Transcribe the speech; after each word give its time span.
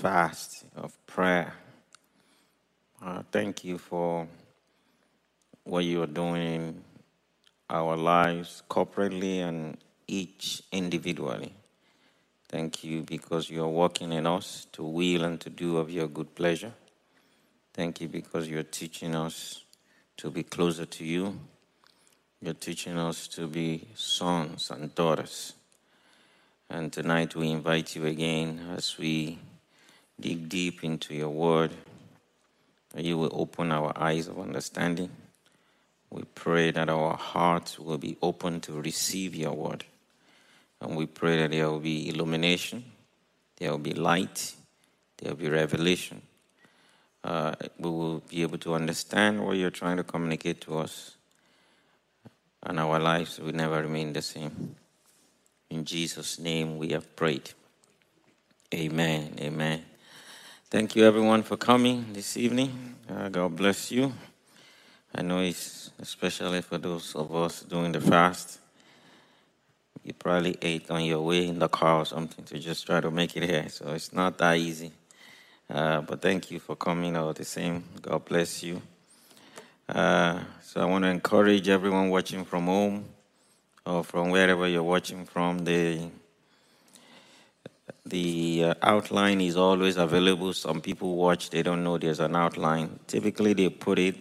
fast 0.00 0.64
of 0.76 0.96
prayer. 1.06 1.52
Uh, 3.02 3.22
thank 3.30 3.64
you 3.64 3.76
for 3.76 4.26
what 5.64 5.84
you 5.84 6.02
are 6.02 6.06
doing 6.06 6.42
in 6.42 6.84
our 7.68 7.98
lives 7.98 8.62
corporately 8.70 9.40
and 9.40 9.76
each 10.06 10.62
individually. 10.72 11.52
Thank 12.48 12.82
you 12.82 13.02
because 13.02 13.50
you 13.50 13.62
are 13.62 13.68
working 13.68 14.14
in 14.14 14.26
us 14.26 14.66
to 14.72 14.82
will 14.82 15.22
and 15.24 15.38
to 15.42 15.50
do 15.50 15.76
of 15.76 15.90
your 15.90 16.08
good 16.08 16.34
pleasure. 16.34 16.72
Thank 17.74 18.00
you 18.00 18.08
because 18.08 18.48
you're 18.48 18.62
teaching 18.62 19.14
us 19.14 19.64
to 20.16 20.30
be 20.30 20.44
closer 20.44 20.86
to 20.86 21.04
you. 21.04 21.38
You're 22.40 22.54
teaching 22.54 22.96
us 22.96 23.28
to 23.28 23.46
be 23.46 23.88
sons 23.94 24.70
and 24.70 24.94
daughters. 24.94 25.52
And 26.70 26.90
tonight 26.90 27.36
we 27.36 27.50
invite 27.50 27.94
you 27.94 28.06
again 28.06 28.60
as 28.74 28.96
we 28.96 29.38
dig 30.20 30.48
deep 30.48 30.84
into 30.84 31.14
your 31.14 31.30
word. 31.30 31.72
You 32.96 33.18
will 33.18 33.30
open 33.32 33.72
our 33.72 33.92
eyes 33.96 34.28
of 34.28 34.38
understanding. 34.38 35.10
We 36.10 36.22
pray 36.34 36.72
that 36.72 36.88
our 36.88 37.16
hearts 37.16 37.78
will 37.78 37.98
be 37.98 38.16
open 38.20 38.60
to 38.62 38.80
receive 38.80 39.34
your 39.34 39.52
word. 39.52 39.84
And 40.80 40.96
we 40.96 41.06
pray 41.06 41.36
that 41.36 41.50
there 41.50 41.70
will 41.70 41.80
be 41.80 42.08
illumination, 42.08 42.84
there 43.58 43.70
will 43.70 43.78
be 43.78 43.92
light, 43.92 44.54
there 45.18 45.32
will 45.32 45.38
be 45.38 45.48
revelation. 45.48 46.22
Uh, 47.22 47.54
we 47.78 47.90
will 47.90 48.20
be 48.20 48.42
able 48.42 48.58
to 48.58 48.74
understand 48.74 49.44
what 49.44 49.56
you're 49.56 49.70
trying 49.70 49.98
to 49.98 50.02
communicate 50.02 50.62
to 50.62 50.78
us, 50.78 51.16
and 52.62 52.80
our 52.80 52.98
lives 52.98 53.38
will 53.38 53.52
never 53.52 53.82
remain 53.82 54.12
the 54.14 54.22
same. 54.22 54.74
In 55.68 55.84
Jesus' 55.84 56.38
name 56.38 56.78
we 56.78 56.88
have 56.88 57.14
prayed. 57.14 57.50
Amen. 58.72 59.34
Amen. 59.38 59.84
Thank 60.70 60.94
you, 60.94 61.04
everyone, 61.04 61.42
for 61.42 61.56
coming 61.56 62.12
this 62.12 62.36
evening. 62.36 62.94
Uh, 63.08 63.28
God 63.28 63.56
bless 63.56 63.90
you. 63.90 64.12
I 65.12 65.20
know 65.20 65.40
it's 65.40 65.90
especially 65.98 66.62
for 66.62 66.78
those 66.78 67.12
of 67.16 67.34
us 67.34 67.62
doing 67.62 67.90
the 67.90 68.00
fast. 68.00 68.60
You 70.04 70.12
probably 70.12 70.56
ate 70.62 70.88
on 70.88 71.04
your 71.04 71.22
way 71.22 71.48
in 71.48 71.58
the 71.58 71.66
car 71.66 72.02
or 72.02 72.04
something 72.04 72.44
to 72.44 72.58
just 72.60 72.86
try 72.86 73.00
to 73.00 73.10
make 73.10 73.36
it 73.36 73.42
here. 73.42 73.68
So 73.68 73.88
it's 73.88 74.12
not 74.12 74.38
that 74.38 74.58
easy. 74.58 74.92
Uh, 75.68 76.02
but 76.02 76.22
thank 76.22 76.52
you 76.52 76.60
for 76.60 76.76
coming 76.76 77.16
all 77.16 77.32
the 77.32 77.44
same. 77.44 77.82
God 78.00 78.24
bless 78.26 78.62
you. 78.62 78.80
Uh, 79.88 80.38
so 80.62 80.82
I 80.82 80.84
want 80.84 81.02
to 81.02 81.10
encourage 81.10 81.68
everyone 81.68 82.10
watching 82.10 82.44
from 82.44 82.66
home 82.66 83.06
or 83.84 84.04
from 84.04 84.30
wherever 84.30 84.68
you're 84.68 84.84
watching 84.84 85.24
from. 85.24 85.64
The 85.64 86.10
the 88.04 88.64
uh, 88.64 88.74
outline 88.82 89.40
is 89.40 89.56
always 89.56 89.96
available. 89.96 90.52
Some 90.52 90.80
people 90.80 91.16
watch, 91.16 91.50
they 91.50 91.62
don't 91.62 91.84
know 91.84 91.98
there's 91.98 92.20
an 92.20 92.36
outline. 92.36 92.98
Typically, 93.06 93.52
they 93.52 93.68
put 93.68 93.98
it, 93.98 94.16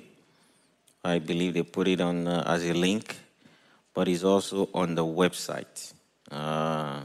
I 1.03 1.19
believe 1.19 1.53
they 1.53 1.63
put 1.63 1.87
it 1.87 2.01
on 2.01 2.27
uh, 2.27 2.43
as 2.45 2.65
a 2.65 2.73
link 2.73 3.15
but 3.99 4.07
it's 4.07 4.23
also 4.23 4.69
on 4.73 4.95
the 4.95 5.03
website. 5.03 5.93
Uh, 6.31 7.01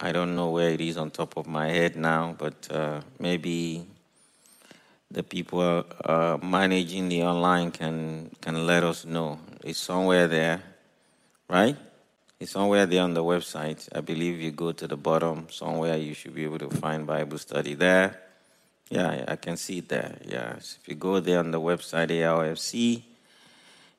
I 0.00 0.12
don't 0.12 0.34
know 0.34 0.50
where 0.50 0.70
it 0.70 0.80
is 0.80 0.96
on 0.96 1.10
top 1.10 1.36
of 1.36 1.46
my 1.46 1.68
head 1.68 1.94
now, 1.94 2.34
but 2.38 2.70
uh, 2.70 3.02
maybe 3.18 3.86
the 5.10 5.22
people 5.22 5.84
uh, 6.04 6.38
managing 6.42 7.10
the 7.10 7.22
online 7.22 7.70
can 7.70 8.30
can 8.40 8.66
let 8.66 8.82
us 8.82 9.04
know. 9.04 9.38
It's 9.62 9.78
somewhere 9.78 10.26
there, 10.26 10.62
right? 11.48 11.76
It's 12.44 12.52
somewhere 12.52 12.84
there 12.84 13.02
on 13.02 13.14
the 13.14 13.24
website. 13.24 13.88
I 13.96 14.02
believe 14.02 14.38
you 14.38 14.50
go 14.50 14.70
to 14.70 14.86
the 14.86 14.98
bottom 14.98 15.46
somewhere, 15.50 15.96
you 15.96 16.12
should 16.12 16.34
be 16.34 16.44
able 16.44 16.58
to 16.58 16.68
find 16.68 17.06
Bible 17.06 17.38
study 17.38 17.72
there. 17.72 18.20
Yeah, 18.90 19.24
I 19.26 19.36
can 19.36 19.56
see 19.56 19.78
it 19.78 19.88
there. 19.88 20.18
Yes, 20.26 20.76
if 20.78 20.86
you 20.86 20.94
go 20.94 21.20
there 21.20 21.38
on 21.38 21.52
the 21.52 21.60
website 21.60 22.10
ARFC 22.10 23.02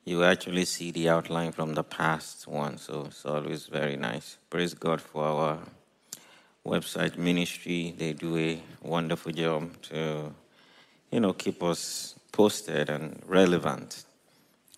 you 0.04 0.22
actually 0.22 0.64
see 0.64 0.92
the 0.92 1.08
outline 1.08 1.50
from 1.50 1.74
the 1.74 1.82
past 1.82 2.46
one. 2.46 2.78
So 2.78 3.06
it's 3.06 3.26
always 3.26 3.66
very 3.66 3.96
nice. 3.96 4.38
Praise 4.48 4.74
God 4.74 5.00
for 5.00 5.24
our 5.24 5.58
website 6.64 7.18
ministry. 7.18 7.96
They 7.98 8.12
do 8.12 8.38
a 8.38 8.62
wonderful 8.80 9.32
job 9.32 9.72
to, 9.90 10.32
you 11.10 11.18
know, 11.18 11.32
keep 11.32 11.60
us 11.64 12.14
posted 12.30 12.90
and 12.90 13.20
relevant. 13.26 14.04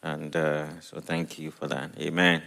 And 0.03 0.35
uh, 0.35 0.81
so 0.81 1.01
thank 1.01 1.39
you 1.39 1.51
for 1.51 1.67
that. 1.67 1.91
Amen. 2.01 2.41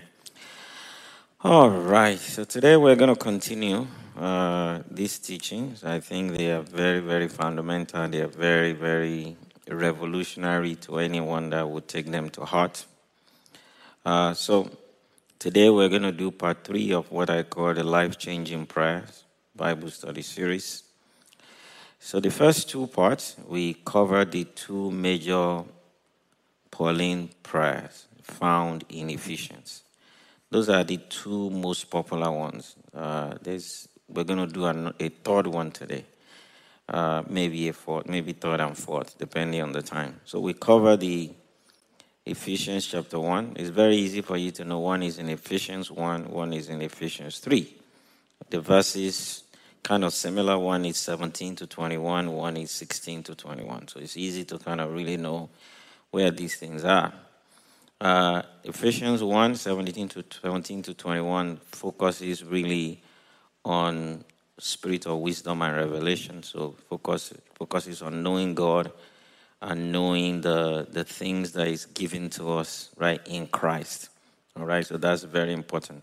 All 1.43 1.71
right. 1.71 2.19
So 2.19 2.43
today 2.43 2.77
we're 2.77 2.95
going 2.95 3.09
to 3.09 3.19
continue 3.19 3.87
uh, 4.15 4.81
these 4.91 5.17
teachings. 5.17 5.83
I 5.83 5.99
think 5.99 6.37
they 6.37 6.51
are 6.51 6.61
very, 6.61 6.99
very 6.99 7.27
fundamental. 7.29 8.07
They 8.07 8.21
are 8.21 8.27
very, 8.27 8.73
very 8.73 9.35
revolutionary 9.67 10.75
to 10.75 10.99
anyone 10.99 11.49
that 11.49 11.67
would 11.67 11.87
take 11.87 12.11
them 12.11 12.29
to 12.29 12.45
heart. 12.45 12.85
Uh, 14.05 14.35
so 14.35 14.69
today 15.39 15.71
we're 15.71 15.89
going 15.89 16.03
to 16.03 16.11
do 16.11 16.29
part 16.29 16.63
three 16.63 16.93
of 16.93 17.11
what 17.11 17.31
I 17.31 17.41
call 17.41 17.73
the 17.73 17.83
life 17.83 18.19
changing 18.19 18.67
prayers 18.67 19.23
Bible 19.55 19.89
study 19.89 20.21
series. 20.21 20.83
So 21.99 22.19
the 22.19 22.29
first 22.29 22.69
two 22.69 22.85
parts 22.85 23.35
we 23.47 23.73
covered 23.83 24.31
the 24.31 24.43
two 24.43 24.91
major 24.91 25.63
Pauline 26.69 27.31
prayers 27.41 28.05
found 28.21 28.85
in 28.89 29.09
Ephesians. 29.09 29.81
Those 30.51 30.69
are 30.69 30.83
the 30.83 30.97
two 30.97 31.49
most 31.49 31.89
popular 31.89 32.31
ones. 32.31 32.75
Uh, 32.93 33.33
there's, 33.41 33.87
we're 34.07 34.25
going 34.25 34.47
to 34.47 34.53
do 34.53 34.65
an, 34.65 34.93
a 34.99 35.09
third 35.09 35.47
one 35.47 35.71
today 35.71 36.05
uh, 36.91 37.23
maybe 37.29 37.69
a 37.69 37.73
fourth, 37.73 38.05
maybe 38.07 38.33
third 38.33 38.59
and 38.59 38.77
fourth, 38.77 39.17
depending 39.17 39.61
on 39.61 39.71
the 39.71 39.81
time. 39.81 40.19
So 40.25 40.39
we 40.39 40.53
cover 40.53 40.97
the 40.97 41.31
Ephesians 42.25 42.85
chapter 42.85 43.19
1. 43.19 43.53
It's 43.55 43.69
very 43.69 43.95
easy 43.95 44.21
for 44.21 44.37
you 44.37 44.51
to 44.51 44.65
know 44.65 44.79
one 44.79 45.01
is 45.01 45.17
in 45.17 45.29
Ephesians 45.29 45.89
1, 45.89 46.29
one 46.29 46.53
is 46.53 46.69
in 46.69 46.81
Ephesians 46.81 47.39
3. 47.39 47.77
The 48.49 48.59
verses 48.59 49.43
kind 49.83 50.03
of 50.03 50.13
similar. 50.13 50.59
One 50.59 50.85
is 50.85 50.97
17 50.97 51.55
to 51.57 51.67
21, 51.67 52.31
one 52.31 52.57
is 52.57 52.71
16 52.71 53.23
to 53.23 53.35
21. 53.35 53.87
So 53.87 53.99
it's 53.99 54.17
easy 54.17 54.43
to 54.45 54.59
kind 54.59 54.81
of 54.81 54.91
really 54.93 55.17
know 55.17 55.49
where 56.11 56.29
these 56.29 56.57
things 56.57 56.83
are. 56.83 57.13
Uh, 58.01 58.41
Ephesians 58.63 59.21
1, 59.21 59.53
17 59.53 60.09
to 60.09 60.23
17 60.41 60.81
to 60.81 60.93
21 60.95 61.57
focuses 61.57 62.43
really 62.43 62.99
on 63.63 64.25
spirit 64.57 65.05
of 65.05 65.19
wisdom 65.19 65.61
and 65.61 65.75
revelation. 65.75 66.41
So 66.41 66.73
focus 66.89 67.31
focuses 67.53 68.01
on 68.01 68.23
knowing 68.23 68.55
God 68.55 68.91
and 69.61 69.91
knowing 69.91 70.41
the 70.41 70.87
the 70.89 71.03
things 71.03 71.51
that 71.51 71.67
is 71.67 71.85
given 71.85 72.31
to 72.31 72.53
us 72.53 72.89
right 72.97 73.21
in 73.27 73.45
Christ. 73.45 74.09
All 74.57 74.65
right, 74.65 74.83
so 74.83 74.97
that's 74.97 75.21
very 75.21 75.53
important. 75.53 76.01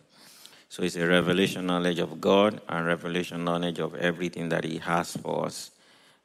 So 0.69 0.85
it's 0.85 0.95
a 0.95 1.05
revelation 1.05 1.67
knowledge 1.67 1.99
of 1.99 2.21
God 2.21 2.61
and 2.69 2.87
revelation 2.87 3.43
knowledge 3.43 3.81
of 3.81 3.97
everything 3.97 4.51
that 4.51 4.63
He 4.63 4.79
has 4.79 5.17
for 5.17 5.47
us 5.47 5.73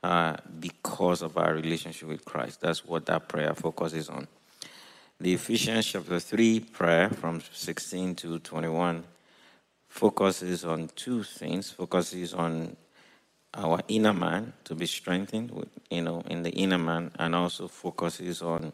uh, 0.03 0.37
because 0.59 1.23
of 1.23 1.35
our 1.35 1.55
relationship 1.55 2.09
with 2.09 2.23
Christ. 2.23 2.61
That's 2.61 2.85
what 2.85 3.07
that 3.07 3.27
prayer 3.27 3.55
focuses 3.55 4.07
on. 4.07 4.27
The 5.23 5.35
Ephesians 5.35 5.85
chapter 5.85 6.19
3 6.19 6.59
prayer 6.59 7.07
from 7.09 7.39
16 7.53 8.15
to 8.15 8.39
21 8.39 9.05
focuses 9.87 10.65
on 10.65 10.89
two 10.97 11.23
things. 11.23 11.71
Focuses 11.71 12.33
on 12.33 12.75
our 13.53 13.79
inner 13.87 14.11
man 14.11 14.51
to 14.65 14.75
be 14.75 14.85
strengthened 14.85 15.49
you 15.89 16.01
know 16.01 16.23
in 16.29 16.43
the 16.43 16.49
inner 16.49 16.77
man 16.77 17.09
and 17.17 17.35
also 17.35 17.69
focuses 17.69 18.41
on 18.41 18.73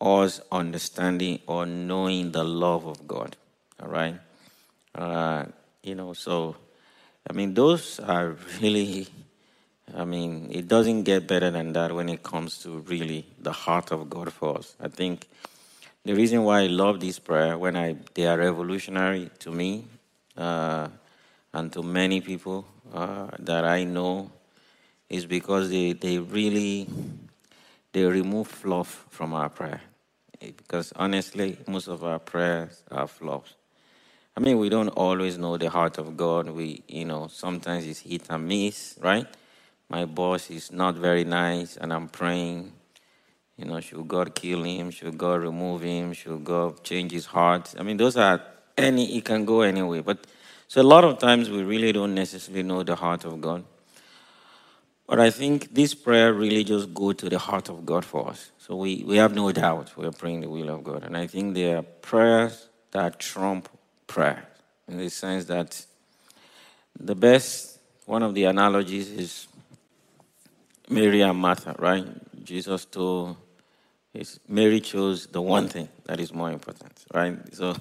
us 0.00 0.40
understanding 0.52 1.40
or 1.48 1.66
knowing 1.66 2.30
the 2.30 2.44
love 2.44 2.86
of 2.86 3.08
god. 3.08 3.36
All 3.82 3.88
right? 3.88 4.20
Uh, 4.94 5.46
you 5.82 5.96
know 5.96 6.12
so 6.12 6.54
i 7.28 7.32
mean 7.32 7.54
those 7.54 7.98
are 7.98 8.36
really 8.60 9.08
i 9.96 10.04
mean 10.04 10.48
it 10.52 10.68
doesn't 10.68 11.02
get 11.02 11.26
better 11.26 11.50
than 11.50 11.72
that 11.72 11.92
when 11.92 12.08
it 12.08 12.22
comes 12.22 12.58
to 12.58 12.78
really 12.86 13.26
the 13.40 13.52
heart 13.52 13.90
of 13.90 14.08
god 14.08 14.32
for 14.32 14.58
us. 14.58 14.76
I 14.78 14.86
think 14.86 15.26
the 16.06 16.14
reason 16.14 16.42
why 16.44 16.62
i 16.62 16.66
love 16.66 17.00
this 17.00 17.18
prayer 17.18 17.58
when 17.58 17.76
i 17.76 17.96
they 18.14 18.26
are 18.26 18.38
revolutionary 18.38 19.30
to 19.38 19.50
me 19.50 19.84
uh, 20.36 20.88
and 21.52 21.72
to 21.72 21.82
many 21.82 22.20
people 22.20 22.66
uh, 22.92 23.28
that 23.38 23.64
I 23.64 23.84
know 23.84 24.30
is 25.08 25.26
because 25.26 25.70
they, 25.70 25.92
they 25.92 26.18
really 26.18 26.88
they 27.92 28.04
remove 28.04 28.48
fluff 28.48 29.06
from 29.10 29.32
our 29.32 29.48
prayer. 29.48 29.80
Because 30.38 30.92
honestly, 30.96 31.56
most 31.66 31.88
of 31.88 32.04
our 32.04 32.18
prayers 32.18 32.82
are 32.90 33.06
fluff. 33.06 33.54
I 34.36 34.40
mean, 34.40 34.58
we 34.58 34.68
don't 34.68 34.88
always 34.90 35.38
know 35.38 35.56
the 35.56 35.70
heart 35.70 35.96
of 35.96 36.14
God. 36.16 36.50
We, 36.50 36.82
you 36.88 37.06
know, 37.06 37.28
sometimes 37.28 37.86
it's 37.86 38.00
hit 38.00 38.26
and 38.28 38.46
miss, 38.46 38.98
right? 39.00 39.26
My 39.88 40.04
boss 40.04 40.50
is 40.50 40.70
not 40.70 40.96
very 40.96 41.24
nice, 41.24 41.78
and 41.78 41.90
I'm 41.90 42.08
praying. 42.08 42.72
You 43.58 43.64
know, 43.64 43.80
should 43.80 44.06
God 44.06 44.34
kill 44.34 44.64
him? 44.64 44.90
Should 44.90 45.16
God 45.16 45.40
remove 45.40 45.82
him? 45.82 46.12
Should 46.12 46.44
God 46.44 46.82
change 46.84 47.12
his 47.12 47.26
heart? 47.26 47.74
I 47.78 47.82
mean, 47.82 47.96
those 47.96 48.16
are 48.16 48.40
any, 48.76 49.16
it 49.16 49.24
can 49.24 49.44
go 49.44 49.62
anyway. 49.62 50.00
But 50.00 50.26
so 50.68 50.82
a 50.82 50.84
lot 50.84 51.04
of 51.04 51.18
times 51.18 51.48
we 51.48 51.62
really 51.62 51.92
don't 51.92 52.14
necessarily 52.14 52.62
know 52.62 52.82
the 52.82 52.96
heart 52.96 53.24
of 53.24 53.40
God. 53.40 53.64
But 55.06 55.20
I 55.20 55.30
think 55.30 55.72
this 55.72 55.94
prayer 55.94 56.34
really 56.34 56.64
just 56.64 56.92
go 56.92 57.12
to 57.12 57.28
the 57.28 57.38
heart 57.38 57.68
of 57.68 57.86
God 57.86 58.04
for 58.04 58.28
us. 58.28 58.50
So 58.58 58.76
we, 58.76 59.04
we 59.06 59.16
have 59.16 59.34
no 59.34 59.50
doubt 59.52 59.96
we're 59.96 60.10
praying 60.10 60.40
the 60.40 60.50
will 60.50 60.68
of 60.68 60.82
God. 60.82 61.04
And 61.04 61.16
I 61.16 61.26
think 61.26 61.54
there 61.54 61.78
are 61.78 61.82
prayers 61.82 62.68
that 62.90 63.20
trump 63.20 63.68
prayer 64.06 64.46
in 64.88 64.98
the 64.98 65.08
sense 65.08 65.46
that 65.46 65.86
the 66.98 67.14
best, 67.14 67.78
one 68.04 68.22
of 68.22 68.34
the 68.34 68.44
analogies 68.44 69.10
is 69.10 69.46
Mary 70.88 71.22
and 71.22 71.38
Martha, 71.38 71.74
right? 71.78 72.04
Jesus 72.44 72.84
told 72.84 73.36
his, 74.16 74.40
Mary 74.48 74.80
chose 74.80 75.26
the 75.26 75.42
one 75.42 75.68
thing 75.68 75.88
that 76.04 76.20
is 76.20 76.32
more 76.32 76.50
important, 76.50 76.92
right? 77.12 77.36
So 77.54 77.76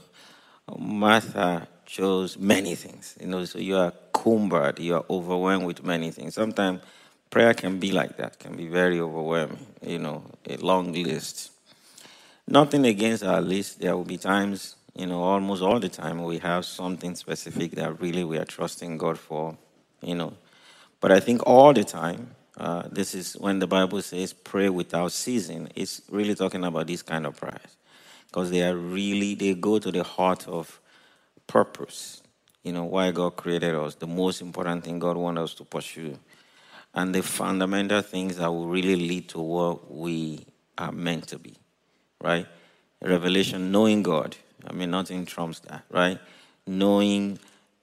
Martha 0.77 1.67
chose 1.85 2.37
many 2.37 2.75
things, 2.75 3.15
you 3.19 3.27
know, 3.27 3.45
so 3.45 3.59
you 3.59 3.77
are 3.77 3.93
cumbered, 4.13 4.79
you 4.79 4.95
are 4.95 5.05
overwhelmed 5.09 5.65
with 5.65 5.83
many 5.83 6.11
things. 6.11 6.33
Sometimes 6.33 6.81
prayer 7.29 7.53
can 7.53 7.79
be 7.79 7.91
like 7.91 8.17
that, 8.17 8.39
can 8.39 8.55
be 8.55 8.67
very 8.67 8.99
overwhelming, 8.99 9.65
you 9.81 9.99
know, 9.99 10.23
a 10.49 10.57
long 10.57 10.93
list. 10.93 11.51
Nothing 12.47 12.85
against 12.85 13.23
our 13.23 13.41
list. 13.41 13.79
There 13.79 13.95
will 13.95 14.03
be 14.03 14.17
times, 14.17 14.75
you 14.95 15.05
know, 15.07 15.21
almost 15.21 15.61
all 15.61 15.79
the 15.79 15.89
time 15.89 16.23
we 16.23 16.37
have 16.39 16.65
something 16.65 17.15
specific 17.15 17.71
that 17.71 17.99
really 17.99 18.23
we 18.23 18.37
are 18.37 18.45
trusting 18.45 18.97
God 18.97 19.17
for, 19.17 19.57
you 20.01 20.15
know. 20.15 20.33
But 21.01 21.11
I 21.11 21.19
think 21.19 21.45
all 21.45 21.73
the 21.73 21.83
time, 21.83 22.34
uh, 22.57 22.83
this 22.91 23.13
is 23.13 23.33
when 23.33 23.59
the 23.59 23.67
Bible 23.67 24.01
says 24.01 24.33
pray 24.33 24.69
without 24.69 25.11
ceasing, 25.11 25.69
it's 25.75 26.01
really 26.09 26.35
talking 26.35 26.63
about 26.63 26.87
these 26.87 27.01
kind 27.01 27.25
of 27.25 27.35
prayers. 27.35 27.77
Because 28.27 28.51
they 28.51 28.63
are 28.63 28.75
really, 28.75 29.35
they 29.35 29.53
go 29.53 29.79
to 29.79 29.91
the 29.91 30.03
heart 30.03 30.47
of 30.47 30.79
purpose, 31.47 32.21
you 32.63 32.71
know, 32.71 32.85
why 32.85 33.11
God 33.11 33.35
created 33.35 33.75
us, 33.75 33.95
the 33.95 34.07
most 34.07 34.41
important 34.41 34.83
thing 34.83 34.99
God 34.99 35.17
wants 35.17 35.41
us 35.41 35.53
to 35.55 35.63
pursue 35.63 36.17
and 36.95 37.13
the 37.13 37.21
fundamental 37.21 38.01
things 38.01 38.37
that 38.37 38.49
will 38.49 38.67
really 38.67 38.95
lead 38.95 39.29
to 39.29 39.39
what 39.39 39.91
we 39.93 40.45
are 40.77 40.93
meant 40.93 41.27
to 41.27 41.37
be, 41.37 41.53
right? 42.21 42.47
Revelation, 43.01 43.71
knowing 43.71 44.01
God. 44.01 44.35
I 44.65 44.71
mean, 44.71 44.91
nothing 44.91 45.25
trumps 45.25 45.59
that, 45.59 45.83
right? 45.91 46.17
Knowing 46.65 47.37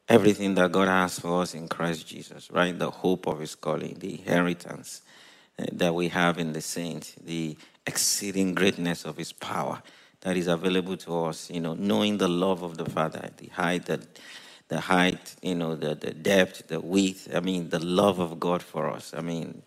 everything 0.09 0.55
that 0.57 0.73
God 0.73 0.89
has 0.89 1.19
for 1.19 1.43
us 1.43 1.55
in 1.55 1.69
Christ 1.69 2.07
Jesus, 2.07 2.51
right? 2.51 2.79
The 2.79 2.91
hope 2.91 3.27
of 3.27 3.41
His 3.41 3.55
calling, 3.55 3.97
the 3.99 4.13
inheritance 4.19 5.03
eh, 5.59 5.67
that 5.73 5.95
we 5.95 6.09
have 6.09 6.39
in 6.39 6.53
the 6.53 6.61
saints, 6.61 7.15
the 7.25 7.57
exceeding 7.87 8.55
greatness 8.55 9.05
of 9.05 9.17
His 9.17 9.33
power 9.33 9.83
that 10.23 10.37
is 10.37 10.47
available 10.47 10.97
to 10.97 11.25
us, 11.25 11.51
you 11.51 11.61
know, 11.61 11.75
knowing 11.75 12.19
the 12.19 12.29
love 12.29 12.63
of 12.63 12.77
the 12.77 12.85
Father, 12.85 13.31
the 13.37 13.49
height 13.49 13.87
that 13.87 14.01
the 14.73 14.81
height, 14.81 15.37
you 15.43 15.55
know, 15.55 15.77
the, 15.77 15.95
the 15.95 16.13
depth, 16.13 16.69
the 16.69 16.81
width. 16.81 17.29
I 17.35 17.41
mean, 17.41 17.69
the 17.69 17.79
love 17.79 18.19
of 18.19 18.41
God 18.41 18.63
for 18.63 18.89
us. 18.89 19.13
I 19.15 19.21
mean, 19.21 19.63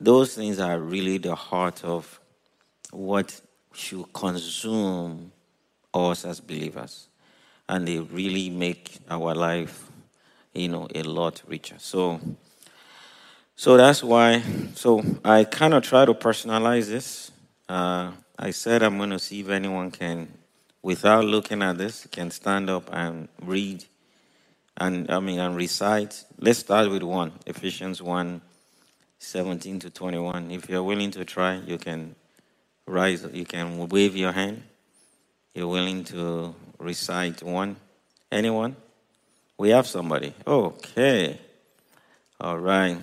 those 0.00 0.34
things 0.34 0.58
are 0.58 0.78
really 0.80 1.18
the 1.18 1.36
heart 1.36 1.84
of 1.84 2.18
what 2.90 3.40
should 3.72 4.12
consume 4.12 5.30
us 5.94 6.24
as 6.24 6.40
believers. 6.40 7.09
And 7.70 7.86
they 7.86 8.00
really 8.00 8.50
make 8.50 8.98
our 9.08 9.32
life, 9.32 9.88
you 10.52 10.68
know, 10.68 10.88
a 10.92 11.04
lot 11.04 11.40
richer. 11.46 11.76
So, 11.78 12.20
so 13.54 13.76
that's 13.76 14.02
why. 14.02 14.42
So 14.74 15.04
I 15.24 15.44
kind 15.44 15.74
of 15.74 15.84
try 15.84 16.04
to 16.04 16.12
personalize 16.12 16.88
this. 16.88 17.30
Uh, 17.68 18.10
I 18.36 18.50
said 18.50 18.82
I'm 18.82 18.98
going 18.98 19.10
to 19.10 19.20
see 19.20 19.40
if 19.40 19.50
anyone 19.50 19.92
can, 19.92 20.26
without 20.82 21.24
looking 21.24 21.62
at 21.62 21.78
this, 21.78 22.08
can 22.10 22.32
stand 22.32 22.68
up 22.68 22.90
and 22.92 23.28
read 23.40 23.84
and 24.76 25.08
I 25.08 25.20
mean 25.20 25.38
and 25.38 25.54
recite. 25.54 26.24
Let's 26.38 26.58
start 26.58 26.90
with 26.90 27.04
one, 27.04 27.32
Ephesians 27.46 28.02
1, 28.02 28.40
17 29.18 29.78
to 29.80 29.90
21. 29.90 30.50
If 30.50 30.68
you're 30.68 30.82
willing 30.82 31.10
to 31.12 31.24
try, 31.24 31.56
you 31.56 31.78
can 31.78 32.16
rise, 32.86 33.24
you 33.32 33.44
can 33.44 33.88
wave 33.88 34.16
your 34.16 34.32
hand. 34.32 34.64
You're 35.54 35.68
willing 35.68 36.02
to 36.04 36.54
recite 36.80 37.42
one. 37.42 37.76
Anyone? 38.32 38.76
We 39.58 39.70
have 39.70 39.86
somebody. 39.86 40.34
Okay. 40.46 41.38
All 42.40 42.58
right. 42.58 42.98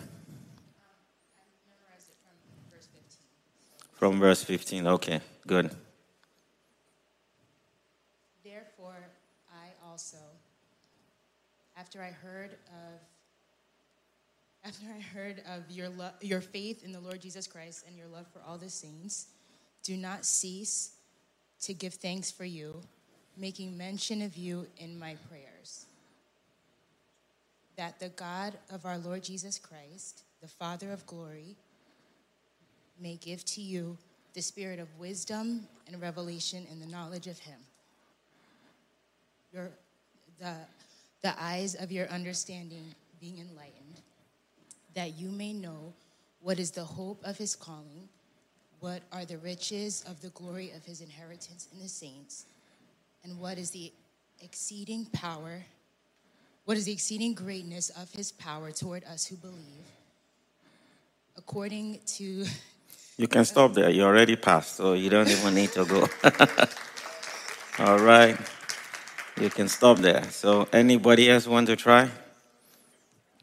From 3.93 4.19
verse 4.19 4.43
15. 4.43 4.85
Okay, 4.87 5.21
good. 5.47 5.71
Therefore, 8.43 9.07
I 9.51 9.69
also, 9.89 10.17
after 11.75 12.01
I 12.01 12.11
heard 12.11 12.51
of 12.67 12.99
after 14.63 14.85
I 14.95 14.99
heard 14.99 15.41
of 15.47 15.71
your 15.71 15.89
lo- 15.89 16.11
your 16.21 16.41
faith 16.41 16.83
in 16.83 16.91
the 16.91 16.99
Lord 16.99 17.21
Jesus 17.21 17.47
Christ 17.47 17.85
and 17.87 17.97
your 17.97 18.07
love 18.07 18.27
for 18.33 18.41
all 18.45 18.57
the 18.57 18.69
saints, 18.69 19.27
do 19.81 19.95
not 19.95 20.25
cease 20.25 20.91
to 21.61 21.73
give 21.73 21.93
thanks 21.93 22.29
for 22.29 22.45
you, 22.45 22.81
making 23.37 23.77
mention 23.77 24.21
of 24.21 24.35
you 24.35 24.67
in 24.77 24.97
my 24.97 25.15
prayers. 25.29 25.85
That 27.75 27.99
the 27.99 28.09
God 28.09 28.53
of 28.71 28.85
our 28.85 28.97
Lord 28.97 29.23
Jesus 29.23 29.59
Christ, 29.59 30.23
the 30.41 30.47
Father 30.47 30.91
of 30.91 31.05
glory, 31.05 31.55
may 32.99 33.15
give 33.15 33.45
to 33.45 33.61
you 33.61 33.97
the 34.33 34.41
spirit 34.41 34.79
of 34.79 34.87
wisdom 34.99 35.67
and 35.87 36.01
revelation 36.01 36.65
in 36.71 36.79
the 36.79 36.87
knowledge 36.87 37.27
of 37.27 37.37
him. 37.39 37.59
Your 39.53 39.69
the 40.39 40.53
the 41.21 41.33
eyes 41.41 41.75
of 41.75 41.91
your 41.91 42.07
understanding 42.07 42.83
being 43.19 43.39
enlightened, 43.39 44.01
that 44.93 45.17
you 45.17 45.29
may 45.29 45.53
know 45.53 45.93
what 46.41 46.59
is 46.59 46.71
the 46.71 46.83
hope 46.83 47.19
of 47.23 47.37
his 47.37 47.55
calling, 47.55 48.07
what 48.79 49.01
are 49.11 49.25
the 49.25 49.37
riches 49.39 50.03
of 50.07 50.21
the 50.21 50.29
glory 50.29 50.71
of 50.75 50.85
his 50.85 51.01
inheritance 51.01 51.67
in 51.73 51.79
the 51.79 51.87
saints, 51.89 52.45
and 53.27 53.39
what 53.39 53.57
is 53.57 53.71
the 53.71 53.91
exceeding 54.41 55.05
power, 55.07 55.63
what 56.65 56.77
is 56.77 56.85
the 56.85 56.93
exceeding 56.93 57.33
greatness 57.33 57.89
of 57.91 58.11
his 58.11 58.31
power 58.31 58.71
toward 58.71 59.03
us 59.03 59.25
who 59.27 59.35
believe, 59.35 59.85
according 61.37 61.99
to. 62.17 62.45
You 63.19 63.27
can 63.27 63.45
stop 63.45 63.73
there. 63.73 63.89
You 63.89 64.03
already 64.03 64.35
passed, 64.35 64.75
so 64.75 64.93
you 64.93 65.09
don't 65.09 65.27
even 65.27 65.55
need 65.55 65.71
to 65.71 65.85
go. 65.85 66.07
All 67.79 67.97
right. 67.97 68.37
You 69.41 69.49
can 69.49 69.67
stop 69.67 69.97
there. 69.97 70.23
So, 70.29 70.67
anybody 70.71 71.29
else 71.31 71.47
want 71.47 71.65
to 71.65 71.75
try? 71.75 72.11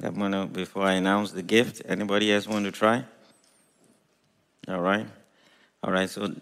I'm 0.03 0.15
gonna 0.19 0.47
before 0.47 0.85
I 0.85 0.93
announce 0.95 1.33
the 1.33 1.43
gift. 1.43 1.83
Anybody 1.87 2.33
else 2.33 2.47
want 2.47 2.65
to 2.67 2.73
try? 2.73 3.05
All 4.69 4.81
right, 4.81 5.07
all 5.83 5.93
right. 5.93 6.09
So, 6.11 6.35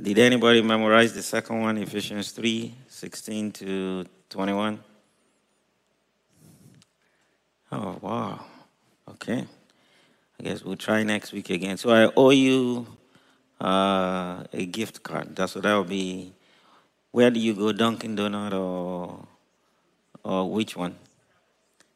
did 0.00 0.18
anybody 0.18 0.62
memorize 0.62 1.12
the 1.14 1.22
second 1.22 1.60
one, 1.60 1.78
Ephesians 1.78 2.32
3, 2.32 2.74
16 2.88 3.52
to 3.52 4.04
21? 4.28 4.78
Oh 7.72 7.98
wow. 8.00 8.44
Okay. 9.10 9.46
I 10.38 10.42
guess 10.42 10.62
we'll 10.64 10.76
try 10.76 11.02
next 11.02 11.32
week 11.32 11.50
again. 11.50 11.76
So 11.76 11.90
I 11.90 12.12
owe 12.16 12.30
you 12.30 12.86
uh, 13.60 14.44
a 14.52 14.66
gift 14.66 15.02
card. 15.02 15.34
That's 15.34 15.54
what 15.54 15.64
that 15.64 15.74
will 15.74 15.84
be 15.84 16.32
where 17.14 17.30
do 17.30 17.38
you 17.38 17.54
go, 17.54 17.70
Dunkin' 17.70 18.16
Donut 18.16 18.52
or 18.52 19.24
or 20.24 20.50
which 20.50 20.76
one? 20.76 20.96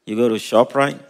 You 0.06 0.14
go 0.14 0.28
to 0.28 0.36
ShopRite? 0.36 1.00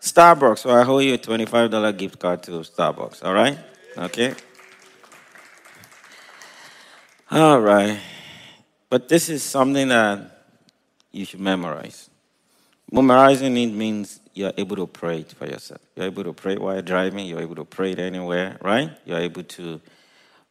Starbucks. 0.00 0.58
So 0.58 0.70
I 0.70 0.86
owe 0.86 1.00
you 1.00 1.14
a 1.14 1.18
$25 1.18 1.98
gift 1.98 2.20
card 2.20 2.44
to 2.44 2.52
Starbucks. 2.60 3.24
All 3.24 3.34
right? 3.34 3.58
Okay. 3.98 4.34
All 7.30 7.60
right. 7.60 7.98
But 8.88 9.08
this 9.08 9.28
is 9.28 9.42
something 9.42 9.88
that 9.88 10.44
you 11.12 11.24
should 11.24 11.40
memorize. 11.40 12.10
Memorizing 12.90 13.56
it 13.56 13.72
means 13.72 14.20
you're 14.34 14.52
able 14.56 14.76
to 14.76 14.86
pray 14.86 15.20
it 15.20 15.32
for 15.32 15.46
yourself. 15.46 15.80
You're 15.94 16.06
able 16.06 16.24
to 16.24 16.32
pray 16.32 16.56
while 16.56 16.82
driving. 16.82 17.26
You're 17.26 17.40
able 17.40 17.56
to 17.56 17.64
pray 17.64 17.92
it 17.92 17.98
anywhere, 17.98 18.58
right? 18.60 18.90
You're 19.04 19.18
able 19.18 19.44
to 19.44 19.80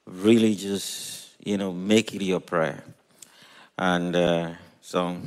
really 0.06 0.56
just 0.56 1.20
you 1.44 1.58
know, 1.58 1.72
make 1.72 2.14
it 2.14 2.22
your 2.22 2.40
prayer. 2.40 2.84
And 3.78 4.16
uh, 4.16 4.52
so, 4.82 5.18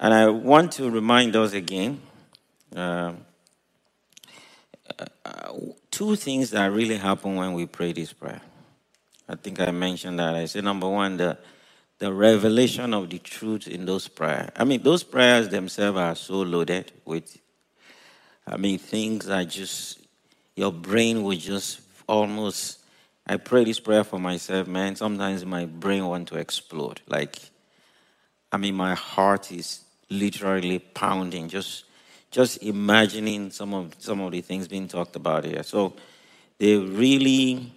and 0.00 0.14
I 0.14 0.28
want 0.28 0.72
to 0.72 0.90
remind 0.90 1.36
us 1.36 1.52
again 1.52 2.00
uh, 2.74 3.12
uh, 5.24 5.52
two 5.90 6.16
things 6.16 6.50
that 6.50 6.72
really 6.72 6.96
happen 6.96 7.36
when 7.36 7.52
we 7.52 7.66
pray 7.66 7.92
this 7.92 8.12
prayer. 8.12 8.40
I 9.28 9.36
think 9.36 9.60
I 9.60 9.70
mentioned 9.70 10.18
that. 10.18 10.34
I 10.34 10.46
said, 10.46 10.64
number 10.64 10.88
one, 10.88 11.16
the, 11.16 11.38
the 11.98 12.12
revelation 12.12 12.94
of 12.94 13.10
the 13.10 13.18
truth 13.18 13.68
in 13.68 13.84
those 13.84 14.08
prayers. 14.08 14.50
I 14.56 14.64
mean, 14.64 14.82
those 14.82 15.02
prayers 15.02 15.48
themselves 15.48 15.98
are 15.98 16.14
so 16.14 16.40
loaded 16.42 16.92
with, 17.04 17.36
I 18.46 18.56
mean, 18.56 18.78
things 18.78 19.28
are 19.28 19.44
just, 19.44 20.00
your 20.56 20.72
brain 20.72 21.22
will 21.22 21.36
just 21.36 21.80
almost 22.08 22.78
I 23.30 23.36
pray 23.36 23.64
this 23.64 23.78
prayer 23.78 24.04
for 24.04 24.18
myself, 24.18 24.66
man. 24.68 24.96
Sometimes 24.96 25.44
my 25.44 25.66
brain 25.66 26.06
want 26.06 26.28
to 26.28 26.36
explode. 26.36 27.02
Like, 27.06 27.38
I 28.50 28.56
mean, 28.56 28.74
my 28.74 28.94
heart 28.94 29.52
is 29.52 29.82
literally 30.08 30.78
pounding, 30.78 31.50
just, 31.50 31.84
just 32.30 32.62
imagining 32.62 33.50
some 33.50 33.74
of 33.74 33.94
some 33.98 34.22
of 34.22 34.32
the 34.32 34.40
things 34.40 34.66
being 34.66 34.88
talked 34.88 35.14
about 35.14 35.44
here. 35.44 35.62
So 35.62 35.92
they 36.58 36.76
really, 36.76 37.70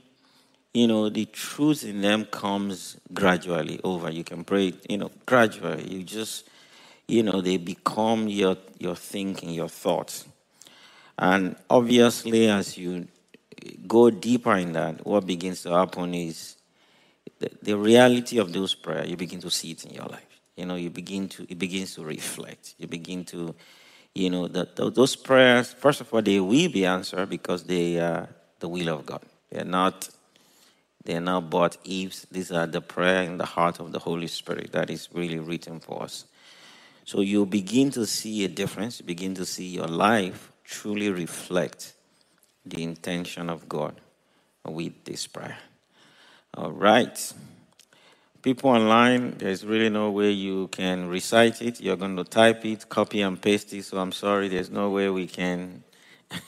you 0.74 0.88
know, 0.88 1.10
the 1.10 1.26
truth 1.26 1.84
in 1.84 2.02
them 2.02 2.26
comes 2.26 2.98
gradually 3.14 3.80
over. 3.84 4.10
You 4.10 4.24
can 4.24 4.44
pray, 4.44 4.74
you 4.90 4.98
know, 4.98 5.12
gradually. 5.26 5.88
You 5.92 6.04
just, 6.04 6.48
you 7.08 7.24
know, 7.24 7.42
they 7.42 7.58
become 7.58 8.28
your 8.28 8.58
your 8.80 8.96
thinking, 8.96 9.50
your 9.52 9.70
thoughts. 9.70 10.26
And 11.18 11.56
obviously, 11.70 12.50
as 12.50 12.78
you 12.78 13.08
go 13.88 14.10
deeper 14.10 14.56
in 14.56 14.74
that, 14.74 15.06
what 15.06 15.26
begins 15.26 15.64
to 15.64 15.72
happen 15.72 16.14
is 16.16 16.56
the, 17.40 17.52
the 17.62 17.78
reality 17.78 18.38
of 18.40 18.54
those 18.54 18.74
prayers, 18.74 19.10
you 19.10 19.18
begin 19.18 19.40
to 19.42 19.52
see 19.52 19.72
it 19.72 19.86
in 19.86 19.94
your 19.94 20.06
life. 20.06 20.26
You 20.56 20.66
know, 20.66 20.76
you 20.76 20.90
begin 20.90 21.28
to, 21.30 21.46
it 21.50 21.60
begins 21.60 21.96
to 21.96 22.04
reflect. 22.04 22.76
You 22.78 22.88
begin 22.88 23.26
to, 23.26 23.56
you 24.14 24.30
know, 24.30 24.48
that 24.48 24.76
those 24.76 25.16
prayers, 25.16 25.74
first 25.74 26.02
of 26.02 26.14
all, 26.14 26.22
they 26.22 26.40
will 26.40 26.70
be 26.70 26.86
answered 26.86 27.30
because 27.30 27.64
they 27.64 28.00
are 28.00 28.30
the 28.60 28.70
will 28.70 28.90
of 28.90 29.06
God. 29.06 29.22
They're 29.52 29.66
not, 29.66 30.10
they're 31.04 31.22
not 31.22 31.50
bought 31.50 31.78
ifs. 31.86 32.26
These 32.32 32.52
are 32.52 32.68
the 32.68 32.82
prayer 32.82 33.24
in 33.24 33.38
the 33.38 33.46
heart 33.46 33.80
of 33.80 33.92
the 33.92 34.00
Holy 34.00 34.28
Spirit 34.28 34.72
that 34.74 34.90
is 34.90 35.10
really 35.14 35.40
written 35.40 35.80
for 35.80 36.04
us. 36.04 36.26
So 37.06 37.22
you 37.22 37.46
begin 37.46 37.90
to 37.92 38.06
see 38.06 38.46
a 38.46 38.48
difference. 38.48 39.00
You 39.00 39.06
begin 39.06 39.34
to 39.36 39.46
see 39.46 39.68
your 39.68 39.88
life 39.88 40.52
truly 40.64 41.10
reflect 41.10 41.94
the 42.66 42.84
intention 42.84 43.50
of 43.50 43.68
God 43.68 43.96
with 44.66 45.04
this 45.04 45.28
prayer. 45.28 45.58
All 46.54 46.72
right. 46.72 47.34
People 48.42 48.72
online, 48.72 49.36
there's 49.38 49.66
really 49.66 49.90
no 49.90 50.12
way 50.12 50.32
you 50.32 50.68
can 50.70 51.08
recite 51.08 51.62
it. 51.62 51.80
You're 51.80 51.96
going 51.96 52.16
to 52.18 52.24
type 52.24 52.66
it, 52.66 52.90
copy 52.90 53.22
and 53.22 53.40
paste 53.40 53.74
it. 53.74 53.84
So 53.86 53.98
I'm 54.00 54.12
sorry, 54.12 54.48
there's 54.48 54.70
no 54.70 54.90
way 54.90 55.10
we 55.10 55.28
can. 55.28 55.84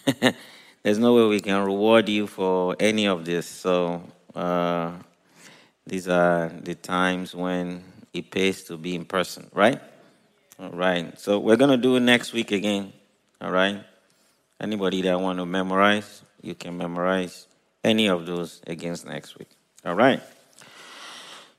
there's 0.83 0.97
no 0.97 1.13
way 1.15 1.27
we 1.27 1.39
can 1.39 1.63
reward 1.63 2.09
you 2.09 2.27
for 2.27 2.75
any 2.79 3.07
of 3.07 3.25
this. 3.25 3.45
So 3.45 4.01
uh, 4.35 4.91
these 5.85 6.07
are 6.07 6.49
the 6.49 6.75
times 6.75 7.35
when 7.35 7.83
it 8.13 8.31
pays 8.31 8.63
to 8.65 8.77
be 8.77 8.95
in 8.95 9.05
person, 9.05 9.49
right? 9.53 9.81
All 10.59 10.69
right. 10.69 11.19
So 11.19 11.39
we're 11.39 11.57
going 11.57 11.71
to 11.71 11.77
do 11.77 11.95
it 11.95 12.01
next 12.01 12.33
week 12.33 12.51
again. 12.51 12.93
All 13.41 13.51
right. 13.51 13.83
Anybody 14.59 15.01
that 15.01 15.19
want 15.19 15.39
to 15.39 15.45
memorize, 15.45 16.21
you 16.41 16.55
can 16.55 16.77
memorize 16.77 17.47
any 17.83 18.07
of 18.07 18.25
those 18.25 18.61
against 18.67 19.05
next 19.05 19.37
week. 19.37 19.49
All 19.83 19.95
right. 19.95 20.21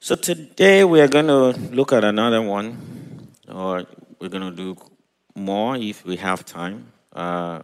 So 0.01 0.15
today 0.15 0.85
we 0.85 1.01
are 1.01 1.09
going 1.09 1.27
to 1.27 1.59
look 1.75 1.93
at 1.93 2.05
another 2.05 2.41
one, 2.41 3.29
or 3.49 3.85
we're 4.21 4.29
going 4.29 4.51
to 4.51 4.57
do 4.57 4.77
more 5.35 5.77
if 5.77 6.05
we 6.05 6.17
have 6.17 6.45
time, 6.45 6.93
uh, 7.13 7.63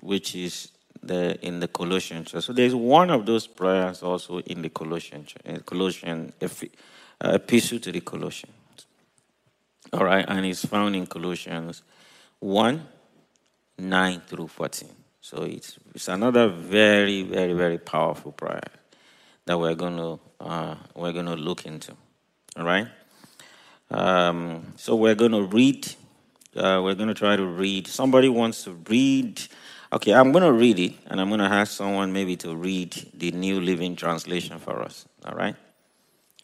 which 0.00 0.34
is 0.34 0.70
the 1.06 1.38
in 1.46 1.60
the 1.60 1.68
Colossian 1.68 2.24
church. 2.24 2.44
So 2.44 2.52
there's 2.52 2.74
one 2.74 3.10
of 3.10 3.26
those 3.26 3.46
prayers 3.46 4.02
also 4.02 4.40
in 4.40 4.62
the 4.62 4.70
Colossian 4.70 5.26
in 5.44 5.60
Colossian 5.60 6.32
uh, 6.42 6.48
epistle 7.20 7.78
to 7.80 7.92
the 7.92 8.00
Colossians. 8.00 8.52
All 9.92 10.04
right, 10.04 10.24
and 10.26 10.44
it's 10.46 10.64
found 10.64 10.96
in 10.96 11.06
Colossians 11.06 11.82
one 12.40 12.86
nine 13.78 14.20
through 14.26 14.48
fourteen. 14.48 14.90
So 15.20 15.42
it's 15.42 15.78
it's 15.94 16.08
another 16.08 16.48
very 16.48 17.22
very 17.22 17.52
very 17.52 17.78
powerful 17.78 18.32
prayer 18.32 18.60
that 19.46 19.58
we're 19.58 19.74
going 19.74 19.96
to 19.96 20.18
uh, 20.40 20.76
we're 20.94 21.12
going 21.12 21.26
to 21.26 21.36
look 21.36 21.66
into. 21.66 21.92
All 22.56 22.64
right. 22.64 22.88
Um, 23.90 24.72
so 24.76 24.96
we're 24.96 25.14
going 25.14 25.32
to 25.32 25.42
read. 25.42 25.86
Uh, 26.56 26.80
we're 26.82 26.94
going 26.94 27.08
to 27.08 27.14
try 27.14 27.36
to 27.36 27.44
read. 27.44 27.86
Somebody 27.86 28.28
wants 28.28 28.64
to 28.64 28.72
read. 28.88 29.42
Okay, 29.94 30.12
I'm 30.12 30.32
going 30.32 30.42
to 30.42 30.52
read 30.52 30.80
it, 30.80 30.94
and 31.06 31.20
I'm 31.20 31.28
going 31.28 31.38
to 31.38 31.46
ask 31.46 31.70
someone 31.70 32.12
maybe 32.12 32.34
to 32.38 32.56
read 32.56 33.12
the 33.14 33.30
New 33.30 33.60
Living 33.60 33.94
Translation 33.94 34.58
for 34.58 34.82
us. 34.82 35.06
All 35.24 35.36
right. 35.36 35.54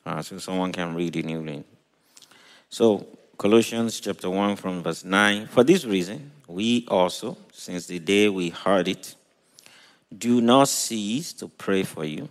Uh, 0.06 0.22
so 0.22 0.38
someone 0.38 0.70
can 0.70 0.94
read 0.94 1.14
the 1.14 1.24
New 1.24 1.40
Living. 1.40 1.64
So 2.68 3.08
Colossians 3.36 3.98
chapter 3.98 4.30
one 4.30 4.54
from 4.54 4.84
verse 4.84 5.02
nine. 5.02 5.48
For 5.48 5.64
this 5.64 5.84
reason, 5.84 6.30
we 6.46 6.86
also, 6.86 7.36
since 7.52 7.88
the 7.88 7.98
day 7.98 8.28
we 8.28 8.50
heard 8.50 8.86
it, 8.86 9.16
do 10.16 10.40
not 10.40 10.68
cease 10.68 11.32
to 11.32 11.48
pray 11.48 11.82
for 11.82 12.04
you 12.04 12.28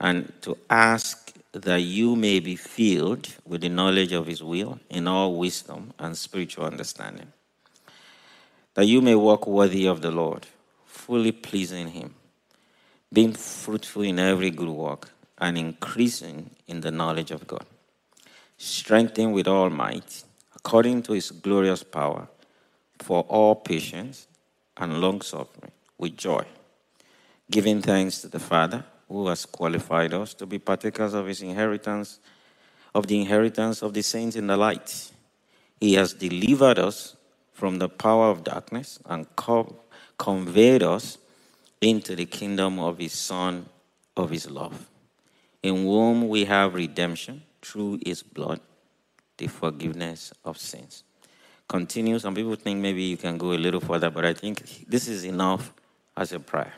and 0.00 0.32
to 0.42 0.58
ask 0.68 1.32
that 1.52 1.82
you 1.82 2.16
may 2.16 2.40
be 2.40 2.56
filled 2.56 3.28
with 3.46 3.60
the 3.60 3.68
knowledge 3.68 4.10
of 4.10 4.26
his 4.26 4.42
will 4.42 4.80
in 4.90 5.06
all 5.06 5.36
wisdom 5.36 5.92
and 6.00 6.18
spiritual 6.18 6.64
understanding, 6.64 7.32
that 8.78 8.86
you 8.86 9.00
may 9.00 9.16
walk 9.16 9.44
worthy 9.48 9.86
of 9.88 10.02
the 10.02 10.10
Lord, 10.12 10.46
fully 10.86 11.32
pleasing 11.32 11.88
him, 11.88 12.14
being 13.12 13.32
fruitful 13.32 14.02
in 14.02 14.20
every 14.20 14.50
good 14.50 14.68
work 14.68 15.10
and 15.36 15.58
increasing 15.58 16.50
in 16.68 16.80
the 16.80 16.92
knowledge 16.92 17.32
of 17.32 17.44
God, 17.44 17.66
strengthened 18.56 19.32
with 19.32 19.48
all 19.48 19.68
might, 19.68 20.22
according 20.54 21.02
to 21.02 21.14
his 21.14 21.32
glorious 21.32 21.82
power, 21.82 22.28
for 23.00 23.22
all 23.22 23.56
patience 23.56 24.28
and 24.76 25.00
long 25.00 25.22
suffering 25.22 25.72
with 25.98 26.16
joy, 26.16 26.44
giving 27.50 27.82
thanks 27.82 28.20
to 28.20 28.28
the 28.28 28.38
Father 28.38 28.84
who 29.08 29.26
has 29.26 29.44
qualified 29.44 30.14
us 30.14 30.34
to 30.34 30.46
be 30.46 30.60
partakers 30.60 31.14
of 31.14 31.26
his 31.26 31.42
inheritance, 31.42 32.20
of 32.94 33.08
the 33.08 33.20
inheritance 33.20 33.82
of 33.82 33.92
the 33.92 34.02
saints 34.02 34.36
in 34.36 34.46
the 34.46 34.56
light. 34.56 35.10
He 35.80 35.94
has 35.94 36.12
delivered 36.12 36.78
us 36.78 37.16
from 37.58 37.80
the 37.80 37.88
power 37.88 38.30
of 38.30 38.44
darkness 38.44 39.00
and 39.06 39.26
co- 39.34 39.74
conveyed 40.16 40.80
us 40.80 41.18
into 41.80 42.14
the 42.14 42.24
kingdom 42.24 42.78
of 42.78 42.98
his 42.98 43.12
Son 43.12 43.66
of 44.16 44.30
his 44.30 44.48
love, 44.48 44.88
in 45.60 45.74
whom 45.82 46.28
we 46.28 46.44
have 46.44 46.74
redemption 46.74 47.42
through 47.60 47.98
his 48.06 48.22
blood, 48.22 48.60
the 49.38 49.48
forgiveness 49.48 50.32
of 50.44 50.56
sins. 50.56 51.02
Continue. 51.68 52.20
Some 52.20 52.36
people 52.36 52.54
think 52.54 52.78
maybe 52.80 53.02
you 53.02 53.16
can 53.16 53.36
go 53.36 53.52
a 53.52 53.58
little 53.58 53.80
further, 53.80 54.08
but 54.08 54.24
I 54.24 54.34
think 54.34 54.86
this 54.88 55.08
is 55.08 55.24
enough 55.24 55.72
as 56.16 56.32
a 56.32 56.38
prayer. 56.38 56.74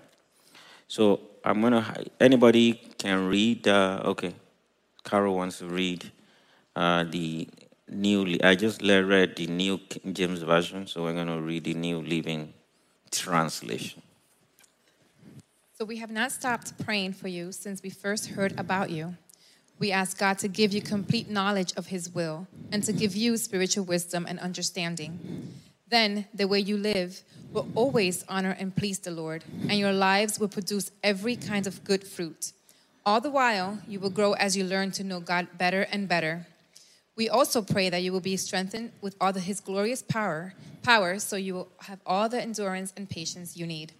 So 0.88 1.20
I'm 1.44 1.60
gonna. 1.60 1.84
Anybody 2.18 2.72
can 2.96 3.28
read? 3.28 3.68
Uh, 3.68 4.00
okay, 4.06 4.34
Carol 5.04 5.37
wants 5.37 5.58
to 5.58 5.66
read 5.66 6.10
uh, 6.75 7.04
the 7.04 7.49
new. 7.90 8.38
I 8.42 8.54
just 8.54 8.82
read 8.82 9.37
the 9.37 9.47
New 9.47 9.78
King 9.78 10.14
James 10.14 10.42
version, 10.42 10.87
so 10.87 11.02
we're 11.02 11.14
gonna 11.14 11.40
read 11.40 11.64
the 11.64 11.75
New 11.75 12.00
Living 12.00 12.52
Translation. 13.11 14.02
So 15.76 15.85
we 15.85 15.97
have 15.97 16.11
not 16.11 16.30
stopped 16.30 16.78
praying 16.85 17.14
for 17.14 17.28
you 17.28 17.52
since 17.52 17.82
we 17.82 17.90
first 17.90 18.28
heard 18.30 18.59
about 18.59 18.90
you. 18.90 19.16
We 19.78 19.92
ask 19.92 20.18
God 20.18 20.38
to 20.40 20.49
give 20.49 20.75
you 20.75 20.82
complete 20.82 21.30
knowledge 21.30 21.73
of 21.75 21.87
His 21.87 22.14
will 22.14 22.47
and 22.70 22.85
to 22.85 22.92
give 22.92 23.16
you 23.16 23.38
spiritual 23.38 23.85
wisdom 23.85 24.26
and 24.28 24.38
understanding. 24.38 25.54
Then 25.88 26.26
the 26.35 26.47
way 26.47 26.61
you 26.61 26.76
live 26.76 27.23
will 27.50 27.66
always 27.75 28.25
honor 28.28 28.54
and 28.59 28.76
please 28.76 28.99
the 28.99 29.11
Lord, 29.11 29.42
and 29.68 29.78
your 29.78 29.92
lives 29.92 30.38
will 30.38 30.49
produce 30.49 30.90
every 31.02 31.35
kind 31.35 31.66
of 31.66 31.82
good 31.82 32.04
fruit. 32.04 32.52
All 33.06 33.20
the 33.20 33.30
while, 33.30 33.78
you 33.88 33.99
will 33.99 34.11
grow 34.11 34.35
as 34.35 34.56
you 34.56 34.64
learn 34.64 34.90
to 34.92 35.02
know 35.02 35.18
God 35.18 35.49
better 35.56 35.87
and 35.90 36.06
better. 36.06 36.47
We 37.20 37.28
also 37.28 37.60
pray 37.60 37.90
that 37.90 38.02
you 38.02 38.12
will 38.12 38.22
be 38.22 38.38
strengthened 38.38 38.92
with 39.02 39.14
all 39.20 39.28
of 39.28 39.42
his 39.42 39.60
glorious 39.60 40.00
power, 40.00 40.54
power 40.82 41.18
so 41.18 41.36
you 41.36 41.52
will 41.52 41.68
have 41.80 42.00
all 42.06 42.30
the 42.30 42.40
endurance 42.40 42.94
and 42.96 43.10
patience 43.10 43.58
you 43.58 43.66
need. 43.66 43.92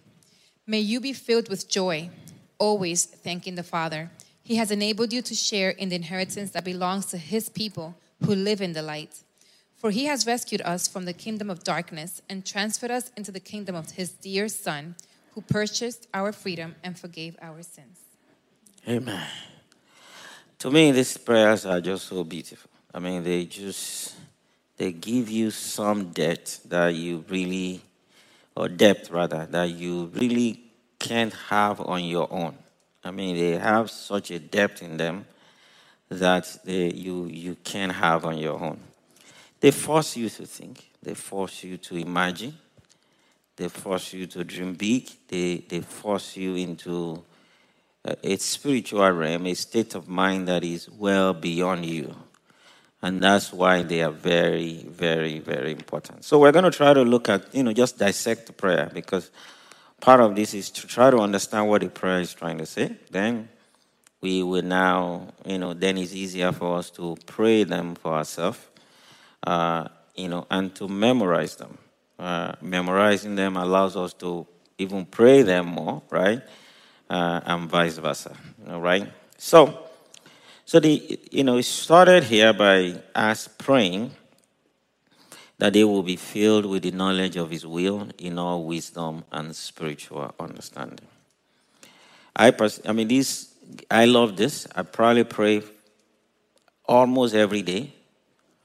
May 0.65 0.79
you 0.79 0.99
be 0.99 1.13
filled 1.13 1.47
with 1.47 1.69
joy, 1.69 2.09
always 2.57 3.05
thanking 3.05 3.53
the 3.53 3.61
Father. 3.61 4.09
He 4.41 4.55
has 4.55 4.71
enabled 4.71 5.13
you 5.13 5.21
to 5.21 5.35
share 5.35 5.69
in 5.69 5.89
the 5.89 5.97
inheritance 5.97 6.49
that 6.53 6.65
belongs 6.65 7.05
to 7.11 7.17
his 7.19 7.47
people 7.47 7.95
who 8.25 8.33
live 8.33 8.59
in 8.59 8.73
the 8.73 8.81
light. 8.81 9.21
For 9.75 9.91
he 9.91 10.05
has 10.05 10.25
rescued 10.25 10.61
us 10.61 10.87
from 10.87 11.05
the 11.05 11.13
kingdom 11.13 11.51
of 11.51 11.63
darkness 11.63 12.23
and 12.27 12.43
transferred 12.43 12.89
us 12.89 13.11
into 13.15 13.31
the 13.31 13.39
kingdom 13.39 13.75
of 13.75 13.91
his 13.91 14.09
dear 14.09 14.47
Son, 14.47 14.95
who 15.35 15.41
purchased 15.41 16.07
our 16.11 16.31
freedom 16.31 16.73
and 16.83 16.97
forgave 16.97 17.37
our 17.39 17.61
sins. 17.61 17.99
Amen. 18.89 19.27
To 20.57 20.71
me, 20.71 20.91
these 20.91 21.17
prayers 21.17 21.67
are 21.67 21.81
just 21.81 22.07
so 22.07 22.23
beautiful. 22.23 22.70
I 22.93 22.99
mean, 22.99 23.23
they 23.23 23.45
just 23.45 24.15
they 24.77 24.91
give 24.91 25.29
you 25.29 25.51
some 25.51 26.11
depth 26.11 26.63
that 26.69 26.95
you 26.95 27.23
really, 27.29 27.81
or 28.55 28.67
depth 28.67 29.11
rather, 29.11 29.45
that 29.45 29.69
you 29.69 30.11
really 30.15 30.59
can't 30.99 31.33
have 31.33 31.79
on 31.81 32.03
your 32.03 32.27
own. 32.31 32.57
I 33.03 33.11
mean, 33.11 33.35
they 33.35 33.57
have 33.57 33.89
such 33.89 34.31
a 34.31 34.39
depth 34.39 34.81
in 34.81 34.97
them 34.97 35.25
that 36.09 36.59
they, 36.65 36.91
you 36.91 37.25
you 37.27 37.55
can't 37.63 37.91
have 37.91 38.25
on 38.25 38.37
your 38.37 38.59
own. 38.59 38.79
They 39.59 39.71
force 39.71 40.17
you 40.17 40.27
to 40.29 40.45
think, 40.45 40.89
they 41.01 41.13
force 41.13 41.63
you 41.63 41.77
to 41.77 41.95
imagine, 41.95 42.57
they 43.55 43.69
force 43.69 44.11
you 44.13 44.25
to 44.27 44.43
dream 44.43 44.73
big, 44.73 45.09
they, 45.27 45.63
they 45.69 45.81
force 45.81 46.35
you 46.35 46.55
into 46.55 47.23
a, 48.03 48.15
a 48.23 48.35
spiritual 48.37 49.09
realm, 49.11 49.45
a 49.45 49.53
state 49.53 49.93
of 49.93 50.07
mind 50.07 50.47
that 50.47 50.63
is 50.63 50.89
well 50.89 51.33
beyond 51.33 51.85
you. 51.85 52.15
And 53.01 53.21
that's 53.21 53.51
why 53.51 53.81
they 53.81 54.03
are 54.03 54.11
very, 54.11 54.83
very, 54.83 55.39
very 55.39 55.71
important. 55.71 56.23
So 56.23 56.37
we're 56.37 56.51
going 56.51 56.65
to 56.65 56.71
try 56.71 56.93
to 56.93 57.01
look 57.01 57.29
at, 57.29 57.53
you 57.53 57.63
know, 57.63 57.73
just 57.73 57.97
dissect 57.97 58.47
the 58.47 58.53
prayer 58.53 58.91
because 58.93 59.31
part 59.99 60.19
of 60.19 60.35
this 60.35 60.53
is 60.53 60.69
to 60.71 60.87
try 60.87 61.09
to 61.09 61.17
understand 61.17 61.67
what 61.67 61.81
the 61.81 61.89
prayer 61.89 62.19
is 62.19 62.33
trying 62.33 62.59
to 62.59 62.65
say. 62.65 62.95
Then 63.09 63.49
we 64.21 64.43
will 64.43 64.61
now, 64.61 65.33
you 65.45 65.57
know, 65.57 65.73
then 65.73 65.97
it's 65.97 66.13
easier 66.13 66.51
for 66.51 66.77
us 66.77 66.91
to 66.91 67.17
pray 67.25 67.63
them 67.63 67.95
for 67.95 68.13
ourselves, 68.13 68.59
uh, 69.47 69.87
you 70.15 70.27
know, 70.27 70.45
and 70.51 70.73
to 70.75 70.87
memorize 70.87 71.55
them. 71.55 71.77
Uh, 72.19 72.53
memorizing 72.61 73.33
them 73.33 73.57
allows 73.57 73.97
us 73.97 74.13
to 74.13 74.45
even 74.77 75.05
pray 75.05 75.41
them 75.41 75.65
more, 75.65 76.03
right? 76.11 76.41
Uh, 77.09 77.41
and 77.45 77.67
vice 77.67 77.97
versa, 77.97 78.35
all 78.69 78.79
right? 78.79 79.11
So, 79.39 79.87
so 80.71 80.79
the, 80.79 81.19
you 81.29 81.43
know, 81.43 81.57
it 81.57 81.63
started 81.63 82.23
here 82.23 82.53
by 82.53 82.95
us 83.13 83.49
praying 83.49 84.11
that 85.57 85.73
they 85.73 85.83
will 85.83 86.01
be 86.01 86.15
filled 86.15 86.65
with 86.65 86.83
the 86.83 86.91
knowledge 86.91 87.35
of 87.35 87.51
His 87.51 87.65
will 87.65 88.07
in 88.17 88.39
all 88.39 88.63
wisdom 88.63 89.25
and 89.33 89.53
spiritual 89.53 90.33
understanding. 90.39 91.05
I, 92.33 92.51
pers- 92.51 92.79
I 92.85 92.93
mean, 92.93 93.09
this, 93.09 93.53
I 93.91 94.05
love 94.05 94.37
this. 94.37 94.65
I 94.73 94.83
probably 94.83 95.25
pray 95.25 95.61
almost 96.85 97.35
every 97.35 97.63
day. 97.63 97.91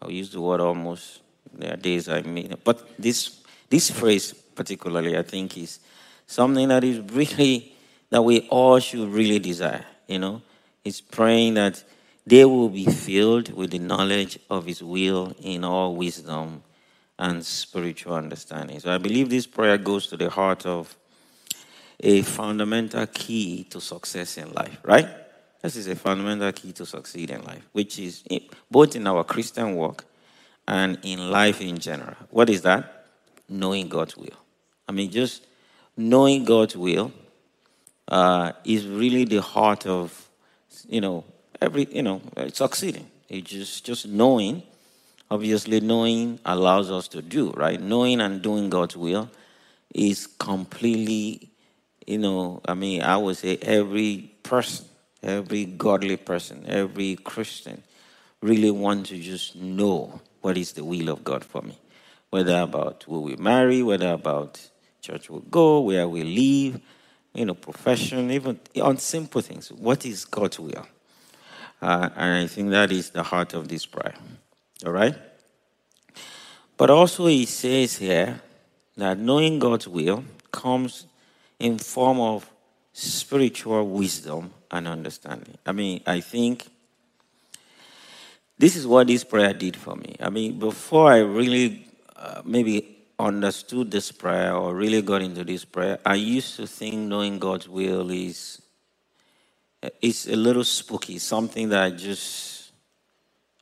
I'll 0.00 0.12
use 0.12 0.30
the 0.30 0.40
word 0.40 0.60
almost. 0.60 1.22
There 1.52 1.72
are 1.72 1.76
days 1.76 2.08
I 2.08 2.22
mean, 2.22 2.54
but 2.62 2.88
this 2.96 3.40
this 3.68 3.90
phrase 3.90 4.32
particularly, 4.32 5.18
I 5.18 5.22
think, 5.22 5.58
is 5.58 5.80
something 6.28 6.68
that 6.68 6.84
is 6.84 7.00
really 7.10 7.74
that 8.10 8.22
we 8.22 8.46
all 8.48 8.78
should 8.78 9.08
really 9.08 9.40
desire. 9.40 9.84
You 10.06 10.20
know, 10.20 10.42
it's 10.84 11.00
praying 11.00 11.54
that 11.54 11.82
they 12.26 12.44
will 12.44 12.68
be 12.68 12.86
filled 12.86 13.52
with 13.54 13.70
the 13.70 13.78
knowledge 13.78 14.38
of 14.50 14.66
His 14.66 14.82
will 14.82 15.34
in 15.40 15.64
all 15.64 15.94
wisdom 15.94 16.62
and 17.18 17.44
spiritual 17.44 18.14
understanding. 18.14 18.80
So 18.80 18.92
I 18.92 18.98
believe 18.98 19.30
this 19.30 19.46
prayer 19.46 19.78
goes 19.78 20.08
to 20.08 20.16
the 20.16 20.28
heart 20.28 20.66
of 20.66 20.94
a 22.00 22.22
fundamental 22.22 23.06
key 23.06 23.64
to 23.70 23.80
success 23.80 24.36
in 24.36 24.52
life, 24.52 24.78
right? 24.82 25.08
This 25.62 25.76
is 25.76 25.86
a 25.86 25.96
fundamental 25.96 26.52
key 26.52 26.72
to 26.72 26.84
succeed 26.84 27.30
in 27.30 27.42
life, 27.44 27.66
which 27.72 27.98
is 27.98 28.22
both 28.70 28.94
in 28.96 29.06
our 29.06 29.24
Christian 29.24 29.74
walk 29.74 30.04
and 30.68 30.98
in 31.02 31.30
life 31.30 31.60
in 31.60 31.78
general. 31.78 32.16
What 32.30 32.50
is 32.50 32.62
that? 32.62 33.06
Knowing 33.48 33.88
God's 33.88 34.16
will. 34.16 34.36
I 34.88 34.92
mean, 34.92 35.10
just 35.10 35.46
knowing 35.96 36.44
God's 36.44 36.76
will 36.76 37.12
uh, 38.08 38.52
is 38.64 38.86
really 38.86 39.24
the 39.24 39.40
heart 39.40 39.86
of, 39.86 40.28
you 40.88 41.00
know, 41.00 41.24
every, 41.60 41.86
you 41.90 42.02
know, 42.02 42.20
uh, 42.36 42.42
it's 42.42 42.58
succeeding. 42.58 43.10
It's 43.28 43.50
just, 43.50 43.84
just 43.84 44.06
knowing. 44.06 44.62
Obviously, 45.30 45.80
knowing 45.80 46.38
allows 46.44 46.90
us 46.90 47.08
to 47.08 47.22
do, 47.22 47.50
right? 47.50 47.80
Knowing 47.80 48.20
and 48.20 48.42
doing 48.42 48.70
God's 48.70 48.96
will 48.96 49.28
is 49.92 50.26
completely, 50.26 51.50
you 52.06 52.18
know, 52.18 52.60
I 52.64 52.74
mean, 52.74 53.02
I 53.02 53.16
would 53.16 53.36
say 53.36 53.56
every 53.62 54.30
person, 54.42 54.86
every 55.22 55.64
godly 55.64 56.16
person, 56.16 56.64
every 56.68 57.16
Christian 57.16 57.82
really 58.40 58.70
want 58.70 59.06
to 59.06 59.18
just 59.18 59.56
know 59.56 60.20
what 60.42 60.56
is 60.56 60.72
the 60.72 60.84
will 60.84 61.08
of 61.08 61.24
God 61.24 61.44
for 61.44 61.62
me. 61.62 61.76
Whether 62.30 62.60
about 62.60 63.08
will 63.08 63.22
we 63.22 63.36
marry, 63.36 63.82
whether 63.82 64.12
about 64.12 64.60
church 65.00 65.30
will 65.30 65.40
go, 65.40 65.80
where 65.80 66.06
we 66.08 66.22
live, 66.22 66.80
you 67.34 67.44
know, 67.46 67.54
profession, 67.54 68.30
even 68.30 68.60
on 68.80 68.98
simple 68.98 69.40
things. 69.40 69.72
What 69.72 70.04
is 70.06 70.24
God's 70.24 70.60
will? 70.60 70.86
Uh, 71.80 72.08
and 72.16 72.44
I 72.44 72.46
think 72.46 72.70
that 72.70 72.90
is 72.90 73.10
the 73.10 73.22
heart 73.22 73.54
of 73.54 73.68
this 73.68 73.86
prayer. 73.86 74.14
All 74.84 74.92
right? 74.92 75.14
But 76.76 76.90
also, 76.90 77.26
he 77.26 77.46
says 77.46 77.96
here 77.96 78.40
that 78.96 79.18
knowing 79.18 79.58
God's 79.58 79.88
will 79.88 80.24
comes 80.52 81.06
in 81.58 81.78
form 81.78 82.20
of 82.20 82.50
spiritual 82.92 83.86
wisdom 83.88 84.52
and 84.70 84.88
understanding. 84.88 85.56
I 85.66 85.72
mean, 85.72 86.00
I 86.06 86.20
think 86.20 86.66
this 88.58 88.76
is 88.76 88.86
what 88.86 89.06
this 89.06 89.24
prayer 89.24 89.52
did 89.52 89.76
for 89.76 89.96
me. 89.96 90.16
I 90.20 90.30
mean, 90.30 90.58
before 90.58 91.12
I 91.12 91.18
really 91.18 91.86
uh, 92.16 92.42
maybe 92.44 92.96
understood 93.18 93.90
this 93.90 94.12
prayer 94.12 94.54
or 94.54 94.74
really 94.74 95.02
got 95.02 95.22
into 95.22 95.44
this 95.44 95.64
prayer, 95.64 95.98
I 96.04 96.14
used 96.14 96.56
to 96.56 96.66
think 96.66 96.94
knowing 96.94 97.38
God's 97.38 97.68
will 97.68 98.10
is 98.10 98.62
it's 100.00 100.26
a 100.26 100.36
little 100.36 100.64
spooky, 100.64 101.18
something 101.18 101.68
that 101.70 101.82
I 101.82 101.90
just 101.90 102.56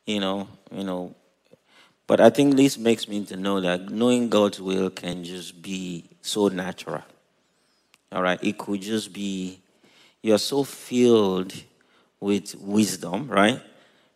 you 0.05 0.19
know, 0.19 0.47
you 0.71 0.83
know. 0.83 1.15
But 2.07 2.21
I 2.21 2.29
think 2.29 2.55
this 2.55 2.77
makes 2.77 3.07
me 3.07 3.25
to 3.25 3.35
know 3.35 3.59
that 3.61 3.89
knowing 3.89 4.29
God's 4.29 4.61
will 4.61 4.89
can 4.91 5.23
just 5.23 5.61
be 5.61 6.05
so 6.21 6.47
natural. 6.47 7.01
All 8.11 8.21
right, 8.21 8.41
it 8.43 8.57
could 8.57 8.81
just 8.81 9.11
be 9.11 9.59
you're 10.21 10.37
so 10.37 10.63
filled 10.63 11.53
with 12.19 12.55
wisdom, 12.55 13.27
right? 13.27 13.61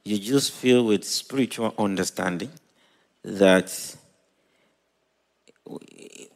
You 0.04 0.18
just 0.18 0.52
filled 0.52 0.88
with 0.88 1.04
spiritual 1.04 1.74
understanding 1.78 2.52
that 3.24 3.96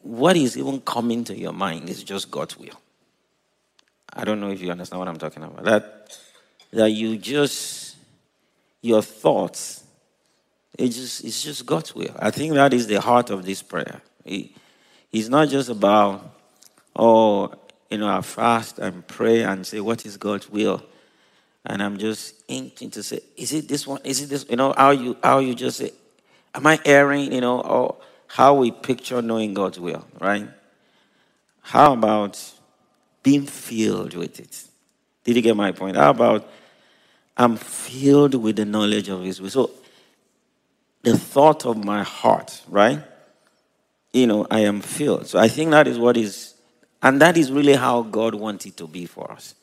what 0.02 0.36
is 0.36 0.56
even 0.56 0.80
coming 0.80 1.24
to 1.24 1.36
your 1.36 1.52
mind 1.52 1.88
is 1.88 2.04
just 2.04 2.30
God's 2.30 2.58
will. 2.58 2.78
I 4.14 4.24
don't 4.24 4.40
know 4.40 4.50
if 4.50 4.60
you 4.60 4.70
understand 4.70 5.00
what 5.00 5.08
I'm 5.08 5.18
talking 5.18 5.42
about. 5.42 5.64
That 5.64 6.18
that 6.72 6.90
you 6.90 7.16
just 7.18 7.96
your 8.80 9.02
thoughts, 9.02 9.84
it 10.78 10.88
just 10.88 11.24
it's 11.24 11.42
just 11.42 11.66
God's 11.66 11.94
will. 11.94 12.14
I 12.18 12.30
think 12.30 12.54
that 12.54 12.72
is 12.72 12.86
the 12.86 13.00
heart 13.00 13.30
of 13.30 13.44
this 13.44 13.62
prayer. 13.62 14.02
It, 14.24 14.50
it's 15.12 15.28
not 15.28 15.48
just 15.48 15.68
about 15.68 16.30
oh 16.94 17.52
you 17.90 17.98
know 17.98 18.08
I 18.08 18.20
fast 18.20 18.78
and 18.78 19.06
pray 19.06 19.42
and 19.42 19.66
say 19.66 19.80
what 19.80 20.06
is 20.06 20.16
God's 20.16 20.48
will, 20.48 20.82
and 21.64 21.82
I'm 21.82 21.98
just 21.98 22.34
inching 22.46 22.90
to 22.90 23.02
say 23.02 23.20
is 23.36 23.52
it 23.52 23.68
this 23.68 23.86
one? 23.86 24.00
Is 24.04 24.22
it 24.22 24.28
this? 24.28 24.46
You 24.48 24.56
know 24.56 24.74
how 24.76 24.90
you 24.90 25.16
how 25.22 25.40
you 25.40 25.54
just 25.54 25.78
say, 25.78 25.92
am 26.54 26.66
I 26.66 26.78
erring? 26.84 27.32
You 27.32 27.40
know 27.40 27.60
or 27.60 27.96
how 28.28 28.54
we 28.54 28.70
picture 28.70 29.22
knowing 29.22 29.54
God's 29.54 29.78
will, 29.78 30.06
right? 30.20 30.48
How 31.62 31.92
about 31.94 32.38
being 33.24 33.46
filled 33.46 34.14
with 34.14 34.38
it? 34.38 34.64
Did 35.24 35.34
you 35.34 35.42
get 35.42 35.56
my 35.56 35.72
point? 35.72 35.96
How 35.96 36.10
about 36.10 36.48
I'm 37.36 37.56
filled 37.56 38.36
with 38.36 38.56
the 38.56 38.64
knowledge 38.64 39.08
of 39.08 39.22
His 39.22 39.40
will? 39.40 39.50
So, 39.50 39.70
the 41.02 41.18
thought 41.18 41.66
of 41.66 41.84
my 41.84 42.04
heart, 42.04 42.62
right? 42.68 43.02
You 44.12 44.28
know, 44.28 44.46
I 44.48 44.60
am 44.60 44.80
filled. 44.80 45.26
So, 45.26 45.40
I 45.40 45.48
think 45.48 45.72
that 45.72 45.88
is 45.88 45.98
what 45.98 46.16
is, 46.16 46.54
and 47.02 47.20
that 47.20 47.36
is 47.36 47.50
really 47.50 47.74
how 47.74 48.02
God 48.02 48.34
wants 48.36 48.66
it 48.66 48.76
to 48.76 48.86
be 48.86 49.06
for 49.06 49.32
us. 49.32 49.54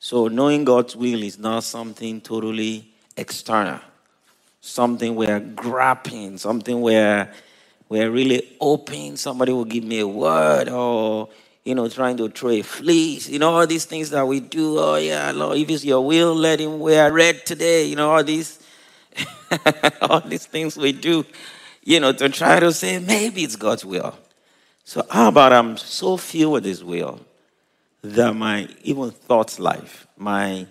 So, 0.00 0.26
knowing 0.26 0.64
God's 0.64 0.96
will 0.96 1.22
is 1.22 1.38
not 1.38 1.62
something 1.64 2.20
totally 2.22 2.88
external, 3.16 3.80
something 4.60 5.14
we're 5.14 5.40
grappling, 5.40 6.38
something 6.38 6.80
where 6.80 7.32
we're 7.88 8.10
really 8.10 8.56
hoping 8.60 9.16
somebody 9.16 9.52
will 9.52 9.66
give 9.66 9.84
me 9.84 10.00
a 10.00 10.08
word 10.08 10.70
or 10.70 11.28
you 11.64 11.74
know, 11.74 11.88
trying 11.88 12.16
to 12.18 12.28
throw 12.28 12.50
a 12.50 12.62
fleece, 12.62 13.28
you 13.28 13.38
know, 13.38 13.50
all 13.50 13.66
these 13.66 13.86
things 13.86 14.10
that 14.10 14.26
we 14.26 14.40
do. 14.40 14.78
Oh, 14.78 14.96
yeah, 14.96 15.30
Lord, 15.30 15.56
if 15.56 15.70
it's 15.70 15.84
your 15.84 16.04
will, 16.04 16.34
let 16.34 16.60
him 16.60 16.78
wear 16.78 17.10
red 17.10 17.46
today, 17.46 17.86
you 17.86 17.96
know, 17.96 18.10
all 18.10 18.22
these, 18.22 18.58
all 20.02 20.20
these 20.20 20.44
things 20.46 20.76
we 20.76 20.92
do, 20.92 21.24
you 21.82 22.00
know, 22.00 22.12
to 22.12 22.28
try 22.28 22.60
to 22.60 22.72
say 22.72 22.98
maybe 22.98 23.44
it's 23.44 23.56
God's 23.56 23.84
will. 23.84 24.14
So, 24.84 25.06
how 25.10 25.28
about 25.28 25.54
I'm 25.54 25.78
so 25.78 26.18
filled 26.18 26.52
with 26.52 26.64
his 26.66 26.84
will 26.84 27.20
that 28.02 28.34
my 28.34 28.68
even 28.82 29.10
thoughts 29.10 29.58
life, 29.58 30.06
my, 30.18 30.66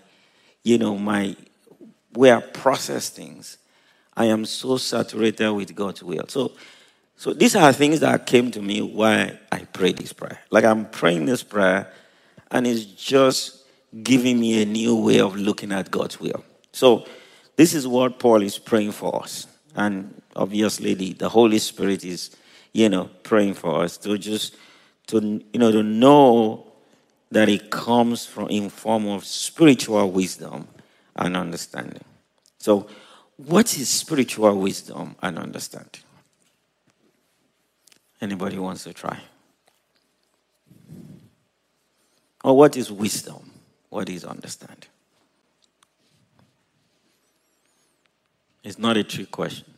you 0.61 0.77
know, 0.77 0.95
my 0.95 1.35
way 2.13 2.31
I 2.31 2.41
process 2.41 3.09
things, 3.09 3.57
I 4.15 4.25
am 4.25 4.45
so 4.45 4.77
saturated 4.77 5.51
with 5.51 5.73
God's 5.73 6.03
will. 6.03 6.25
So, 6.27 6.51
so 7.23 7.31
these 7.31 7.55
are 7.55 7.71
things 7.71 8.01
that 8.01 8.25
came 8.25 8.51
to 8.51 8.61
me 8.61 8.81
while 8.81 9.31
I 9.49 9.59
prayed 9.59 9.97
this 9.97 10.11
prayer. 10.11 10.41
Like 10.51 10.65
I'm 10.65 10.89
praying 10.89 11.25
this 11.25 11.41
prayer, 11.41 11.89
and 12.51 12.67
it's 12.67 12.83
just 12.83 13.63
giving 14.03 14.41
me 14.41 14.61
a 14.61 14.65
new 14.65 14.97
way 14.97 15.21
of 15.21 15.33
looking 15.37 15.71
at 15.71 15.89
God's 15.89 16.19
will. 16.19 16.43
So 16.73 17.05
this 17.55 17.73
is 17.73 17.87
what 17.87 18.19
Paul 18.19 18.41
is 18.41 18.59
praying 18.59 18.91
for 18.91 19.23
us. 19.23 19.47
And 19.73 20.21
obviously 20.35 20.95
the, 20.95 21.13
the 21.13 21.29
Holy 21.29 21.59
Spirit 21.59 22.03
is, 22.03 22.35
you 22.73 22.89
know, 22.89 23.09
praying 23.23 23.53
for 23.53 23.85
us 23.85 23.95
to 23.99 24.17
just 24.17 24.57
to 25.07 25.21
you 25.53 25.59
know 25.59 25.71
to 25.71 25.81
know 25.81 26.73
that 27.31 27.47
it 27.47 27.71
comes 27.71 28.25
from 28.25 28.49
in 28.49 28.69
form 28.69 29.07
of 29.07 29.23
spiritual 29.23 30.11
wisdom 30.11 30.67
and 31.15 31.37
understanding. 31.37 32.03
So 32.57 32.85
what 33.37 33.77
is 33.77 33.87
spiritual 33.87 34.59
wisdom 34.59 35.15
and 35.21 35.39
understanding? 35.39 36.02
Anybody 38.23 38.57
wants 38.57 38.85
to 38.85 38.93
try? 38.93 39.19
Or 42.41 42.55
what 42.55 42.77
is 42.77 42.89
wisdom? 42.89 43.51
What 43.89 44.07
is 44.07 44.23
understanding? 44.23 44.89
It's 48.63 48.79
not 48.79 48.95
a 48.95 49.03
trick 49.03 49.29
question. 49.29 49.73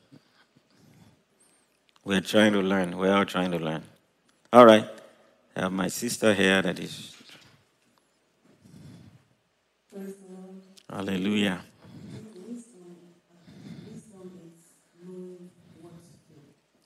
We're 2.04 2.22
trying 2.22 2.54
to 2.54 2.60
learn. 2.60 2.96
We're 2.96 3.16
all 3.16 3.26
trying 3.26 3.50
to 3.50 3.58
learn. 3.58 3.82
All 4.54 4.68
right. 4.68 4.88
I 5.56 5.62
have 5.62 5.72
my 5.72 5.88
sister 5.88 6.32
here 6.36 6.62
that 6.62 6.78
is. 6.78 7.16
Hallelujah. 10.88 11.62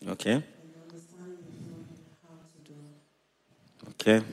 Okay. 0.08 0.42
Okay. 4.02 4.24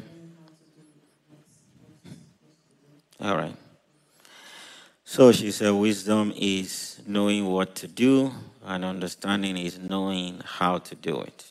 All 3.20 3.36
right. 3.36 3.56
So 5.04 5.32
she 5.32 5.50
said, 5.50 5.70
wisdom 5.70 6.32
is 6.36 7.00
knowing 7.04 7.46
what 7.46 7.74
to 7.76 7.88
do, 7.88 8.30
and 8.64 8.84
understanding 8.84 9.56
is 9.56 9.78
knowing 9.78 10.40
how 10.44 10.78
to 10.78 10.94
do 10.94 11.20
it. 11.20 11.50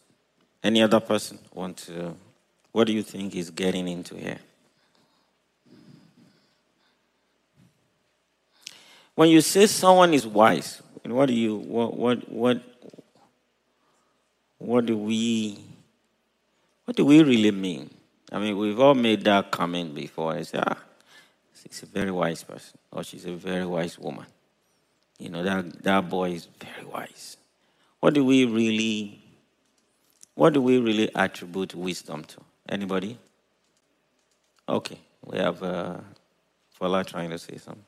Any 0.64 0.82
other 0.82 1.02
person 1.02 1.40
want 1.54 1.78
to? 1.88 2.16
What 2.72 2.88
do 2.88 2.94
you 2.94 3.04
think 3.04 3.36
is 3.36 3.50
getting 3.50 3.88
into 3.88 4.16
here? 4.16 4.40
When 9.16 9.30
you 9.30 9.42
say 9.42 9.68
someone 9.68 10.14
is 10.14 10.26
wise, 10.26 10.82
what 11.04 11.28
do 11.28 11.34
you 11.34 11.56
what 11.56 11.96
what 11.96 12.30
what 12.30 12.62
what 14.58 14.86
do 14.86 14.98
we 14.98 15.60
what 16.86 16.96
do 16.96 17.06
we 17.06 17.24
really 17.24 17.52
mean? 17.52 17.95
I 18.32 18.40
mean, 18.40 18.58
we've 18.58 18.80
all 18.80 18.96
made 18.96 19.24
that 19.26 19.52
comment 19.52 19.94
before. 19.94 20.34
I 20.34 20.42
say, 20.42 20.60
ah, 20.66 20.78
she's 21.62 21.84
a 21.84 21.86
very 21.86 22.12
wise 22.12 22.44
person, 22.44 22.78
or 22.92 23.04
she's 23.04 23.26
a 23.26 23.34
very 23.34 23.66
wise 23.66 23.98
woman. 24.00 24.26
You 25.20 25.30
know, 25.30 25.44
that, 25.44 25.84
that 25.84 26.10
boy 26.10 26.32
is 26.32 26.48
very 26.60 26.86
wise. 26.86 27.38
What 28.00 28.14
do 28.14 28.26
we 28.26 28.46
really 28.46 29.22
what 30.36 30.52
do 30.54 30.62
we 30.62 30.78
really 30.80 31.10
attribute 31.16 31.74
wisdom 31.74 32.26
to? 32.26 32.42
Anybody? 32.68 33.18
Okay, 34.68 35.00
we 35.24 35.38
have 35.38 35.64
uh, 35.64 35.98
Fola 36.78 37.06
trying 37.06 37.30
to 37.30 37.40
say 37.40 37.58
something. 37.58 37.84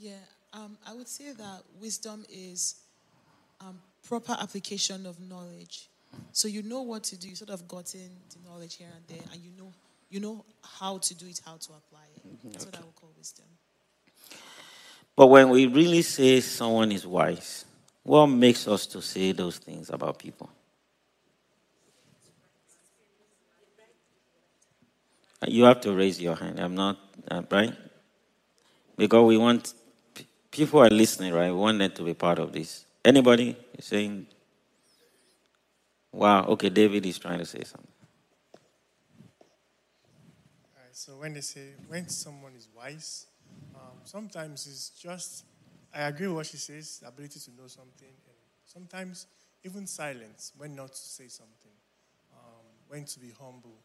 Yeah, 0.00 0.12
um, 0.54 0.78
I 0.86 0.94
would 0.94 1.08
say 1.08 1.32
that 1.32 1.62
wisdom 1.78 2.24
is 2.32 2.76
um, 3.60 3.78
proper 4.02 4.34
application 4.40 5.04
of 5.04 5.20
knowledge. 5.20 5.88
So 6.32 6.48
you 6.48 6.62
know 6.62 6.82
what 6.82 7.04
to 7.04 7.16
do. 7.16 7.28
You 7.28 7.36
sort 7.36 7.50
of 7.50 7.66
gotten 7.66 8.10
the 8.30 8.48
knowledge 8.48 8.76
here 8.76 8.88
and 8.94 9.04
there, 9.08 9.26
and 9.32 9.42
you 9.42 9.50
know 9.58 9.72
you 10.10 10.20
know 10.20 10.44
how 10.62 10.98
to 10.98 11.14
do 11.14 11.26
it, 11.26 11.40
how 11.44 11.56
to 11.56 11.72
apply 11.72 12.06
it. 12.16 12.26
Mm-hmm. 12.26 12.50
That's 12.50 12.66
okay. 12.66 12.76
what 12.76 12.82
I 12.82 12.86
would 12.86 12.96
call 12.96 13.10
wisdom. 13.16 13.46
But 15.16 15.26
when 15.28 15.50
we 15.50 15.66
really 15.66 16.02
say 16.02 16.40
someone 16.40 16.92
is 16.92 17.06
wise, 17.06 17.64
what 18.02 18.26
makes 18.26 18.66
us 18.66 18.86
to 18.86 19.02
say 19.02 19.32
those 19.32 19.58
things 19.58 19.90
about 19.90 20.18
people? 20.18 20.50
You 25.46 25.64
have 25.64 25.80
to 25.82 25.94
raise 25.94 26.20
your 26.20 26.36
hand. 26.36 26.58
I'm 26.60 26.74
not, 26.74 26.98
uh, 27.30 27.42
right? 27.50 27.74
Because 28.96 29.26
we 29.26 29.38
want, 29.38 29.72
people 30.50 30.80
are 30.80 30.90
listening, 30.90 31.32
right? 31.32 31.50
We 31.50 31.56
want 31.56 31.78
them 31.78 31.90
to 31.92 32.02
be 32.02 32.12
part 32.12 32.38
of 32.38 32.52
this. 32.52 32.84
Anybody 33.04 33.56
saying, 33.78 34.26
wow, 36.12 36.44
okay, 36.46 36.68
David 36.68 37.06
is 37.06 37.18
trying 37.18 37.38
to 37.38 37.46
say 37.46 37.62
something. 37.64 37.90
so 40.92 41.12
when 41.12 41.32
they 41.32 41.40
say, 41.40 41.68
when 41.88 42.08
someone 42.08 42.52
is 42.54 42.68
wise, 42.76 43.26
um, 43.74 43.96
sometimes 44.04 44.66
it's 44.66 44.90
just, 44.90 45.44
I 45.94 46.02
agree 46.02 46.26
with 46.26 46.36
what 46.36 46.46
she 46.46 46.58
says, 46.58 47.02
ability 47.06 47.40
to 47.40 47.50
know 47.52 47.68
something, 47.68 48.08
and 48.08 48.36
sometimes 48.66 49.26
even 49.64 49.86
silence, 49.86 50.52
when 50.58 50.74
not 50.74 50.92
to 50.92 50.98
say 50.98 51.28
something, 51.28 51.72
um, 52.34 52.64
when 52.88 53.04
to 53.04 53.18
be 53.18 53.32
humble 53.40 53.78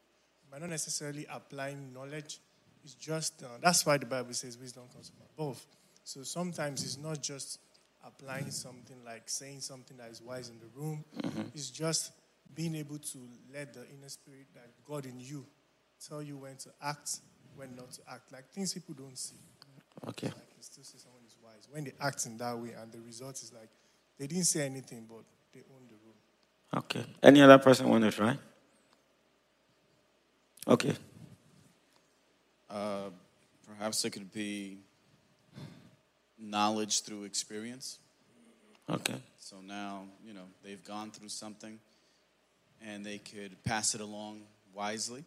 might 0.52 0.62
not 0.62 0.70
necessarily 0.70 1.26
applying 1.32 1.94
knowledge. 1.94 2.40
It's 2.84 2.96
just, 2.96 3.44
uh, 3.44 3.48
that's 3.62 3.86
why 3.86 3.98
the 3.98 4.06
Bible 4.06 4.34
says 4.34 4.58
wisdom 4.58 4.84
comes 4.94 5.10
from 5.10 5.26
above. 5.38 5.66
So 6.04 6.24
sometimes 6.24 6.84
it's 6.84 6.98
not 6.98 7.22
just 7.22 7.60
applying 8.06 8.52
something 8.52 8.98
like 9.06 9.24
saying 9.28 9.62
something 9.62 9.98
that 9.98 10.10
is 10.10 10.22
wise 10.22 10.50
in 10.50 10.60
the 10.60 10.68
room, 10.80 11.04
mm-hmm. 11.22 11.42
it's 11.54 11.70
just 11.70 12.12
being 12.54 12.76
able 12.76 13.00
to 13.00 13.18
let 13.54 13.74
the 13.74 13.82
inner 13.90 14.10
spirit, 14.10 14.48
that 14.54 14.70
God 14.86 15.06
in 15.06 15.20
you, 15.20 15.46
tell 16.08 16.22
you 16.22 16.38
when 16.38 16.56
to 16.58 16.70
act, 16.82 17.20
when 17.56 17.76
not 17.76 17.92
to 17.92 18.02
act. 18.10 18.32
Like 18.32 18.50
things 18.50 18.74
people 18.74 18.94
don't 18.94 19.18
see. 19.18 19.36
Okay. 20.08 20.28
Like 20.28 20.36
you 20.56 20.62
still 20.62 20.84
say 20.84 20.98
someone 20.98 21.22
is 21.26 21.36
wise. 21.44 21.68
When 21.72 21.84
they 21.84 21.94
act 22.00 22.26
in 22.26 22.38
that 22.38 22.58
way, 22.58 22.72
and 22.80 22.92
the 22.92 23.00
result 23.00 23.36
is 23.42 23.52
like 23.54 23.70
they 24.18 24.28
didn't 24.28 24.46
say 24.46 24.66
anything, 24.66 25.06
but 25.10 25.24
they 25.54 25.62
own 25.62 25.88
the 25.88 25.96
room. 26.06 26.84
Okay. 26.84 27.06
Any 27.24 27.42
other 27.42 27.58
person 27.58 27.90
want 27.90 28.04
to 28.04 28.12
try? 28.12 28.38
Okay. 30.68 30.96
Uh, 32.70 33.10
perhaps 33.68 34.04
it 34.06 34.10
could 34.12 34.32
be 34.32 34.80
knowledge 36.46 37.02
through 37.02 37.24
experience. 37.24 38.00
Okay. 38.90 39.16
So 39.40 39.58
now, 39.66 40.04
you 40.26 40.34
know, 40.34 40.46
they've 40.64 40.84
gone 40.84 41.12
through 41.12 41.30
something 41.30 41.80
and 42.86 43.06
they 43.06 43.18
could 43.18 43.64
pass 43.64 43.96
it 43.96 44.02
along 44.02 44.42
wisely. 44.74 45.24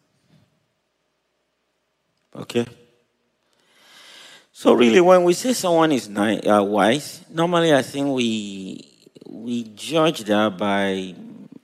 Okay. 2.35 2.65
So 4.51 4.73
really, 4.73 4.99
when 4.99 5.23
we 5.23 5.33
say 5.33 5.53
someone 5.53 5.91
is 5.91 6.09
ni- 6.09 6.41
uh, 6.41 6.61
wise, 6.63 7.23
normally 7.29 7.73
I 7.73 7.81
think 7.81 8.13
we 8.13 8.85
we 9.25 9.63
judge 9.75 10.25
that 10.25 10.57
by 10.57 11.15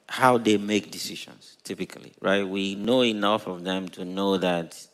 how 0.08 0.38
they 0.38 0.58
make 0.58 0.91
decisions, 0.91 1.58
typically, 1.63 2.13
right? 2.22 2.48
We 2.48 2.76
know 2.76 3.04
enough 3.04 3.48
of 3.48 3.63
them 3.63 3.89
to 3.89 4.06
know 4.06 4.38
that 4.38 4.88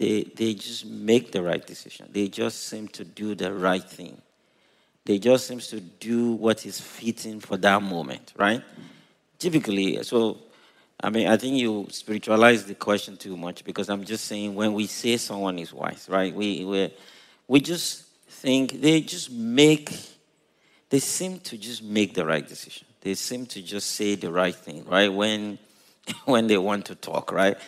they, 0.00 0.22
they 0.22 0.54
just 0.54 0.86
make 0.86 1.30
the 1.30 1.42
right 1.42 1.64
decision. 1.64 2.08
They 2.10 2.28
just 2.28 2.68
seem 2.68 2.88
to 2.88 3.04
do 3.04 3.34
the 3.34 3.52
right 3.52 3.84
thing. 3.84 4.22
They 5.04 5.18
just 5.18 5.46
seem 5.46 5.58
to 5.58 5.78
do 5.78 6.32
what 6.32 6.64
is 6.64 6.80
fitting 6.80 7.38
for 7.38 7.58
that 7.58 7.82
moment, 7.82 8.32
right? 8.34 8.62
Typically, 9.38 10.02
so 10.02 10.38
I 11.02 11.10
mean, 11.10 11.28
I 11.28 11.36
think 11.36 11.58
you 11.58 11.86
spiritualize 11.90 12.64
the 12.64 12.76
question 12.76 13.18
too 13.18 13.36
much 13.36 13.62
because 13.62 13.90
I'm 13.90 14.04
just 14.04 14.24
saying 14.24 14.54
when 14.54 14.72
we 14.72 14.86
say 14.86 15.18
someone 15.18 15.58
is 15.58 15.74
wise, 15.74 16.06
right? 16.08 16.34
We 16.34 16.64
we 16.64 16.94
we 17.46 17.60
just 17.60 18.04
think 18.26 18.80
they 18.80 19.02
just 19.02 19.30
make 19.30 19.92
they 20.88 21.00
seem 21.00 21.40
to 21.40 21.58
just 21.58 21.82
make 21.82 22.14
the 22.14 22.24
right 22.24 22.46
decision. 22.48 22.86
They 23.02 23.12
seem 23.12 23.44
to 23.46 23.60
just 23.60 23.90
say 23.90 24.14
the 24.14 24.32
right 24.32 24.54
thing, 24.54 24.82
right? 24.86 25.12
When 25.12 25.58
when 26.24 26.46
they 26.46 26.56
want 26.56 26.86
to 26.86 26.94
talk, 26.94 27.32
right? 27.32 27.58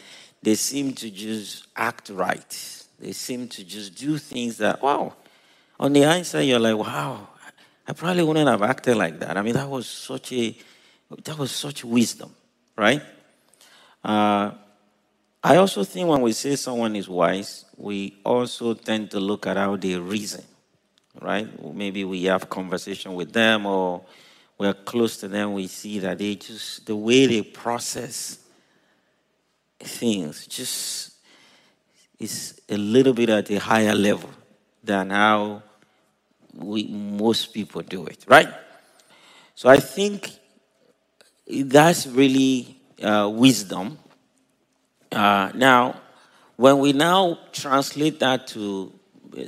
They 0.43 0.57
seem 0.57 0.93
to 0.95 1.11
just 1.11 1.67
act 1.77 2.11
right. 2.11 2.85
They 2.99 3.13
seem 3.13 3.49
to 3.49 3.65
just 3.65 3.95
do 3.97 4.19
things 4.19 4.59
that, 4.59 4.83
wow, 4.83 5.15
on 5.79 5.93
the 5.93 6.03
hindsight, 6.03 6.47
you're 6.47 6.59
like, 6.59 6.77
wow, 6.77 7.29
I 7.87 7.93
probably 7.93 8.23
wouldn't 8.23 8.49
have 8.49 8.63
acted 8.63 8.97
like 8.97 9.19
that. 9.21 9.37
I 9.37 9.43
mean, 9.43 9.55
that 9.55 9.69
was 9.69 9.87
such 9.87 10.33
a, 10.33 10.57
that 11.25 11.39
was 11.39 11.51
such 11.51 11.85
wisdom, 11.85 12.35
right? 12.77 13.03
Uh, 14.05 14.53
I 15.45 15.57
also 15.57 15.83
think 15.85 16.09
when 16.09 16.21
we 16.21 16.33
say 16.33 16.57
someone 16.57 16.95
is 16.95 17.09
wise, 17.09 17.65
we 17.77 18.17
also 18.25 18.75
tend 18.75 19.11
to 19.13 19.21
look 19.21 19.47
at 19.47 19.57
how 19.57 19.77
they 19.77 19.97
reason, 19.97 20.45
right? 21.21 21.49
Maybe 21.75 22.05
we 22.05 22.25
have 22.25 22.49
conversation 22.49 23.15
with 23.15 23.33
them 23.33 23.67
or 23.67 24.05
we're 24.59 24.75
close 24.75 25.17
to 25.19 25.29
them, 25.29 25.55
we 25.55 25.67
see 25.67 25.99
that 25.99 26.19
they 26.19 26.37
just, 26.37 26.87
the 26.87 26.95
way 26.95 27.27
they 27.27 27.43
process 27.43 28.39
things 29.85 30.47
just 30.47 31.13
is 32.19 32.61
a 32.69 32.77
little 32.77 33.13
bit 33.13 33.29
at 33.29 33.51
a 33.51 33.59
higher 33.59 33.95
level 33.95 34.31
than 34.83 35.11
how 35.11 35.63
we, 36.55 36.85
most 36.85 37.53
people 37.53 37.83
do 37.83 38.07
it, 38.07 38.25
right? 38.29 38.49
So 39.55 39.69
I 39.69 39.79
think 39.79 40.31
that's 41.47 42.07
really 42.07 42.81
uh, 43.03 43.31
wisdom. 43.33 43.99
Uh, 45.11 45.51
now, 45.55 46.01
when 46.57 46.79
we 46.79 46.93
now 46.93 47.39
translate 47.53 48.21
that 48.21 48.47
to 48.49 48.93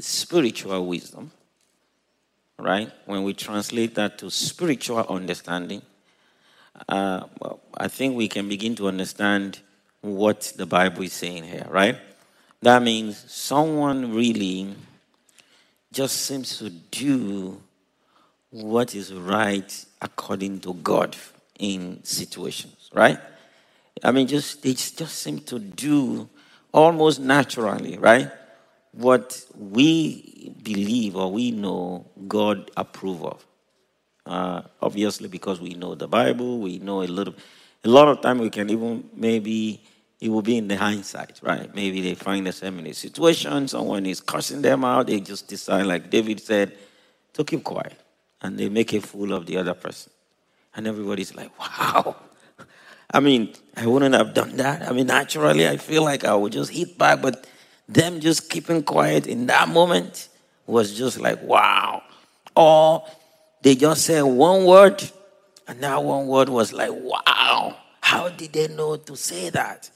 spiritual 0.00 0.86
wisdom, 0.86 1.30
right? 2.58 2.90
When 3.06 3.22
we 3.22 3.34
translate 3.34 3.94
that 3.96 4.18
to 4.18 4.30
spiritual 4.30 5.04
understanding, 5.08 5.82
uh, 6.88 7.24
well, 7.40 7.60
I 7.76 7.88
think 7.88 8.16
we 8.16 8.28
can 8.28 8.48
begin 8.48 8.74
to 8.76 8.88
understand 8.88 9.60
what 10.04 10.52
the 10.56 10.66
Bible 10.66 11.02
is 11.02 11.14
saying 11.14 11.44
here, 11.44 11.66
right? 11.70 11.96
That 12.60 12.82
means 12.82 13.24
someone 13.32 14.14
really 14.14 14.74
just 15.92 16.22
seems 16.22 16.58
to 16.58 16.68
do 16.70 17.60
what 18.50 18.94
is 18.94 19.12
right 19.12 19.86
according 20.02 20.60
to 20.60 20.74
God 20.74 21.16
in 21.58 22.04
situations, 22.04 22.90
right? 22.92 23.18
I 24.02 24.10
mean, 24.12 24.26
just 24.26 24.62
they 24.62 24.74
just 24.74 25.18
seem 25.18 25.40
to 25.40 25.58
do 25.58 26.28
almost 26.72 27.20
naturally, 27.20 27.96
right? 27.96 28.30
What 28.92 29.44
we 29.58 30.52
believe 30.62 31.16
or 31.16 31.32
we 31.32 31.50
know 31.50 32.06
God 32.28 32.70
approve 32.76 33.24
of, 33.24 33.46
Uh, 34.26 34.62
obviously, 34.80 35.28
because 35.28 35.60
we 35.60 35.74
know 35.74 35.94
the 35.94 36.08
Bible, 36.08 36.58
we 36.58 36.78
know 36.78 37.02
a 37.02 37.06
little. 37.08 37.34
A 37.84 37.88
lot 37.88 38.08
of 38.08 38.20
time 38.22 38.38
we 38.38 38.48
can 38.48 38.70
even 38.70 39.04
maybe 39.14 39.80
it 40.24 40.30
will 40.30 40.40
be 40.40 40.56
in 40.56 40.68
the 40.68 40.76
hindsight, 40.76 41.38
right? 41.42 41.72
Maybe 41.74 42.00
they 42.00 42.14
find 42.14 42.46
themselves 42.46 42.78
in 42.78 42.86
a 42.86 42.94
situation, 42.94 43.68
someone 43.68 44.06
is 44.06 44.22
cursing 44.22 44.62
them 44.62 44.82
out, 44.82 45.06
they 45.06 45.20
just 45.20 45.48
decide, 45.48 45.84
like 45.84 46.08
David 46.08 46.40
said, 46.40 46.72
to 47.34 47.44
keep 47.44 47.62
quiet, 47.62 47.92
and 48.40 48.58
they 48.58 48.70
make 48.70 48.94
a 48.94 49.02
fool 49.02 49.34
of 49.34 49.44
the 49.44 49.58
other 49.58 49.74
person, 49.74 50.10
and 50.74 50.86
everybody's 50.86 51.34
like, 51.34 51.50
"Wow." 51.60 52.16
I 53.12 53.20
mean, 53.20 53.52
I 53.76 53.86
wouldn't 53.86 54.14
have 54.14 54.32
done 54.32 54.56
that. 54.56 54.88
I 54.88 54.92
mean, 54.94 55.08
naturally, 55.08 55.68
I 55.68 55.76
feel 55.76 56.02
like 56.02 56.24
I 56.24 56.34
would 56.34 56.52
just 56.52 56.70
hit 56.70 56.96
back, 56.96 57.20
but 57.20 57.46
them 57.86 58.20
just 58.20 58.48
keeping 58.48 58.82
quiet 58.82 59.26
in 59.26 59.44
that 59.48 59.68
moment 59.68 60.30
was 60.66 60.96
just 60.96 61.20
like, 61.20 61.42
wow. 61.42 62.02
Or 62.56 63.06
they 63.60 63.74
just 63.74 64.06
said 64.06 64.22
one 64.22 64.64
word, 64.64 65.02
and 65.68 65.82
that 65.82 66.02
one 66.02 66.26
word 66.28 66.48
was 66.48 66.72
like, 66.72 66.92
wow. 66.94 67.76
How 68.00 68.30
did 68.30 68.54
they 68.54 68.68
know 68.68 68.96
to 68.96 69.16
say 69.16 69.50
that? 69.50 69.90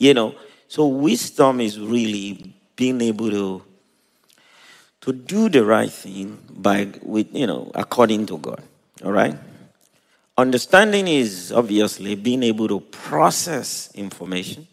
You 0.00 0.14
know, 0.14 0.34
so 0.66 0.86
wisdom 0.86 1.60
is 1.60 1.78
really 1.78 2.54
being 2.74 3.00
able 3.02 3.30
to 3.30 3.62
to 5.02 5.12
do 5.12 5.48
the 5.48 5.64
right 5.64 5.90
thing 5.90 6.38
by 6.50 6.88
with 7.02 7.28
you 7.34 7.46
know 7.46 7.70
according 7.74 8.26
to 8.26 8.38
God. 8.38 8.62
All 9.04 9.12
right? 9.12 9.36
Understanding 10.38 11.06
is 11.06 11.52
obviously 11.52 12.14
being 12.14 12.42
able 12.42 12.66
to 12.68 12.80
process 12.80 13.90
information, 13.94 14.66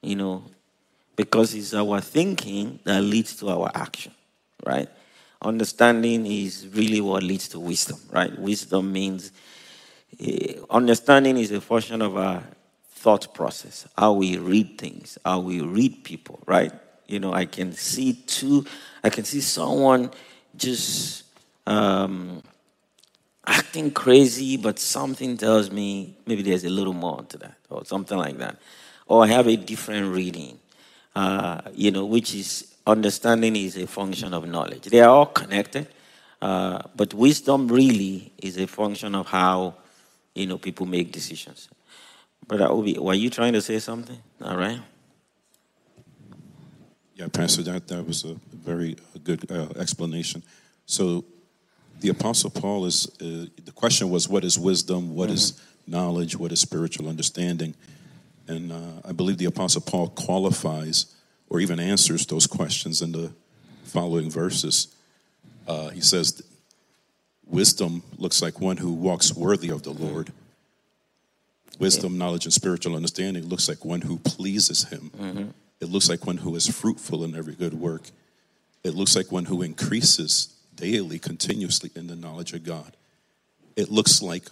you 0.00 0.16
know, 0.16 0.44
because 1.16 1.54
it's 1.54 1.74
our 1.74 2.00
thinking 2.00 2.78
that 2.84 3.02
leads 3.02 3.36
to 3.36 3.50
our 3.50 3.70
action, 3.74 4.12
right? 4.64 4.88
Understanding 5.42 6.26
is 6.26 6.66
really 6.72 7.02
what 7.02 7.22
leads 7.22 7.48
to 7.48 7.60
wisdom, 7.60 7.98
right? 8.10 8.38
Wisdom 8.38 8.90
means 8.90 9.32
uh, 10.18 10.64
understanding 10.70 11.36
is 11.36 11.52
a 11.52 11.60
function 11.60 12.00
of 12.00 12.16
our 12.16 12.42
thought 13.06 13.32
process, 13.34 13.86
how 13.96 14.12
we 14.14 14.36
read 14.36 14.78
things, 14.78 15.16
how 15.24 15.38
we 15.38 15.60
read 15.60 16.02
people, 16.02 16.40
right? 16.44 16.72
You 17.06 17.20
know, 17.20 17.32
I 17.32 17.44
can 17.44 17.70
see 17.70 18.14
two, 18.14 18.66
I 19.04 19.10
can 19.10 19.22
see 19.22 19.40
someone 19.40 20.10
just 20.56 21.22
um, 21.68 22.42
acting 23.46 23.92
crazy, 23.92 24.56
but 24.56 24.80
something 24.80 25.36
tells 25.36 25.70
me 25.70 26.16
maybe 26.26 26.42
there's 26.42 26.64
a 26.64 26.68
little 26.68 26.94
more 26.94 27.22
to 27.28 27.38
that, 27.38 27.54
or 27.70 27.84
something 27.84 28.18
like 28.18 28.38
that. 28.38 28.56
Or 29.06 29.22
I 29.22 29.28
have 29.28 29.46
a 29.46 29.54
different 29.54 30.12
reading, 30.12 30.58
uh, 31.14 31.60
you 31.74 31.92
know, 31.92 32.06
which 32.06 32.34
is 32.34 32.74
understanding 32.88 33.54
is 33.54 33.76
a 33.76 33.86
function 33.86 34.34
of 34.34 34.48
knowledge. 34.48 34.86
They 34.86 35.00
are 35.00 35.10
all 35.10 35.26
connected, 35.26 35.86
uh, 36.42 36.82
but 36.96 37.14
wisdom 37.14 37.68
really 37.68 38.32
is 38.38 38.58
a 38.58 38.66
function 38.66 39.14
of 39.14 39.28
how, 39.28 39.76
you 40.34 40.48
know, 40.48 40.58
people 40.58 40.86
make 40.86 41.12
decisions. 41.12 41.68
Brother 42.46 42.68
Obi, 42.68 42.98
were 42.98 43.14
you 43.14 43.30
trying 43.30 43.52
to 43.54 43.60
say 43.60 43.78
something? 43.78 44.18
All 44.42 44.56
right. 44.56 44.80
Yeah, 47.14 47.28
Pastor, 47.28 47.62
that, 47.64 47.88
that 47.88 48.06
was 48.06 48.24
a 48.24 48.36
very 48.54 48.96
good 49.24 49.50
uh, 49.50 49.68
explanation. 49.78 50.42
So 50.84 51.24
the 52.00 52.10
Apostle 52.10 52.50
Paul 52.50 52.84
is, 52.84 53.06
uh, 53.20 53.46
the 53.64 53.72
question 53.74 54.10
was, 54.10 54.28
what 54.28 54.44
is 54.44 54.58
wisdom? 54.58 55.14
What 55.14 55.30
is 55.30 55.52
Mm-hmm. 55.52 55.92
knowledge? 55.92 56.36
What 56.36 56.52
is 56.52 56.60
spiritual 56.60 57.08
understanding? 57.08 57.74
And 58.48 58.70
uh, 58.72 59.00
I 59.08 59.12
believe 59.12 59.38
the 59.38 59.46
Apostle 59.46 59.80
Paul 59.82 60.08
qualifies 60.08 61.14
or 61.48 61.60
even 61.60 61.80
answers 61.80 62.26
those 62.26 62.46
questions 62.46 63.02
in 63.02 63.12
the 63.12 63.32
following 63.84 64.28
verses. 64.30 64.88
Uh, 65.66 65.88
he 65.90 66.00
says, 66.00 66.42
Wisdom 67.46 68.02
looks 68.18 68.42
like 68.42 68.60
one 68.60 68.76
who 68.76 68.92
walks 68.92 69.32
worthy 69.34 69.70
of 69.70 69.84
the 69.84 69.92
Lord. 69.92 70.32
Wisdom, 71.78 72.18
knowledge, 72.18 72.44
and 72.44 72.54
spiritual 72.54 72.96
understanding 72.96 73.44
looks 73.46 73.68
like 73.68 73.84
one 73.84 74.00
who 74.00 74.18
pleases 74.18 74.84
him. 74.84 75.52
It 75.80 75.88
looks 75.88 76.08
like 76.08 76.26
one 76.26 76.38
who 76.38 76.54
is 76.56 76.66
fruitful 76.66 77.24
in 77.24 77.34
every 77.36 77.54
good 77.54 77.74
work. 77.74 78.02
It 78.82 78.94
looks 78.94 79.16
like 79.16 79.30
one 79.30 79.44
who 79.44 79.62
increases 79.62 80.54
daily, 80.74 81.18
continuously 81.18 81.90
in 81.94 82.06
the 82.06 82.16
knowledge 82.16 82.52
of 82.52 82.64
God. 82.64 82.96
It 83.76 83.90
looks 83.90 84.22
like, 84.22 84.48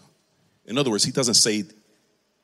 in 0.66 0.76
other 0.76 0.90
words, 0.90 1.04
he 1.04 1.12
doesn't 1.12 1.34
say 1.34 1.64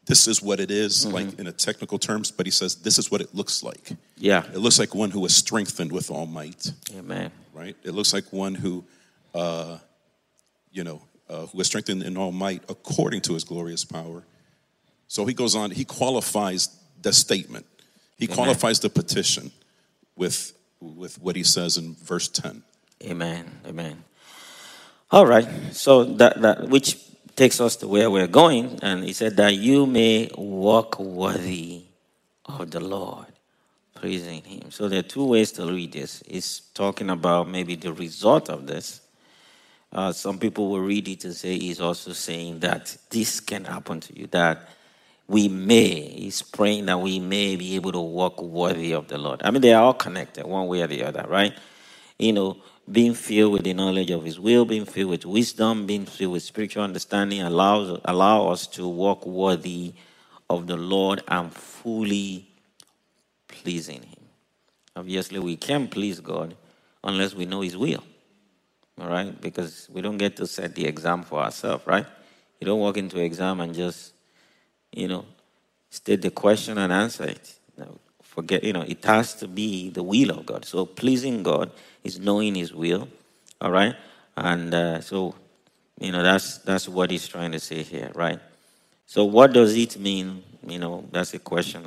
this 0.06 0.26
is 0.26 0.40
what 0.42 0.60
it 0.60 0.70
is, 0.70 1.06
like 1.06 1.38
in 1.38 1.46
a 1.46 1.52
technical 1.52 1.98
terms, 1.98 2.30
but 2.30 2.46
he 2.46 2.50
says 2.50 2.76
this 2.76 2.98
is 2.98 3.10
what 3.10 3.20
it 3.20 3.34
looks 3.34 3.62
like. 3.62 3.90
Yeah. 4.16 4.44
It 4.52 4.58
looks 4.58 4.78
like 4.78 4.94
one 4.94 5.10
who 5.10 5.24
is 5.26 5.34
strengthened 5.34 5.92
with 5.92 6.10
all 6.10 6.26
might, 6.26 6.72
Amen. 6.96 7.30
right? 7.52 7.76
It 7.84 7.92
looks 7.92 8.12
like 8.12 8.32
one 8.32 8.54
who, 8.54 8.84
uh, 9.34 9.78
you 10.72 10.84
know, 10.84 11.02
uh, 11.28 11.46
who 11.46 11.60
is 11.60 11.66
strengthened 11.66 12.02
in 12.02 12.16
all 12.16 12.32
might 12.32 12.62
according 12.68 13.20
to 13.22 13.34
his 13.34 13.44
glorious 13.44 13.84
power. 13.84 14.24
So 15.10 15.26
he 15.26 15.34
goes 15.34 15.56
on, 15.56 15.72
he 15.72 15.84
qualifies 15.84 16.68
the 17.02 17.12
statement, 17.12 17.66
he 18.16 18.26
Amen. 18.26 18.36
qualifies 18.36 18.78
the 18.78 18.88
petition 18.88 19.50
with, 20.14 20.52
with 20.80 21.20
what 21.20 21.34
he 21.34 21.42
says 21.42 21.76
in 21.76 21.96
verse 21.96 22.28
10. 22.28 22.62
Amen. 23.02 23.50
Amen. 23.66 24.04
All 25.10 25.26
right. 25.26 25.48
So 25.72 26.04
that, 26.04 26.40
that 26.42 26.68
which 26.68 26.96
takes 27.34 27.60
us 27.60 27.74
to 27.76 27.88
where 27.88 28.08
we're 28.08 28.28
going, 28.28 28.78
and 28.82 29.02
he 29.02 29.12
said 29.12 29.36
that 29.38 29.56
you 29.56 29.84
may 29.84 30.30
walk 30.38 31.00
worthy 31.00 31.86
of 32.44 32.70
the 32.70 32.78
Lord, 32.78 33.26
praising 33.96 34.44
Him. 34.44 34.70
So 34.70 34.88
there 34.88 35.00
are 35.00 35.10
two 35.16 35.26
ways 35.26 35.50
to 35.52 35.66
read 35.66 35.90
this. 35.90 36.22
It's 36.28 36.60
talking 36.72 37.10
about 37.10 37.48
maybe 37.48 37.74
the 37.74 37.92
result 37.92 38.48
of 38.48 38.68
this. 38.68 39.00
Uh, 39.92 40.12
some 40.12 40.38
people 40.38 40.70
will 40.70 40.82
read 40.82 41.08
it 41.08 41.24
and 41.24 41.34
say 41.34 41.58
he's 41.58 41.80
also 41.80 42.12
saying 42.12 42.60
that 42.60 42.96
this 43.10 43.40
can 43.40 43.64
happen 43.64 43.98
to 43.98 44.16
you, 44.16 44.28
that 44.28 44.68
we 45.30 45.46
may, 45.46 46.00
he's 46.08 46.42
praying 46.42 46.86
that 46.86 46.98
we 46.98 47.20
may 47.20 47.54
be 47.54 47.76
able 47.76 47.92
to 47.92 48.00
walk 48.00 48.42
worthy 48.42 48.90
of 48.90 49.06
the 49.06 49.16
Lord. 49.16 49.40
I 49.44 49.52
mean, 49.52 49.62
they 49.62 49.72
are 49.72 49.80
all 49.80 49.94
connected 49.94 50.44
one 50.44 50.66
way 50.66 50.82
or 50.82 50.88
the 50.88 51.04
other, 51.04 51.24
right? 51.28 51.56
You 52.18 52.32
know, 52.32 52.56
being 52.90 53.14
filled 53.14 53.52
with 53.52 53.62
the 53.62 53.72
knowledge 53.72 54.10
of 54.10 54.24
his 54.24 54.40
will, 54.40 54.64
being 54.64 54.86
filled 54.86 55.10
with 55.10 55.24
wisdom, 55.24 55.86
being 55.86 56.04
filled 56.04 56.32
with 56.32 56.42
spiritual 56.42 56.82
understanding 56.82 57.42
allows 57.42 58.00
allow 58.06 58.48
us 58.48 58.66
to 58.66 58.88
walk 58.88 59.24
worthy 59.24 59.94
of 60.48 60.66
the 60.66 60.76
Lord 60.76 61.22
and 61.28 61.54
fully 61.54 62.48
pleasing 63.46 64.02
him. 64.02 64.24
Obviously, 64.96 65.38
we 65.38 65.56
can't 65.56 65.88
please 65.92 66.18
God 66.18 66.56
unless 67.04 67.34
we 67.34 67.46
know 67.46 67.60
his 67.60 67.76
will. 67.76 68.02
All 69.00 69.06
right? 69.06 69.40
Because 69.40 69.88
we 69.92 70.00
don't 70.02 70.18
get 70.18 70.36
to 70.38 70.48
set 70.48 70.74
the 70.74 70.86
exam 70.86 71.22
for 71.22 71.38
ourselves, 71.38 71.86
right? 71.86 72.06
You 72.60 72.66
don't 72.66 72.80
walk 72.80 72.96
into 72.96 73.18
an 73.18 73.22
exam 73.22 73.60
and 73.60 73.72
just, 73.72 74.12
you 74.92 75.08
know, 75.08 75.24
state 75.90 76.22
the 76.22 76.30
question 76.30 76.78
and 76.78 76.92
answer 76.92 77.24
it. 77.24 77.54
Forget, 78.22 78.62
you 78.62 78.72
know, 78.72 78.82
it 78.82 79.04
has 79.04 79.34
to 79.34 79.48
be 79.48 79.90
the 79.90 80.04
will 80.04 80.30
of 80.30 80.46
God. 80.46 80.64
So 80.64 80.86
pleasing 80.86 81.42
God 81.42 81.72
is 82.04 82.20
knowing 82.20 82.54
His 82.54 82.72
will, 82.72 83.08
all 83.60 83.72
right? 83.72 83.96
And 84.36 84.72
uh, 84.72 85.00
so, 85.00 85.34
you 85.98 86.12
know, 86.12 86.22
that's 86.22 86.58
that's 86.58 86.88
what 86.88 87.10
He's 87.10 87.26
trying 87.26 87.50
to 87.52 87.58
say 87.58 87.82
here, 87.82 88.12
right? 88.14 88.38
So 89.06 89.24
what 89.24 89.52
does 89.52 89.76
it 89.76 89.98
mean? 89.98 90.44
You 90.64 90.78
know, 90.78 91.04
that's 91.10 91.34
a 91.34 91.40
question 91.40 91.82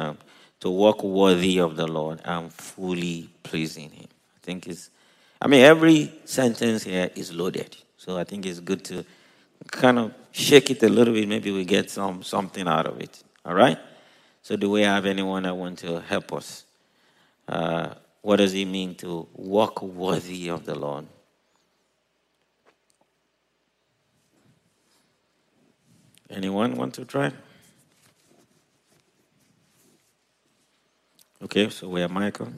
to 0.59 0.69
walk 0.69 1.01
worthy 1.01 1.59
of 1.59 1.77
the 1.77 1.87
Lord 1.87 2.19
and 2.25 2.51
fully 2.51 3.29
pleasing 3.41 3.89
Him. 3.91 4.07
I 4.35 4.39
think 4.41 4.67
it's, 4.67 4.89
I 5.41 5.47
mean, 5.47 5.61
every 5.61 6.11
sentence 6.25 6.83
here 6.83 7.09
is 7.15 7.31
loaded. 7.31 7.77
So 7.97 8.17
I 8.17 8.25
think 8.25 8.45
it's 8.45 8.59
good 8.59 8.83
to 8.85 9.05
kind 9.71 9.99
of 9.99 10.13
shake 10.31 10.71
it 10.71 10.83
a 10.83 10.89
little 10.89 11.13
bit. 11.13 11.27
Maybe 11.27 11.51
we 11.51 11.65
get 11.65 11.89
some 11.89 12.23
something 12.23 12.67
out 12.67 12.87
of 12.87 12.99
it. 13.01 13.23
All 13.45 13.53
right. 13.53 13.77
So 14.41 14.55
do 14.55 14.69
we 14.69 14.81
have 14.81 15.05
anyone 15.05 15.43
that 15.43 15.55
want 15.55 15.79
to 15.79 16.01
help 16.01 16.33
us? 16.33 16.65
Uh, 17.47 17.93
what 18.21 18.37
does 18.37 18.53
it 18.53 18.65
mean 18.65 18.95
to 18.95 19.27
walk 19.33 19.81
worthy 19.81 20.49
of 20.49 20.65
the 20.65 20.75
Lord? 20.75 21.05
Anyone 26.29 26.75
want 26.75 26.95
to 26.95 27.05
try? 27.05 27.31
Okay, 31.43 31.69
so 31.69 31.89
we 31.89 32.01
have 32.01 32.09
Michael. 32.11 32.53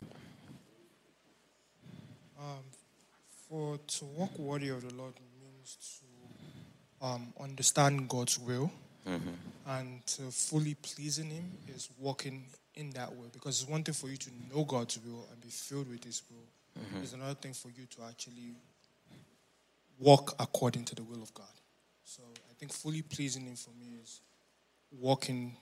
Um, 2.39 2.63
for 3.49 3.77
to 3.77 4.05
walk 4.05 4.37
worthy 4.37 4.69
of 4.69 4.87
the 4.87 4.93
Lord 4.93 5.13
means 5.41 5.75
to 5.99 6.04
um, 7.01 7.33
understand 7.39 8.07
God's 8.09 8.39
will 8.39 8.71
and 9.67 10.05
to 10.07 10.23
fully 10.31 10.75
pleasing 10.75 11.29
Him 11.29 11.51
is 11.75 11.89
walking 11.99 12.45
in 12.75 12.89
that 12.91 13.11
way. 13.15 13.27
Because 13.31 13.61
it's 13.61 13.69
one 13.69 13.83
thing 13.83 13.93
for 13.93 14.09
you 14.09 14.17
to 14.17 14.29
know 14.53 14.63
God's 14.63 14.99
will 15.05 15.27
and 15.31 15.41
be 15.41 15.49
filled 15.49 15.89
with 15.89 16.03
His 16.03 16.21
will. 16.29 16.47
It's 17.01 17.13
another 17.13 17.35
thing 17.35 17.53
for 17.53 17.69
you 17.69 17.85
to 17.85 18.03
actually 18.09 18.55
walk 19.99 20.35
according 20.39 20.83
to 20.85 20.95
the 20.95 21.03
will 21.03 21.21
of 21.21 21.33
God. 21.33 21.45
So 22.03 22.21
I 22.49 22.53
think 22.59 22.73
fully 22.73 23.01
pleasing 23.01 23.45
Him 23.45 23.55
for 23.55 23.71
me 23.79 23.97
is 24.01 24.21
walking, 24.91 25.55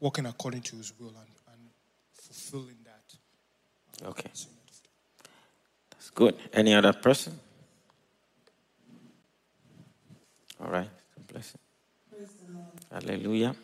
walking 0.00 0.26
according 0.26 0.62
to 0.62 0.76
His 0.76 0.92
will 0.98 1.08
and, 1.08 1.30
and 1.52 1.70
fulfilling 2.12 2.76
that. 2.84 4.06
Okay, 4.08 4.30
that's 5.90 6.10
good. 6.10 6.36
Any 6.52 6.74
other 6.74 6.92
person? 6.92 7.38
Right? 10.70 10.90
It's 11.08 11.16
a 11.16 11.32
blessing. 11.32 11.60
Hallelujah. 12.90 13.54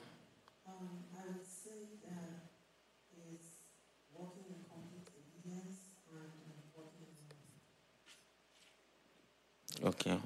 Okay. 9.82 10.18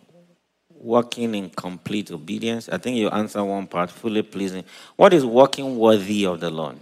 Walking 0.74 1.34
in 1.34 1.50
complete 1.50 2.10
obedience. 2.12 2.68
I 2.68 2.78
think 2.78 2.96
you 2.98 3.08
answer 3.10 3.44
one 3.44 3.66
part, 3.68 3.90
fully 3.90 4.22
pleasing. 4.22 4.64
What 4.96 5.12
is 5.14 5.24
walking 5.24 5.78
worthy 5.78 6.26
of 6.26 6.40
the 6.40 6.50
Lord? 6.50 6.76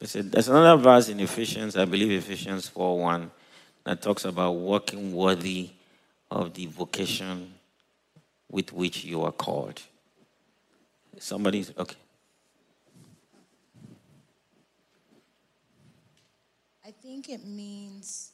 There's 0.00 0.48
another 0.48 0.82
verse 0.82 1.10
in 1.10 1.20
Ephesians, 1.20 1.76
I 1.76 1.84
believe 1.84 2.10
Ephesians 2.10 2.66
4 2.68 2.98
1, 2.98 3.30
that 3.84 4.00
talks 4.00 4.24
about 4.24 4.52
walking 4.52 5.12
worthy 5.12 5.70
of 6.30 6.54
the 6.54 6.66
vocation 6.66 7.52
with 8.50 8.72
which 8.72 9.04
you 9.04 9.22
are 9.22 9.32
called. 9.32 9.82
Somebody's, 11.18 11.70
okay. 11.76 11.96
I 16.82 16.92
think 16.92 17.28
it 17.28 17.46
means 17.46 18.32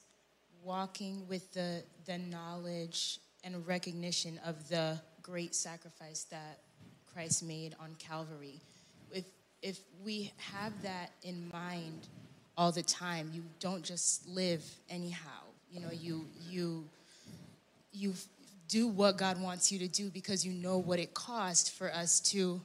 walking 0.63 1.27
with 1.29 1.53
the, 1.53 1.83
the 2.05 2.19
knowledge 2.19 3.19
and 3.43 3.67
recognition 3.67 4.39
of 4.47 4.69
the 4.69 5.01
great 5.21 5.53
sacrifice 5.53 6.25
that 6.31 6.61
Christ 7.13 7.43
made 7.43 7.75
on 7.81 7.97
Calvary. 7.99 8.61
If 9.63 9.79
we 10.05 10.33
have 10.53 10.73
that 10.83 11.11
in 11.23 11.49
mind 11.53 12.07
all 12.57 12.73
the 12.73 12.83
time, 12.83 13.31
you 13.33 13.43
don't 13.61 13.85
just 13.85 14.29
live 14.29 14.65
anyhow. 14.89 15.43
You 15.71 15.81
know, 15.81 15.91
you, 15.93 16.27
you, 16.49 16.85
you 17.93 18.15
do 18.69 18.89
what 18.89 19.19
God 19.19 19.41
wants 19.41 19.71
you 19.71 19.79
to 19.81 19.89
do 19.89 20.11
because 20.11 20.45
you 20.45 20.53
know 20.53 20.79
what 20.79 20.99
it 20.99 21.15
cost 21.15 21.73
for 21.73 21.93
us 21.93 22.21
to 22.21 22.61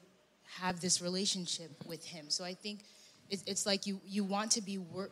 have 0.60 0.80
this 0.82 1.02
relationship 1.02 1.72
with 1.86 2.06
Him. 2.06 2.26
So 2.30 2.44
I 2.44 2.54
think 2.54 2.84
it's, 3.30 3.44
it's 3.48 3.66
like 3.66 3.88
you, 3.88 4.00
you 4.06 4.24
want 4.24 4.52
to 4.52 4.62
be 4.62 4.78
wor- 4.78 5.10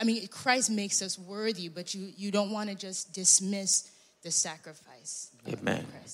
I 0.00 0.04
mean, 0.04 0.26
Christ 0.28 0.70
makes 0.70 1.00
us 1.00 1.18
worthy, 1.18 1.68
but 1.68 1.94
you, 1.94 2.12
you 2.16 2.30
don't 2.32 2.50
want 2.50 2.68
to 2.70 2.74
just 2.74 3.12
dismiss 3.12 3.90
the 4.22 4.30
sacrifice. 4.30 5.30
Amen. 5.48 5.86
Yeah, 5.92 6.08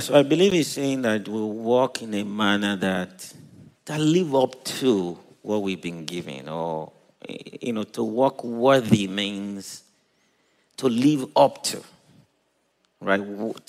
so 0.00 0.18
I 0.18 0.22
believe 0.22 0.54
he's 0.54 0.66
saying 0.66 1.02
that 1.02 1.28
we 1.28 1.40
walk 1.40 2.02
in 2.02 2.12
a 2.14 2.24
manner 2.24 2.74
that 2.74 3.32
that 3.84 4.00
live 4.00 4.34
up 4.34 4.64
to 4.64 5.16
what 5.42 5.62
we've 5.62 5.80
been 5.80 6.04
given, 6.04 6.48
or 6.48 6.90
you 7.60 7.72
know, 7.72 7.84
to 7.84 8.02
walk 8.02 8.42
worthy 8.42 9.06
means 9.06 9.84
to 10.78 10.88
live 10.88 11.26
up 11.36 11.62
to, 11.62 11.80
right? 13.00 13.20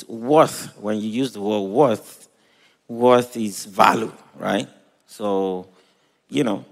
Worth. 0.08 0.76
When 0.80 0.98
you 1.00 1.10
use 1.10 1.32
the 1.34 1.42
word 1.42 1.70
worth, 1.70 2.28
worth 2.88 3.38
is 3.38 3.66
value, 3.66 4.12
right? 4.36 4.68
So, 5.06 5.68
you 6.28 6.44
know, 6.44 6.66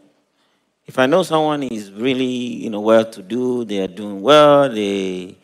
if 0.88 0.98
I 0.98 1.06
know 1.06 1.22
someone 1.22 1.62
is 1.62 1.92
really, 1.92 2.26
you 2.26 2.72
know, 2.72 2.82
well 2.82 3.06
to 3.06 3.22
do, 3.22 3.66
they 3.66 3.84
are 3.84 3.88
doing 3.88 4.20
well, 4.20 4.68
they, 4.68 5.38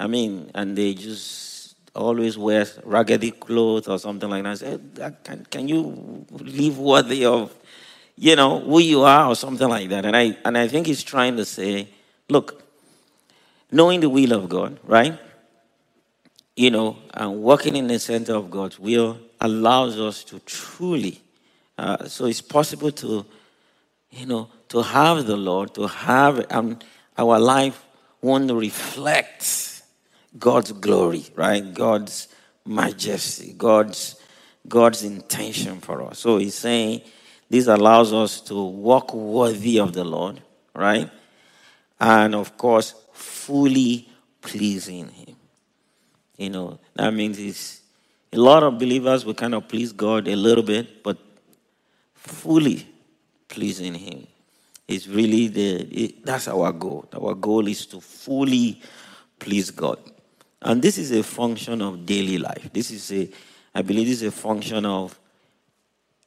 I 0.00 0.08
mean, 0.08 0.50
and 0.52 0.76
they 0.76 0.94
just 0.94 1.55
always 1.96 2.38
wears 2.38 2.78
raggedy 2.84 3.30
clothes 3.30 3.88
or 3.88 3.98
something 3.98 4.28
like 4.28 4.44
that, 4.44 4.50
I 4.50 4.54
say, 4.54 4.78
can, 5.24 5.46
can 5.50 5.68
you 5.68 6.26
live 6.30 6.78
worthy 6.78 7.24
of, 7.24 7.54
you 8.16 8.36
know, 8.36 8.60
who 8.60 8.78
you 8.78 9.02
are 9.02 9.28
or 9.28 9.34
something 9.36 9.68
like 9.68 9.88
that? 9.88 10.04
And 10.04 10.16
I, 10.16 10.36
and 10.44 10.56
I 10.56 10.68
think 10.68 10.86
he's 10.86 11.02
trying 11.02 11.36
to 11.36 11.44
say, 11.44 11.88
look, 12.28 12.62
knowing 13.70 14.00
the 14.00 14.08
will 14.08 14.32
of 14.32 14.48
God, 14.48 14.78
right? 14.84 15.18
You 16.54 16.70
know, 16.70 16.98
and 17.12 17.42
working 17.42 17.76
in 17.76 17.86
the 17.86 17.98
center 17.98 18.34
of 18.34 18.50
God's 18.50 18.78
will 18.78 19.18
allows 19.40 19.98
us 19.98 20.24
to 20.24 20.38
truly, 20.40 21.20
uh, 21.76 22.06
so 22.06 22.26
it's 22.26 22.40
possible 22.40 22.90
to, 22.92 23.26
you 24.10 24.26
know, 24.26 24.48
to 24.68 24.82
have 24.82 25.26
the 25.26 25.36
Lord, 25.36 25.74
to 25.74 25.86
have 25.86 26.46
um, 26.50 26.78
our 27.18 27.38
life 27.38 27.84
won't 28.22 28.50
reflect 28.50 29.75
God's 30.38 30.72
glory, 30.72 31.24
right? 31.34 31.72
God's 31.72 32.28
majesty, 32.64 33.52
God's 33.52 34.20
God's 34.68 35.04
intention 35.04 35.80
for 35.80 36.02
us. 36.02 36.18
So 36.18 36.38
he's 36.38 36.56
saying 36.56 37.02
this 37.48 37.68
allows 37.68 38.12
us 38.12 38.40
to 38.42 38.60
walk 38.60 39.14
worthy 39.14 39.78
of 39.78 39.92
the 39.92 40.04
Lord, 40.04 40.40
right? 40.74 41.10
And 42.00 42.34
of 42.34 42.56
course, 42.56 42.94
fully 43.12 44.08
pleasing 44.40 45.08
Him. 45.08 45.36
You 46.36 46.50
know, 46.50 46.80
that 46.94 47.14
means 47.14 47.38
it's 47.38 47.82
a 48.32 48.38
lot 48.38 48.62
of 48.62 48.78
believers 48.78 49.24
will 49.24 49.34
kind 49.34 49.54
of 49.54 49.68
please 49.68 49.92
God 49.92 50.28
a 50.28 50.36
little 50.36 50.64
bit, 50.64 51.02
but 51.02 51.16
fully 52.14 52.86
pleasing 53.48 53.94
Him 53.94 54.26
is 54.88 55.08
really 55.08 55.48
the 55.48 56.04
it, 56.04 56.26
that's 56.26 56.48
our 56.48 56.72
goal. 56.72 57.08
Our 57.14 57.34
goal 57.34 57.66
is 57.68 57.86
to 57.86 58.00
fully 58.00 58.82
please 59.38 59.70
God. 59.70 59.98
And 60.66 60.82
this 60.82 60.98
is 60.98 61.12
a 61.12 61.22
function 61.22 61.80
of 61.80 62.04
daily 62.04 62.38
life. 62.38 62.70
This 62.72 62.90
is 62.90 63.12
a, 63.12 63.30
I 63.72 63.82
believe, 63.82 64.08
this 64.08 64.22
is 64.22 64.28
a 64.28 64.32
function 64.32 64.84
of 64.84 65.16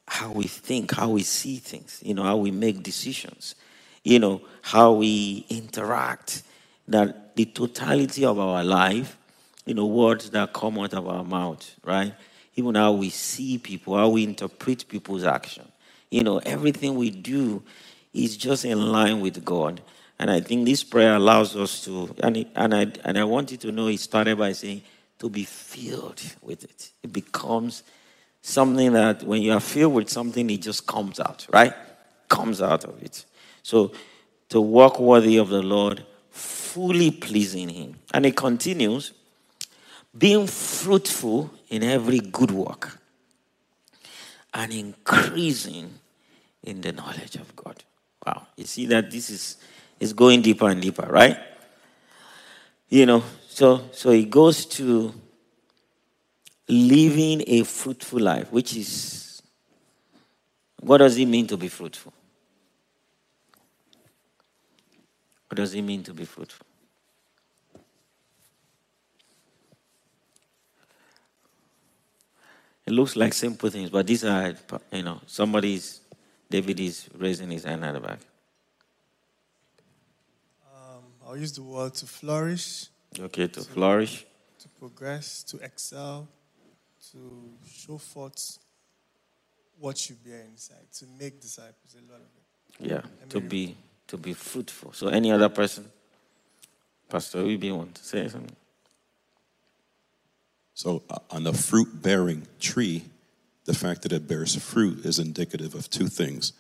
how 0.08 0.32
we 0.32 0.46
think, 0.46 0.94
how 0.94 1.10
we 1.10 1.24
see 1.24 1.58
things, 1.58 2.00
you 2.06 2.14
know, 2.14 2.24
how 2.24 2.38
we 2.38 2.50
make 2.50 2.82
decisions, 2.82 3.56
you 4.02 4.18
know, 4.18 4.42
how 4.62 4.94
we 4.94 5.46
interact, 5.50 6.44
that 6.88 7.36
the 7.36 7.46
totality 7.46 8.24
of 8.24 8.40
our 8.40 8.64
life, 8.64 9.18
you 9.66 9.74
know, 9.74 9.86
words 9.86 10.30
that 10.30 10.54
come 10.54 10.80
out 10.80 10.94
of 10.94 11.06
our 11.06 11.26
mouth, 11.26 11.76
right? 11.84 12.14
Even 12.56 12.76
how 12.76 12.94
we 12.94 13.10
see 13.10 13.58
people, 13.58 13.98
how 13.98 14.08
we 14.08 14.24
interpret 14.24 14.88
people's 14.88 15.26
action. 15.26 15.70
You 16.10 16.24
know, 16.24 16.38
everything 16.40 16.96
we 16.96 17.10
do 17.10 17.62
is 18.14 18.38
just 18.38 18.64
in 18.64 18.90
line 18.90 19.20
with 19.20 19.44
God. 19.44 19.82
And 20.20 20.30
I 20.30 20.42
think 20.42 20.66
this 20.66 20.84
prayer 20.84 21.16
allows 21.16 21.56
us 21.56 21.84
to, 21.86 22.14
and, 22.22 22.38
it, 22.38 22.50
and, 22.56 22.76
I, 22.76 22.92
and 23.06 23.18
I 23.18 23.24
want 23.24 23.52
you 23.52 23.58
to 23.58 23.72
know, 23.72 23.88
it 23.88 24.00
started 24.00 24.38
by 24.38 24.52
saying, 24.52 24.82
to 25.20 25.30
be 25.30 25.44
filled 25.44 26.22
with 26.42 26.64
it. 26.64 26.92
It 27.04 27.14
becomes 27.14 27.84
something 28.42 28.94
that 28.94 29.24
when 29.24 29.42
you 29.42 29.54
are 29.54 29.60
filled 29.60 29.94
with 29.94 30.10
something, 30.10 30.50
it 30.50 30.62
just 30.62 30.86
comes 30.86 31.20
out, 31.20 31.48
right? 31.52 31.74
Comes 32.28 32.62
out 32.62 32.84
of 32.86 33.02
it. 33.02 33.26
So 33.64 33.92
to 34.50 34.62
walk 34.62 35.00
worthy 35.00 35.38
of 35.38 35.50
the 35.50 35.62
Lord, 35.62 36.06
fully 36.32 37.12
pleasing 37.12 37.70
Him. 37.70 37.96
And 38.14 38.26
it 38.26 38.36
continues, 38.36 39.14
being 40.18 40.48
fruitful 40.48 41.52
in 41.70 41.84
every 41.84 42.20
good 42.20 42.52
work 42.52 43.00
and 44.54 44.74
increasing 44.74 45.94
in 46.64 46.82
the 46.82 46.92
knowledge 46.92 47.36
of 47.36 47.56
God. 47.56 47.84
Wow. 48.26 48.48
You 48.58 48.66
see 48.66 48.86
that 48.88 49.12
this 49.12 49.30
is 49.30 49.58
is 50.00 50.14
going 50.14 50.42
deeper 50.42 50.70
and 50.70 50.82
deeper, 50.82 51.06
right? 51.10 51.38
You 52.90 53.06
know, 53.06 53.24
so 53.48 53.90
so 53.92 54.12
it 54.12 54.30
goes 54.30 54.66
to 54.66 55.14
living 56.68 57.44
a 57.48 57.64
fruitful 57.64 58.20
life, 58.20 58.52
which 58.52 58.76
is 58.76 59.42
what 60.82 60.98
does 60.98 61.18
it 61.18 61.26
mean 61.26 61.48
to 61.48 61.58
be 61.58 61.68
fruitful? 61.68 62.14
What 65.50 65.58
does 65.58 65.74
it 65.74 65.82
mean 65.82 66.04
to 66.04 66.14
be 66.14 66.26
fruitful? 66.26 66.66
It 72.86 72.94
looks 72.94 73.16
like 73.16 73.34
simple 73.34 73.70
things, 73.70 73.90
but 73.90 74.08
these 74.08 74.24
are, 74.24 74.56
you 74.92 75.04
know, 75.04 75.22
somebody's 75.28 76.02
David 76.50 76.80
is 76.80 77.08
raising 77.16 77.52
his 77.52 77.64
hand 77.64 77.86
at 77.86 77.94
the 77.94 78.00
back. 78.00 78.20
I'll 81.30 81.38
use 81.38 81.52
the 81.52 81.62
word 81.62 81.94
to 81.94 82.08
flourish. 82.08 82.88
Okay, 83.20 83.46
to, 83.48 83.62
to 83.62 83.62
flourish. 83.62 84.26
To 84.62 84.70
progress, 84.80 85.44
to 85.44 85.58
excel, 85.58 86.28
to 87.12 87.18
show 87.70 88.00
forth 88.00 88.58
what 89.78 90.10
you 90.10 90.16
bear 90.26 90.42
inside, 90.42 90.92
to 90.98 91.06
make 91.20 91.40
disciples, 91.40 91.96
a 91.96 92.12
lot 92.12 92.20
of 92.20 92.28
it. 92.82 92.92
Yeah, 92.92 92.98
Amen. 92.98 93.30
to 93.30 93.42
be 93.42 93.78
to 94.08 94.18
be 94.18 94.34
fruitful. 94.34 94.92
So 94.94 95.10
any 95.10 95.32
other 95.32 95.50
person? 95.50 95.86
Pastor 97.10 97.44
be 97.44 97.72
want 97.72 97.94
to 97.96 98.04
say 98.04 98.28
something? 98.28 98.56
So 100.74 101.04
uh, 101.10 101.20
on 101.30 101.46
a 101.46 101.54
fruit 101.54 102.02
bearing 102.02 102.48
tree, 102.60 103.04
the 103.66 103.76
fact 103.76 104.02
that 104.02 104.12
it 104.12 104.28
bears 104.28 104.56
fruit 104.56 105.06
is 105.06 105.20
indicative 105.20 105.76
of 105.76 105.90
two 105.92 106.08
things 106.08 106.54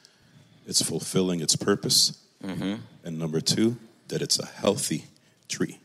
it's 0.67 0.83
fulfilling 0.83 1.41
its 1.41 1.55
purpose, 1.55 2.23
mm-hmm. 2.43 2.75
and 3.03 3.17
number 3.17 3.41
two, 3.41 3.75
that 4.09 4.21
it's 4.21 4.39
a 4.39 4.45
healthy 4.45 5.05
tree. 5.47 5.79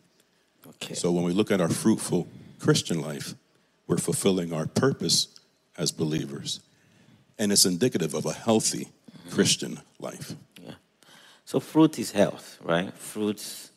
Okay. 0.66 0.94
So 0.94 1.12
when 1.12 1.24
we 1.24 1.32
look 1.32 1.50
at 1.50 1.60
our 1.60 1.68
fruitful 1.68 2.26
Christian 2.58 3.00
life, 3.00 3.34
we're 3.86 3.98
fulfilling 3.98 4.52
our 4.52 4.66
purpose 4.66 5.28
as 5.76 5.92
believers, 5.92 6.60
and 7.38 7.52
it's 7.52 7.64
indicative 7.64 8.14
of 8.14 8.26
a 8.26 8.32
healthy 8.32 8.86
mm-hmm. 8.86 9.34
Christian 9.34 9.80
life. 9.98 10.34
Yeah. 10.62 10.74
So 11.44 11.60
fruit 11.60 11.98
is 11.98 12.10
health, 12.12 12.58
right? 12.62 12.92
Fruits, 12.94 13.70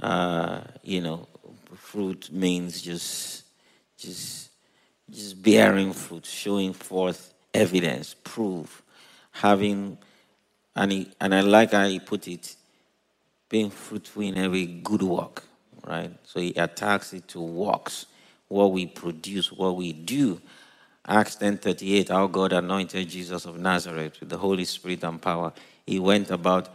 uh, 0.00 0.62
you 0.82 1.00
know, 1.00 1.28
fruit 1.76 2.30
means 2.32 2.82
just, 2.82 3.44
just, 3.96 4.50
just 5.10 5.42
bearing 5.42 5.92
fruit, 5.92 6.26
showing 6.26 6.72
forth 6.72 7.32
evidence, 7.54 8.14
proof, 8.24 8.82
having, 9.30 9.98
and, 10.74 10.92
he, 10.92 11.12
and 11.20 11.34
I 11.34 11.40
like 11.42 11.72
how 11.72 11.86
he 11.86 12.00
put 12.00 12.26
it, 12.26 12.56
being 13.48 13.70
fruitful 13.70 14.22
in 14.22 14.36
every 14.36 14.66
good 14.66 15.02
work, 15.02 15.44
right? 15.86 16.10
So 16.24 16.40
he 16.40 16.50
attacks 16.54 17.12
it 17.12 17.28
to 17.28 17.40
works, 17.40 18.06
what 18.48 18.72
we 18.72 18.86
produce, 18.86 19.50
what 19.52 19.76
we 19.76 19.92
do. 19.92 20.40
Acts 21.06 21.36
10:38, 21.36 22.10
our 22.10 22.28
God 22.28 22.52
anointed 22.52 23.08
Jesus 23.08 23.46
of 23.46 23.58
Nazareth 23.58 24.20
with 24.20 24.28
the 24.28 24.36
Holy 24.36 24.64
Spirit 24.66 25.02
and 25.04 25.20
power. 25.20 25.52
He 25.86 25.98
went 25.98 26.30
about 26.30 26.68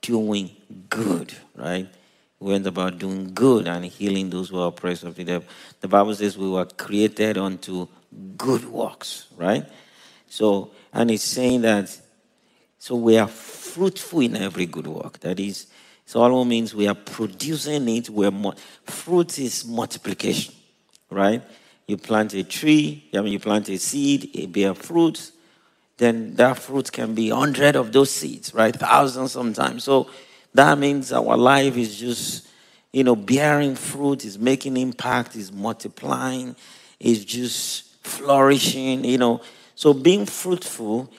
doing 0.00 0.50
good, 0.88 1.34
right? 1.56 1.88
He 2.38 2.44
went 2.44 2.66
about 2.66 2.98
doing 2.98 3.34
good 3.34 3.66
and 3.66 3.84
healing 3.84 4.30
those 4.30 4.50
who 4.50 4.60
are 4.60 4.68
oppressed 4.68 5.02
of 5.02 5.16
the 5.16 5.24
devil. 5.24 5.48
The 5.80 5.88
Bible 5.88 6.14
says 6.14 6.38
we 6.38 6.48
were 6.48 6.66
created 6.66 7.36
unto 7.36 7.88
good 8.36 8.64
works, 8.66 9.26
right? 9.36 9.66
So, 10.28 10.70
and 10.92 11.10
it's 11.10 11.24
saying 11.24 11.62
that, 11.62 11.98
so 12.78 12.94
we 12.94 13.18
are 13.18 13.26
fruitful 13.26 14.20
in 14.20 14.36
every 14.36 14.66
good 14.66 14.86
work. 14.86 15.18
That 15.20 15.40
is, 15.40 15.66
so 16.08 16.22
all 16.22 16.42
means 16.46 16.74
we 16.74 16.88
are 16.88 16.94
producing 16.94 17.86
it. 17.90 18.08
We're 18.08 18.32
fruit 18.86 19.38
is 19.38 19.66
multiplication, 19.66 20.54
right? 21.10 21.42
You 21.86 21.98
plant 21.98 22.32
a 22.32 22.44
tree, 22.44 23.04
I 23.12 23.20
mean, 23.20 23.34
you 23.34 23.38
plant 23.38 23.68
a 23.68 23.76
seed, 23.76 24.30
it 24.34 24.50
bear 24.50 24.72
fruit, 24.72 25.32
then 25.98 26.34
that 26.36 26.58
fruit 26.60 26.90
can 26.90 27.14
be 27.14 27.28
hundred 27.28 27.76
of 27.76 27.92
those 27.92 28.10
seeds, 28.10 28.54
right? 28.54 28.74
Thousands 28.74 29.32
sometimes. 29.32 29.84
So 29.84 30.08
that 30.54 30.78
means 30.78 31.12
our 31.12 31.36
life 31.36 31.76
is 31.76 31.98
just, 31.98 32.48
you 32.90 33.04
know, 33.04 33.14
bearing 33.14 33.74
fruit, 33.74 34.24
is 34.24 34.38
making 34.38 34.78
impact, 34.78 35.36
is 35.36 35.52
multiplying, 35.52 36.56
is 36.98 37.22
just 37.22 38.02
flourishing, 38.02 39.04
you 39.04 39.18
know. 39.18 39.42
So 39.74 39.92
being 39.92 40.24
fruitful, 40.24 41.12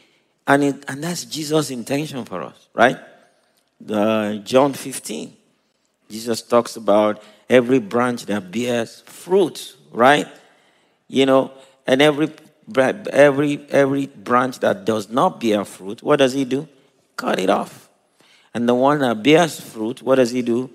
and 0.48 0.64
it, 0.64 0.84
and 0.88 1.04
that's 1.04 1.26
Jesus' 1.26 1.70
intention 1.70 2.26
for 2.26 2.42
us, 2.42 2.70
right? 2.74 2.98
Uh, 3.88 4.36
John 4.36 4.74
15, 4.74 5.36
Jesus 6.10 6.42
talks 6.42 6.76
about 6.76 7.24
every 7.50 7.80
branch 7.80 8.26
that 8.26 8.52
bears 8.52 9.02
fruit, 9.06 9.76
right? 9.92 10.28
You 11.08 11.26
know, 11.26 11.52
and 11.88 12.02
every 12.02 12.32
every 12.78 13.66
every 13.70 14.08
branch 14.08 14.60
that 14.60 14.86
does 14.86 15.10
not 15.10 15.40
bear 15.40 15.66
fruit, 15.66 16.04
what 16.04 16.18
does 16.18 16.34
he 16.34 16.46
do? 16.46 16.68
Cut 17.16 17.40
it 17.40 17.50
off. 17.50 17.90
And 18.54 18.68
the 18.68 18.76
one 18.76 19.00
that 19.00 19.24
bears 19.24 19.60
fruit, 19.60 20.02
what 20.02 20.16
does 20.16 20.32
he 20.32 20.42
do? 20.42 20.70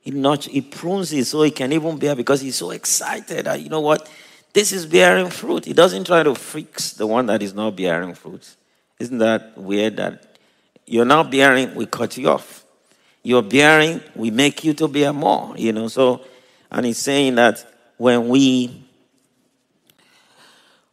He 0.00 0.10
notch, 0.10 0.46
he 0.46 0.60
prunes 0.60 1.12
it 1.12 1.26
so 1.26 1.42
he 1.42 1.50
can 1.50 1.72
even 1.72 1.98
bear 1.98 2.14
because 2.14 2.40
he's 2.40 2.56
so 2.56 2.70
excited 2.70 3.46
that 3.46 3.60
you 3.60 3.68
know 3.68 3.80
what? 3.80 4.08
This 4.52 4.72
is 4.72 4.86
bearing 4.86 5.30
fruit. 5.30 5.64
He 5.64 5.72
doesn't 5.72 6.04
try 6.04 6.22
to 6.22 6.34
fix 6.34 6.92
the 6.92 7.06
one 7.06 7.26
that 7.26 7.42
is 7.42 7.54
not 7.54 7.76
bearing 7.76 8.14
fruit. 8.14 8.56
Isn't 8.98 9.18
that 9.18 9.56
weird 9.56 9.96
that 9.96 10.29
you're 10.90 11.04
not 11.04 11.30
bearing, 11.30 11.72
we 11.76 11.86
cut 11.86 12.16
you 12.16 12.28
off. 12.30 12.64
You're 13.22 13.42
bearing, 13.42 14.00
we 14.16 14.32
make 14.32 14.64
you 14.64 14.74
to 14.74 14.88
bear 14.88 15.12
more, 15.12 15.56
you 15.56 15.72
know. 15.72 15.86
So, 15.86 16.24
and 16.68 16.84
he's 16.84 16.98
saying 16.98 17.36
that 17.36 17.64
when 17.96 18.28
we 18.28 18.82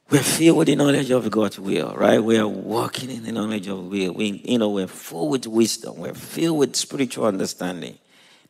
we're 0.09 0.21
filled 0.21 0.59
with 0.59 0.67
the 0.67 0.75
knowledge 0.75 1.09
of 1.09 1.29
God's 1.31 1.59
will, 1.59 1.93
right? 1.95 2.23
We 2.23 2.37
are 2.37 2.47
walking 2.47 3.09
in 3.09 3.23
the 3.23 3.31
knowledge 3.31 3.67
of 3.67 3.87
will. 3.87 4.13
We, 4.13 4.41
you 4.45 4.59
know, 4.59 4.69
we're 4.69 4.87
full 4.87 5.29
with 5.29 5.47
wisdom. 5.47 5.97
We're 5.97 6.13
filled 6.13 6.59
with 6.59 6.75
spiritual 6.75 7.25
understanding. 7.25 7.97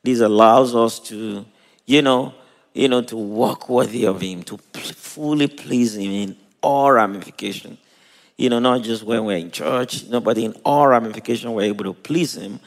This 0.04 0.20
allows 0.20 0.76
us 0.76 1.00
to, 1.00 1.46
you 1.86 2.02
know, 2.02 2.36
you 2.74 2.90
know, 2.90 3.02
to 3.04 3.16
walk 3.16 3.70
worthy 3.70 4.06
of 4.06 4.22
Him, 4.22 4.44
to 4.44 4.58
fully 4.58 5.48
please 5.48 5.96
Him 5.96 6.12
in 6.12 6.36
all 6.62 6.92
ramifications. 6.92 7.80
You 8.38 8.50
know, 8.50 8.60
not 8.60 8.84
just 8.84 9.04
when 9.04 9.26
we're 9.26 9.38
in 9.38 9.52
church, 9.52 10.04
you 10.04 10.12
know, 10.12 10.20
but 10.20 10.38
in 10.38 10.54
all 10.64 10.88
ramifications, 10.88 11.52
we're 11.52 11.64
able 11.64 11.86
to 11.86 11.94
please 11.94 12.38
Him. 12.38 12.60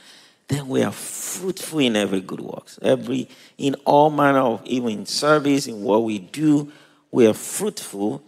Then 0.49 0.67
we 0.69 0.83
are 0.83 0.91
fruitful 0.93 1.79
in 1.79 1.95
every 1.95 2.21
good 2.21 2.41
works. 2.41 2.79
Every 2.83 3.29
in 3.57 3.77
all 3.85 4.11
manner 4.11 4.41
of 4.41 4.67
even 4.67 4.91
in 4.91 5.07
service, 5.07 5.69
in 5.69 5.83
what 5.83 6.03
we 6.03 6.19
do, 6.19 6.73
we 7.13 7.27
are 7.27 7.35
fruitful 7.35 8.25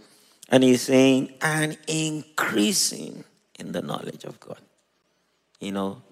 and 0.52 0.62
he's 0.62 0.82
saying, 0.82 1.32
and 1.40 1.78
increasing 1.88 3.24
in 3.58 3.72
the 3.72 3.80
knowledge 3.80 4.24
of 4.24 4.38
God. 4.38 4.60
You 5.60 5.72
know, 5.72 6.02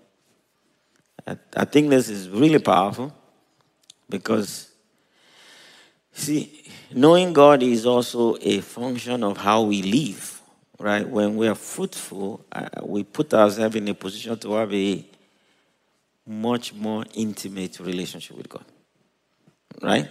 I, 1.27 1.37
I 1.55 1.67
think 1.67 1.91
this 1.91 2.09
is 2.09 2.27
really 2.31 2.59
powerful 2.59 3.15
because, 4.09 4.71
see, 6.13 6.65
knowing 6.91 7.35
God 7.35 7.63
is 7.63 7.85
also 7.85 8.39
a 8.41 8.63
function 8.63 9.23
of 9.23 9.37
how 9.37 9.61
we 9.63 9.83
live, 9.83 10.40
right? 10.81 11.07
When 11.07 11.37
we 11.37 11.47
are 11.47 11.55
fruitful, 11.55 12.45
uh, 12.51 12.69
we 12.83 13.05
put 13.05 13.33
ourselves 13.35 13.77
in 13.77 13.87
a 13.89 13.95
position 13.95 14.39
to 14.39 14.53
have 14.55 14.73
a 14.73 15.05
much 16.27 16.73
more 16.73 17.05
intimate 17.15 17.79
relationship 17.81 18.37
with 18.37 18.49
God, 18.49 18.65
right? 19.83 20.09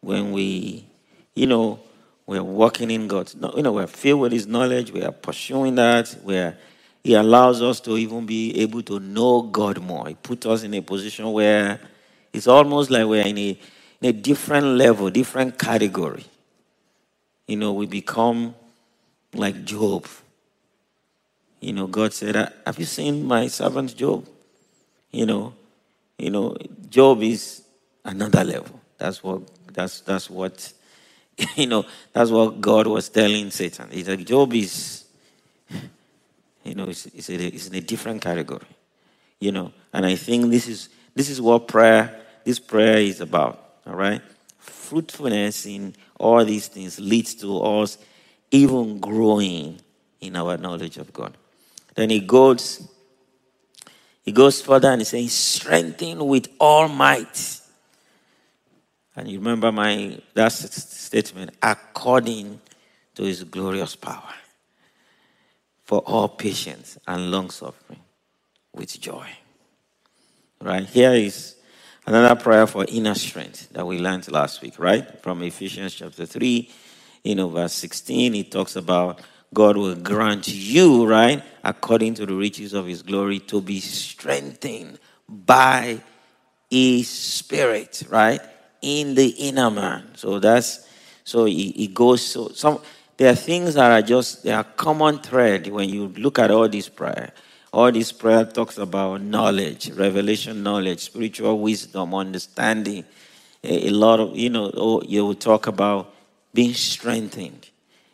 When 0.00 0.32
we, 0.32 0.86
you 1.34 1.46
know, 1.46 1.80
we're 2.26 2.42
walking 2.42 2.90
in 2.90 3.06
God's, 3.06 3.34
you 3.34 3.62
know, 3.62 3.72
we're 3.72 3.86
filled 3.86 4.20
with 4.20 4.32
His 4.32 4.46
knowledge. 4.46 4.90
We 4.90 5.02
are 5.02 5.12
pursuing 5.12 5.76
that. 5.76 6.08
Where 6.22 6.58
He 7.04 7.14
allows 7.14 7.62
us 7.62 7.80
to 7.80 7.96
even 7.96 8.26
be 8.26 8.60
able 8.60 8.82
to 8.82 8.98
know 8.98 9.42
God 9.42 9.80
more. 9.80 10.08
He 10.08 10.14
puts 10.14 10.46
us 10.46 10.62
in 10.62 10.74
a 10.74 10.80
position 10.80 11.30
where 11.32 11.80
it's 12.32 12.46
almost 12.46 12.90
like 12.90 13.06
we're 13.06 13.26
in 13.26 13.38
a, 13.38 13.58
in 14.00 14.08
a 14.08 14.12
different 14.12 14.66
level, 14.66 15.10
different 15.10 15.58
category. 15.58 16.24
You 17.46 17.56
know, 17.56 17.72
we 17.72 17.86
become 17.86 18.54
like 19.34 19.64
Job. 19.64 20.06
You 21.60 21.72
know, 21.72 21.86
God 21.86 22.12
said, 22.12 22.36
uh, 22.36 22.48
"Have 22.66 22.78
you 22.78 22.86
seen 22.86 23.24
my 23.24 23.48
servant 23.48 23.96
Job?" 23.96 24.26
You 25.10 25.26
know, 25.26 25.54
you 26.18 26.30
know, 26.30 26.56
Job 26.88 27.22
is 27.22 27.62
another 28.04 28.44
level. 28.44 28.80
That's 28.98 29.22
what 29.22 29.42
that's 29.72 30.00
that's 30.00 30.30
what 30.30 30.72
you 31.56 31.66
know, 31.66 31.84
that's 32.12 32.30
what 32.30 32.60
God 32.60 32.86
was 32.86 33.08
telling 33.08 33.50
Satan. 33.50 33.88
He's 33.90 34.08
like, 34.08 34.24
Job 34.24 34.52
is, 34.52 35.04
you 36.64 36.74
know, 36.74 36.84
it's, 36.84 37.06
it's, 37.06 37.28
a, 37.30 37.34
it's 37.34 37.68
in 37.68 37.74
a 37.74 37.80
different 37.80 38.22
category, 38.22 38.66
you 39.38 39.52
know. 39.52 39.72
And 39.92 40.06
I 40.06 40.16
think 40.16 40.50
this 40.50 40.68
is 40.68 40.88
this 41.14 41.28
is 41.28 41.40
what 41.40 41.68
prayer, 41.68 42.20
this 42.44 42.58
prayer 42.58 42.98
is 42.98 43.20
about. 43.20 43.64
All 43.86 43.94
right, 43.94 44.20
fruitfulness 44.58 45.66
in 45.66 45.94
all 46.18 46.44
these 46.44 46.68
things 46.68 47.00
leads 47.00 47.34
to 47.36 47.60
us 47.60 47.98
even 48.50 48.98
growing 49.00 49.80
in 50.20 50.36
our 50.36 50.56
knowledge 50.56 50.98
of 50.98 51.12
God. 51.12 51.36
Then 51.94 52.10
he 52.10 52.20
goes, 52.20 52.88
he 54.22 54.32
goes 54.32 54.60
further 54.60 54.90
and 54.90 55.00
he 55.00 55.04
says, 55.04 55.32
strengthen 55.32 56.26
with 56.26 56.48
all 56.58 56.88
might 56.88 57.60
and 59.16 59.28
you 59.28 59.38
remember 59.38 59.72
my 59.72 60.18
that 60.34 60.50
statement, 60.52 61.50
according 61.62 62.60
to 63.14 63.24
his 63.24 63.44
glorious 63.44 63.96
power, 63.96 64.34
for 65.84 65.98
all 66.00 66.28
patience 66.28 66.96
and 67.06 67.30
long 67.30 67.50
suffering 67.50 68.00
with 68.74 68.98
joy. 69.00 69.28
Right? 70.62 70.86
Here 70.86 71.12
is 71.12 71.56
another 72.06 72.40
prayer 72.40 72.66
for 72.66 72.86
inner 72.88 73.14
strength 73.14 73.70
that 73.72 73.86
we 73.86 73.98
learned 73.98 74.30
last 74.30 74.62
week, 74.62 74.78
right? 74.78 75.22
From 75.22 75.42
Ephesians 75.42 75.94
chapter 75.94 76.24
3, 76.24 76.70
you 77.24 77.34
know, 77.34 77.48
verse 77.48 77.72
16, 77.74 78.32
he 78.32 78.44
talks 78.44 78.76
about 78.76 79.20
God 79.52 79.76
will 79.76 79.96
grant 79.96 80.48
you, 80.48 81.06
right, 81.06 81.42
according 81.64 82.14
to 82.14 82.26
the 82.26 82.34
riches 82.34 82.72
of 82.72 82.86
his 82.86 83.02
glory, 83.02 83.40
to 83.40 83.60
be 83.60 83.80
strengthened 83.80 84.98
by 85.28 86.00
his 86.70 87.08
spirit, 87.08 88.04
right? 88.08 88.40
in 88.82 89.14
the 89.14 89.28
inner 89.28 89.70
man. 89.70 90.14
So 90.14 90.38
that's 90.38 90.86
so 91.24 91.44
he 91.44 91.86
goes 91.88 92.26
so 92.26 92.48
some 92.48 92.80
there 93.16 93.32
are 93.32 93.36
things 93.36 93.74
that 93.74 93.90
are 93.90 94.02
just 94.02 94.42
they 94.42 94.52
are 94.52 94.64
common 94.64 95.18
thread 95.18 95.66
when 95.68 95.88
you 95.88 96.08
look 96.08 96.38
at 96.38 96.50
all 96.50 96.68
this 96.68 96.88
prayer. 96.88 97.32
All 97.72 97.92
this 97.92 98.10
prayer 98.10 98.44
talks 98.44 98.78
about 98.78 99.20
knowledge, 99.22 99.90
revelation 99.90 100.62
knowledge, 100.62 101.00
spiritual 101.00 101.58
wisdom, 101.60 102.14
understanding. 102.14 103.04
A, 103.62 103.88
a 103.88 103.90
lot 103.90 104.18
of 104.18 104.36
you 104.36 104.50
know, 104.50 104.70
oh, 104.74 105.02
you 105.02 105.24
will 105.24 105.34
talk 105.34 105.66
about 105.66 106.14
being 106.52 106.74
strengthened. 106.74 107.70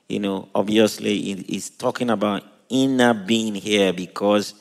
You 0.08 0.20
know, 0.20 0.48
obviously 0.54 1.20
he's 1.20 1.70
talking 1.70 2.10
about 2.10 2.44
inner 2.68 3.14
being 3.14 3.54
here 3.54 3.92
because 3.92 4.54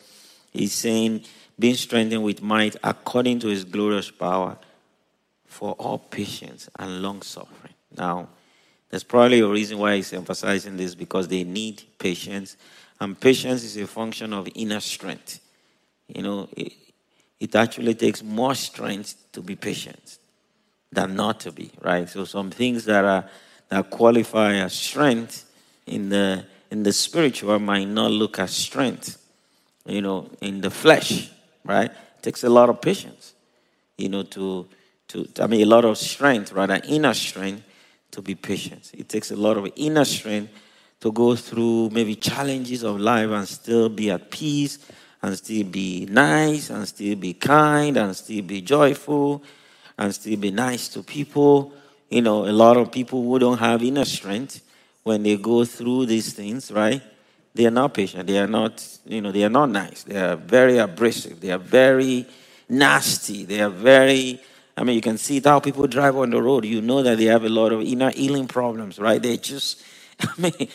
he's 0.52 0.74
saying 0.74 1.24
being 1.58 1.76
strengthened 1.76 2.24
with 2.24 2.42
might 2.42 2.76
according 2.84 3.40
to 3.40 3.48
his 3.48 3.64
glorious 3.64 4.12
power 4.12 4.58
for 5.46 5.74
all 5.74 5.98
patience 5.98 6.70
and 6.78 7.02
long 7.02 7.22
suffering. 7.22 7.74
Now, 7.96 8.28
there's 8.90 9.04
probably 9.04 9.40
a 9.40 9.48
reason 9.48 9.78
why 9.78 9.96
he's 9.96 10.14
emphasizing 10.14 10.78
this 10.78 10.96
because 10.96 11.28
they 11.28 11.44
need 11.44 11.84
patience, 11.98 12.58
and 13.00 13.20
patience 13.20 13.64
is 13.64 13.78
a 13.78 13.88
function 13.88 14.34
of 14.34 14.48
inner 14.56 14.80
strength. 14.80 15.40
You 16.08 16.24
know, 16.24 16.50
it, 16.56 16.74
it 17.40 17.56
actually 17.56 17.96
takes 17.96 18.24
more 18.24 18.56
strength 18.56 19.16
to 19.34 19.42
be 19.42 19.56
patient 19.56 20.20
than 20.92 21.16
not 21.16 21.42
to 21.42 21.52
be, 21.52 21.72
right? 21.82 22.08
So 22.08 22.26
some 22.26 22.52
things 22.52 22.86
that 22.86 23.04
are 23.04 23.30
that 23.70 23.90
qualify 23.90 24.56
as 24.56 24.74
strength 24.74 25.50
in 25.86 26.10
the 26.10 26.46
in 26.72 26.84
the 26.84 26.94
spiritual 26.94 27.60
might 27.60 27.88
not 27.88 28.12
look 28.12 28.40
as 28.40 28.52
strength, 28.52 29.18
you 29.86 30.02
know, 30.02 30.30
in 30.42 30.62
the 30.62 30.70
flesh, 30.70 31.32
right? 31.64 31.92
It 31.92 32.22
takes 32.22 32.44
a 32.44 32.50
lot 32.50 32.70
of 32.70 32.82
patience, 32.82 33.34
you 33.98 34.10
know, 34.10 34.24
to 34.24 34.68
to 35.10 35.28
I 35.40 35.48
mean 35.48 35.62
a 35.62 35.66
lot 35.66 35.86
of 35.86 35.98
strength, 35.98 36.52
rather 36.52 36.82
inner 36.88 37.14
strength 37.14 37.64
to 38.12 38.22
be 38.22 38.36
patient. 38.36 38.92
It 38.94 39.10
takes 39.10 39.32
a 39.32 39.36
lot 39.36 39.58
of 39.58 39.72
inner 39.76 40.06
strength 40.06 40.52
to 41.02 41.12
go 41.12 41.36
through 41.36 41.90
maybe 41.92 42.16
challenges 42.16 42.84
of 42.84 43.00
life 43.00 43.30
and 43.30 43.48
still 43.48 43.90
be 43.90 44.10
at 44.10 44.32
peace 44.32 44.80
and 45.22 45.38
still 45.38 45.66
be 45.66 46.08
nice 46.10 46.70
and 46.70 46.88
still 46.88 47.16
be 47.16 47.34
kind 47.34 47.98
and 47.98 48.16
still 48.16 48.42
be 48.42 48.62
joyful 48.62 49.44
and 49.98 50.14
still 50.14 50.38
be 50.38 50.52
nice 50.52 50.88
to 50.90 51.04
people. 51.04 51.74
You 52.16 52.22
know, 52.22 52.46
a 52.48 52.56
lot 52.56 52.78
of 52.78 52.94
people 52.94 53.22
who 53.22 53.38
don't 53.40 53.58
have 53.58 53.84
inner 53.84 54.06
strength 54.06 54.62
when 55.04 55.22
they 55.24 55.36
go 55.36 55.66
through 55.66 56.06
these 56.06 56.32
things, 56.32 56.72
right? 56.72 57.02
They 57.54 57.66
are 57.66 57.72
not 57.72 57.94
patient. 57.94 58.28
They 58.28 58.40
are 58.40 58.48
not, 58.48 58.82
you 59.06 59.20
know, 59.20 59.34
they 59.34 59.44
are 59.44 59.50
not 59.50 59.70
nice. 59.70 60.04
They 60.04 60.16
are 60.16 60.38
very 60.38 60.78
abrasive. 60.78 61.42
They 61.42 61.52
are 61.52 61.58
very 61.58 62.26
nasty. 62.70 63.44
They 63.44 63.60
are 63.60 63.70
very, 63.70 64.40
I 64.78 64.86
mean, 64.86 64.96
you 64.96 65.02
can 65.02 65.18
see 65.18 65.42
how 65.44 65.60
people 65.60 65.88
drive 65.88 66.16
on 66.16 66.30
the 66.30 66.42
road. 66.42 66.64
You 66.64 66.82
know 66.82 67.04
that 67.04 67.18
they 67.18 67.26
have 67.26 67.44
a 67.44 67.50
lot 67.50 67.74
of 67.74 67.82
inner 67.82 68.12
healing 68.12 68.48
problems, 68.48 68.98
right? 68.98 69.22
They 69.22 69.36
just, 69.36 69.84
I 70.22 70.32
mean, 70.38 70.70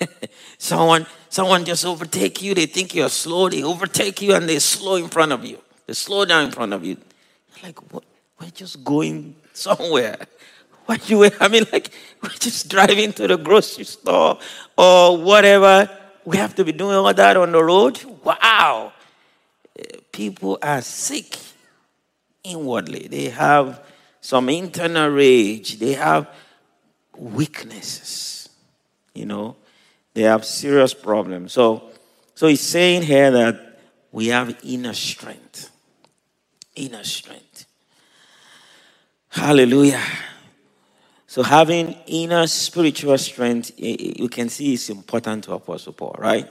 someone, 0.56 1.04
someone 1.28 1.66
just 1.66 1.84
overtake 1.84 2.40
you. 2.40 2.54
They 2.54 2.64
think 2.64 2.94
you're 2.94 3.10
slow. 3.10 3.50
They 3.50 3.62
overtake 3.62 4.22
you 4.22 4.34
and 4.34 4.48
they 4.48 4.60
slow 4.60 4.96
in 4.96 5.08
front 5.08 5.32
of 5.32 5.44
you. 5.44 5.58
They 5.86 5.92
slow 5.92 6.24
down 6.24 6.46
in 6.46 6.52
front 6.52 6.72
of 6.72 6.86
you. 6.86 6.96
Like, 7.62 7.92
what? 7.92 8.04
We're 8.40 8.50
just 8.50 8.82
going 8.82 9.34
somewhere. 9.52 10.16
Why 10.86 10.98
you? 11.06 11.28
I 11.40 11.48
mean, 11.48 11.64
like 11.72 11.90
we're 12.22 12.30
just 12.30 12.68
driving 12.68 13.12
to 13.14 13.26
the 13.26 13.36
grocery 13.36 13.84
store 13.84 14.38
or 14.76 15.18
whatever. 15.18 15.90
We 16.24 16.38
have 16.38 16.54
to 16.56 16.64
be 16.64 16.72
doing 16.72 16.96
all 16.96 17.12
that 17.12 17.36
on 17.36 17.52
the 17.52 17.62
road. 17.62 18.02
Wow, 18.24 18.92
people 20.10 20.58
are 20.62 20.82
sick 20.82 21.36
inwardly. 22.42 23.06
They 23.08 23.28
have 23.28 23.84
some 24.20 24.48
internal 24.48 25.10
rage. 25.10 25.78
They 25.78 25.92
have 25.92 26.28
weaknesses. 27.16 28.48
You 29.14 29.26
know, 29.26 29.56
they 30.14 30.22
have 30.22 30.44
serious 30.44 30.94
problems. 30.94 31.52
So, 31.52 31.90
so 32.34 32.48
he's 32.48 32.60
saying 32.60 33.02
here 33.02 33.30
that 33.30 33.80
we 34.12 34.28
have 34.28 34.56
inner 34.62 34.94
strength. 34.94 35.70
Inner 36.74 37.04
strength. 37.04 37.66
Hallelujah. 39.28 40.02
So 41.36 41.42
having 41.42 41.92
inner 42.06 42.46
spiritual 42.46 43.18
strength, 43.18 43.72
you 43.76 44.26
can 44.30 44.48
see 44.48 44.72
is 44.72 44.88
important 44.88 45.44
to 45.44 45.52
Apostle 45.52 45.92
Paul, 45.92 46.16
right? 46.18 46.48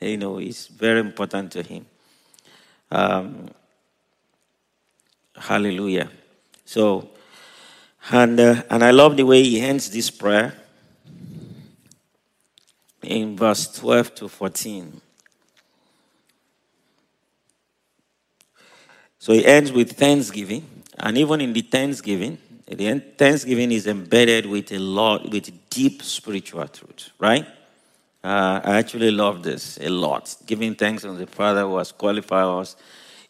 You 0.00 0.16
know, 0.16 0.38
it's 0.38 0.68
very 0.68 1.00
important 1.00 1.50
to 1.50 1.62
him. 1.64 1.84
Um, 2.88 3.48
hallelujah. 5.34 6.08
So, 6.64 7.10
and 8.12 8.38
uh, 8.38 8.62
and 8.70 8.84
I 8.84 8.92
love 8.92 9.16
the 9.16 9.24
way 9.24 9.42
he 9.42 9.60
ends 9.60 9.90
this 9.90 10.08
prayer 10.08 10.54
in 13.02 13.36
verse 13.36 13.66
12 13.76 14.14
to 14.14 14.28
14. 14.28 15.00
So 19.18 19.32
he 19.32 19.44
ends 19.44 19.72
with 19.72 19.98
thanksgiving. 19.98 20.64
And 20.96 21.18
even 21.18 21.40
in 21.40 21.52
the 21.52 21.62
Thanksgiving, 21.62 22.38
Thanksgiving 22.68 23.72
is 23.72 23.86
embedded 23.86 24.46
with 24.46 24.72
a 24.72 24.78
lot, 24.78 25.30
with 25.30 25.50
deep 25.70 26.02
spiritual 26.02 26.68
truth, 26.68 27.10
right? 27.18 27.46
Uh, 28.22 28.60
I 28.62 28.76
actually 28.76 29.10
love 29.10 29.42
this 29.42 29.78
a 29.80 29.88
lot. 29.88 30.34
Giving 30.44 30.74
thanks 30.74 31.02
to 31.02 31.12
the 31.12 31.26
Father 31.26 31.62
who 31.62 31.78
has 31.78 31.92
qualified 31.92 32.44
us, 32.44 32.76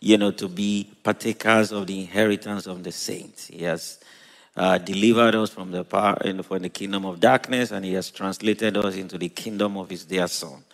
you 0.00 0.16
know, 0.16 0.30
to 0.32 0.48
be 0.48 0.90
partakers 1.02 1.72
of 1.72 1.86
the 1.86 2.00
inheritance 2.00 2.66
of 2.66 2.82
the 2.82 2.90
saints. 2.92 3.46
He 3.48 3.64
has 3.64 4.00
uh, 4.56 4.78
delivered 4.78 5.36
us 5.36 5.50
from 5.50 5.70
the 5.70 5.84
power, 5.84 6.16
from 6.42 6.62
the 6.62 6.68
kingdom 6.68 7.04
of 7.04 7.20
darkness, 7.20 7.70
and 7.70 7.84
He 7.84 7.92
has 7.94 8.10
translated 8.10 8.76
us 8.76 8.96
into 8.96 9.18
the 9.18 9.28
kingdom 9.28 9.76
of 9.76 9.88
His 9.88 10.04
dear 10.04 10.26
Son. 10.26 10.64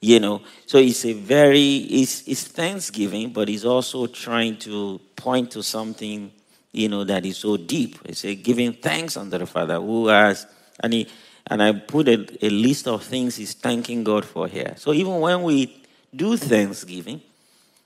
You 0.00 0.20
know, 0.20 0.42
so 0.66 0.76
it's 0.76 1.06
a 1.06 1.14
very, 1.14 1.76
it's, 1.76 2.28
it's 2.28 2.44
thanksgiving, 2.44 3.32
but 3.32 3.48
it's 3.48 3.64
also 3.64 4.06
trying 4.06 4.58
to 4.58 5.00
point 5.16 5.52
to 5.52 5.62
something, 5.62 6.30
you 6.74 6.88
know, 6.88 7.04
that 7.04 7.24
is 7.24 7.36
so 7.36 7.56
deep. 7.56 7.98
It's 8.04 8.24
a 8.24 8.34
giving 8.34 8.72
thanks 8.72 9.16
unto 9.16 9.38
the 9.38 9.46
Father 9.46 9.76
who 9.76 10.08
has, 10.08 10.46
and 10.80 10.92
he, 10.92 11.08
and 11.46 11.62
I 11.62 11.72
put 11.72 12.08
a, 12.08 12.26
a 12.44 12.50
list 12.50 12.88
of 12.88 13.02
things 13.04 13.36
he's 13.36 13.54
thanking 13.54 14.02
God 14.02 14.24
for 14.24 14.48
here. 14.48 14.74
So 14.76 14.92
even 14.92 15.20
when 15.20 15.42
we 15.42 15.82
do 16.14 16.36
thanksgiving, 16.36 17.22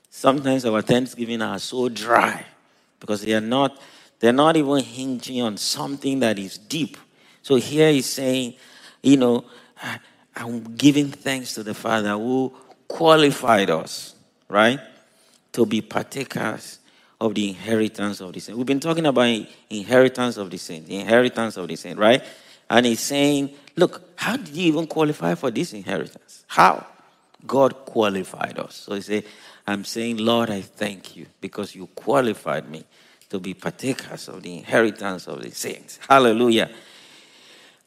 sometimes 0.09 0.65
our 0.65 0.81
thanksgiving 0.81 1.41
are 1.41 1.59
so 1.59 1.87
dry 1.87 2.45
because 2.99 3.21
they 3.21 3.33
are 3.33 3.41
not, 3.41 3.79
they're 4.19 4.33
not 4.33 4.57
even 4.57 4.79
hinging 4.79 5.43
on 5.43 5.57
something 5.57 6.19
that 6.21 6.39
is 6.39 6.57
deep. 6.57 6.97
So 7.43 7.55
here 7.55 7.91
he's 7.91 8.07
saying, 8.07 8.55
you 9.03 9.17
know, 9.17 9.45
I'm 10.35 10.75
giving 10.75 11.11
thanks 11.11 11.53
to 11.53 11.63
the 11.63 11.75
Father 11.75 12.11
who 12.11 12.53
qualified 12.87 13.69
us, 13.69 14.15
right, 14.47 14.79
to 15.51 15.65
be 15.65 15.81
partakers 15.81 16.78
of 17.21 17.35
the 17.35 17.49
inheritance 17.49 18.21
of 18.21 18.33
the 18.33 18.39
saints. 18.39 18.57
We've 18.57 18.65
been 18.65 18.79
talking 18.79 19.05
about 19.05 19.45
inheritance 19.69 20.37
of 20.37 20.49
the 20.49 20.57
saints, 20.57 20.87
the 20.87 20.97
inheritance 20.97 21.57
of 21.57 21.67
the 21.67 21.75
saints, 21.75 21.99
right? 21.99 22.23
And 22.69 22.85
he's 22.85 23.01
saying, 23.01 23.51
look, 23.75 24.01
how 24.15 24.37
did 24.37 24.49
you 24.49 24.67
even 24.67 24.87
qualify 24.87 25.35
for 25.35 25.51
this 25.51 25.73
inheritance? 25.73 26.45
How? 26.47 26.85
God 27.45 27.85
qualified 27.85 28.59
us. 28.59 28.75
So 28.75 28.95
he 28.95 29.01
said, 29.01 29.25
I'm 29.65 29.83
saying, 29.85 30.17
Lord, 30.17 30.49
I 30.49 30.61
thank 30.61 31.15
you 31.15 31.25
because 31.41 31.75
you 31.75 31.87
qualified 31.87 32.69
me 32.69 32.83
to 33.29 33.39
be 33.39 33.53
partakers 33.53 34.27
of 34.27 34.43
the 34.43 34.57
inheritance 34.57 35.27
of 35.27 35.41
the 35.41 35.51
saints. 35.51 35.99
Hallelujah. 36.07 36.69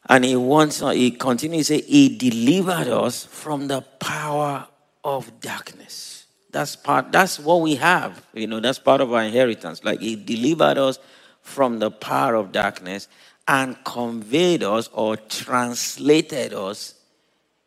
And 0.08 0.24
he 0.24 0.36
wants, 0.36 0.82
uh, 0.82 0.90
he 0.90 1.12
continues 1.12 1.68
to 1.68 1.74
say, 1.74 1.82
He 1.82 2.16
delivered 2.16 2.88
us 2.88 3.24
from 3.24 3.68
the 3.68 3.82
power 3.82 4.66
of 5.04 5.40
darkness. 5.40 6.21
That's 6.52 6.76
part, 6.76 7.12
that's 7.12 7.38
what 7.38 7.62
we 7.62 7.76
have. 7.76 8.24
You 8.34 8.46
know, 8.46 8.60
that's 8.60 8.78
part 8.78 9.00
of 9.00 9.12
our 9.12 9.22
inheritance. 9.22 9.84
Like 9.84 10.00
he 10.00 10.16
delivered 10.16 10.78
us 10.78 10.98
from 11.42 11.78
the 11.78 11.90
power 11.90 12.34
of 12.34 12.52
darkness 12.52 13.08
and 13.48 13.82
conveyed 13.84 14.62
us 14.62 14.88
or 14.92 15.16
translated 15.16 16.54
us 16.54 16.94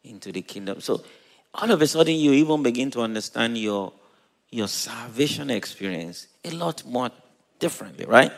into 0.04 0.32
the 0.32 0.42
kingdom. 0.42 0.82
So 0.82 1.04
all 1.54 1.72
of 1.72 1.82
a 1.82 1.88
sudden 1.88 2.16
you 2.16 2.32
even 2.34 2.64
begin 2.64 2.92
to 2.92 3.02
understand 3.02 3.58
your 3.58 3.94
your 4.52 4.68
salvation 4.68 5.50
experience 5.50 6.28
a 6.46 6.52
lot 6.52 6.86
more 6.86 7.12
differently, 7.60 8.06
right? 8.06 8.32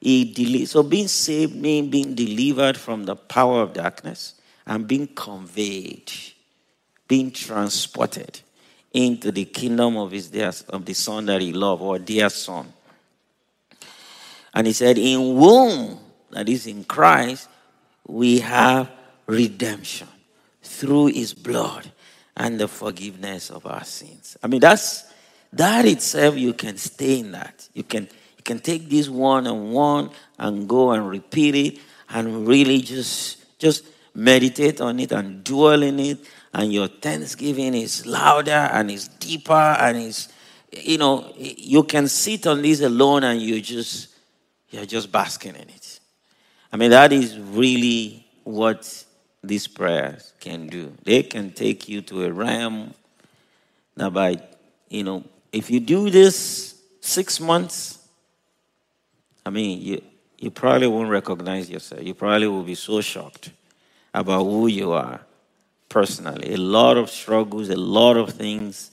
He 0.00 0.24
deli- 0.32 0.66
so 0.66 0.82
being 0.82 1.08
saved 1.08 1.54
means 1.56 1.90
being 1.90 2.14
delivered 2.14 2.76
from 2.78 3.04
the 3.04 3.16
power 3.16 3.62
of 3.62 3.74
darkness 3.74 4.34
and 4.66 4.86
being 4.88 5.08
conveyed, 5.08 6.10
being 7.08 7.30
transported 7.32 8.40
into 8.92 9.32
the 9.32 9.44
kingdom 9.46 9.96
of 9.96 10.10
his 10.10 10.28
dear, 10.28 10.52
of 10.68 10.84
the 10.84 10.94
son 10.94 11.26
that 11.26 11.40
he 11.40 11.52
loved, 11.52 11.82
or 11.82 11.98
dear 11.98 12.28
son. 12.28 12.72
And 14.54 14.66
he 14.66 14.72
said, 14.72 14.98
In 14.98 15.36
whom, 15.36 15.98
that 16.30 16.48
is 16.48 16.66
in 16.66 16.84
Christ, 16.84 17.48
we 18.06 18.40
have 18.40 18.90
redemption 19.26 20.08
through 20.62 21.06
his 21.06 21.32
blood 21.34 21.90
and 22.36 22.58
the 22.58 22.68
forgiveness 22.68 23.50
of 23.50 23.66
our 23.66 23.84
sins. 23.84 24.36
I 24.42 24.46
mean, 24.46 24.60
that's 24.60 25.04
that 25.52 25.84
itself, 25.84 26.36
you 26.36 26.54
can 26.54 26.76
stay 26.78 27.20
in 27.20 27.32
that. 27.32 27.68
You 27.74 27.84
can 27.84 28.04
you 28.36 28.42
can 28.44 28.58
take 28.58 28.88
this 28.88 29.08
one 29.08 29.46
and 29.46 29.72
one 29.72 30.10
and 30.38 30.68
go 30.68 30.92
and 30.92 31.08
repeat 31.08 31.54
it 31.54 31.78
and 32.08 32.46
really 32.46 32.80
just 32.80 33.58
just 33.58 33.84
meditate 34.14 34.80
on 34.80 34.98
it 34.98 35.12
and 35.12 35.44
dwell 35.44 35.82
in 35.82 36.00
it 36.00 36.18
and 36.54 36.72
your 36.72 36.88
thanksgiving 36.88 37.74
is 37.74 38.06
louder 38.06 38.50
and 38.50 38.90
is 38.90 39.08
deeper 39.08 39.52
and 39.52 39.96
is 39.96 40.28
you 40.70 40.98
know 40.98 41.32
you 41.36 41.82
can 41.84 42.08
sit 42.08 42.46
on 42.46 42.62
this 42.62 42.80
alone 42.80 43.24
and 43.24 43.40
you 43.40 43.60
just 43.60 44.08
you're 44.70 44.86
just 44.86 45.12
basking 45.12 45.54
in 45.54 45.68
it. 45.68 46.00
I 46.72 46.76
mean 46.76 46.90
that 46.90 47.12
is 47.12 47.38
really 47.38 48.26
what 48.44 49.04
these 49.44 49.66
prayers 49.66 50.32
can 50.40 50.66
do. 50.68 50.92
They 51.04 51.22
can 51.22 51.52
take 51.52 51.88
you 51.88 52.00
to 52.02 52.24
a 52.24 52.32
realm 52.32 52.94
now 53.96 54.10
by 54.10 54.40
you 54.88 55.04
know 55.04 55.24
if 55.52 55.70
you 55.70 55.80
do 55.80 56.10
this 56.10 56.80
six 57.00 57.40
months 57.40 57.98
I 59.44 59.50
mean, 59.50 59.82
you, 59.82 60.02
you 60.38 60.50
probably 60.50 60.86
won't 60.86 61.10
recognize 61.10 61.68
yourself. 61.68 62.02
You 62.02 62.14
probably 62.14 62.46
will 62.46 62.62
be 62.62 62.74
so 62.74 63.00
shocked 63.00 63.50
about 64.14 64.44
who 64.44 64.66
you 64.66 64.92
are 64.92 65.20
personally. 65.92 66.54
A 66.54 66.56
lot 66.56 66.96
of 66.96 67.10
struggles, 67.10 67.68
a 67.68 67.76
lot 67.76 68.16
of 68.16 68.30
things 68.30 68.90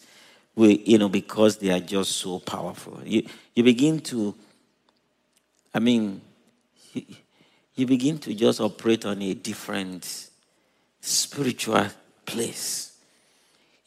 we, 0.56 0.80
you 0.80 0.98
know, 0.98 1.08
because 1.08 1.58
they 1.58 1.70
are 1.70 1.80
just 1.80 2.12
so 2.18 2.40
powerful. 2.40 3.00
You, 3.06 3.26
you 3.56 3.64
begin 3.64 4.02
to, 4.02 4.36
I 5.74 5.80
mean, 5.80 6.20
you, 6.94 7.88
begin 7.88 8.20
to 8.20 8.34
just 8.34 8.60
operate 8.60 9.06
on 9.06 9.22
a 9.22 9.34
different 9.34 10.30
spiritual 11.00 11.88
place. 12.26 12.98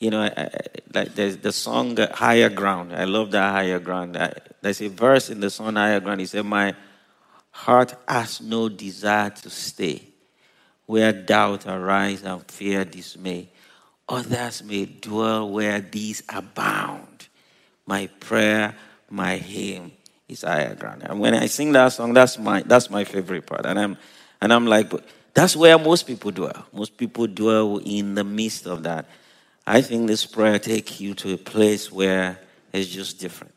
You 0.00 0.10
know, 0.10 0.22
I, 0.22 0.32
I, 0.34 0.50
like 0.94 1.14
there's 1.14 1.36
the 1.36 1.52
song 1.52 1.98
Higher 1.98 2.48
Ground. 2.48 2.94
I 2.94 3.04
love 3.04 3.30
that 3.32 3.52
Higher 3.52 3.78
Ground. 3.78 4.16
I, 4.16 4.32
there's 4.62 4.80
a 4.80 4.88
verse 4.88 5.28
in 5.28 5.40
the 5.40 5.50
song 5.50 5.74
Higher 5.74 6.00
Ground. 6.00 6.20
He 6.20 6.26
said, 6.26 6.46
My 6.46 6.74
heart 7.50 7.94
has 8.08 8.40
no 8.40 8.70
desire 8.70 9.28
to 9.28 9.50
stay 9.50 10.11
where 10.87 11.12
doubt 11.12 11.66
arise 11.66 12.22
and 12.22 12.43
fear 12.51 12.85
dismay. 12.85 13.49
Others 14.09 14.64
may 14.64 14.85
dwell 14.85 15.49
where 15.49 15.80
these 15.80 16.22
abound. 16.28 17.28
My 17.87 18.09
prayer, 18.20 18.74
my 19.09 19.37
hymn 19.37 19.93
is 20.28 20.43
higher 20.43 20.74
ground. 20.74 21.03
And 21.05 21.20
when 21.20 21.35
I 21.35 21.47
sing 21.47 21.72
that 21.72 21.89
song, 21.89 22.12
that's 22.12 22.39
my 22.39 22.62
that's 22.62 22.91
my 22.91 23.05
favorite 23.05 23.47
part. 23.47 23.66
And 23.66 23.78
I'm 23.78 23.97
and 24.41 24.53
I'm 24.53 24.66
like, 24.66 24.93
that's 25.35 25.57
where 25.57 25.78
most 25.78 26.07
people 26.07 26.30
dwell. 26.30 26.66
Most 26.72 26.97
people 26.97 27.26
dwell 27.26 27.78
in 27.78 28.14
the 28.14 28.24
midst 28.24 28.66
of 28.66 28.83
that. 28.83 29.07
I 29.66 29.80
think 29.80 30.09
this 30.09 30.26
prayer 30.26 30.59
takes 30.59 31.01
you 31.01 31.14
to 31.14 31.35
a 31.35 31.39
place 31.39 31.91
where 31.91 32.39
it's 32.72 32.89
just 32.89 33.20
different. 33.20 33.55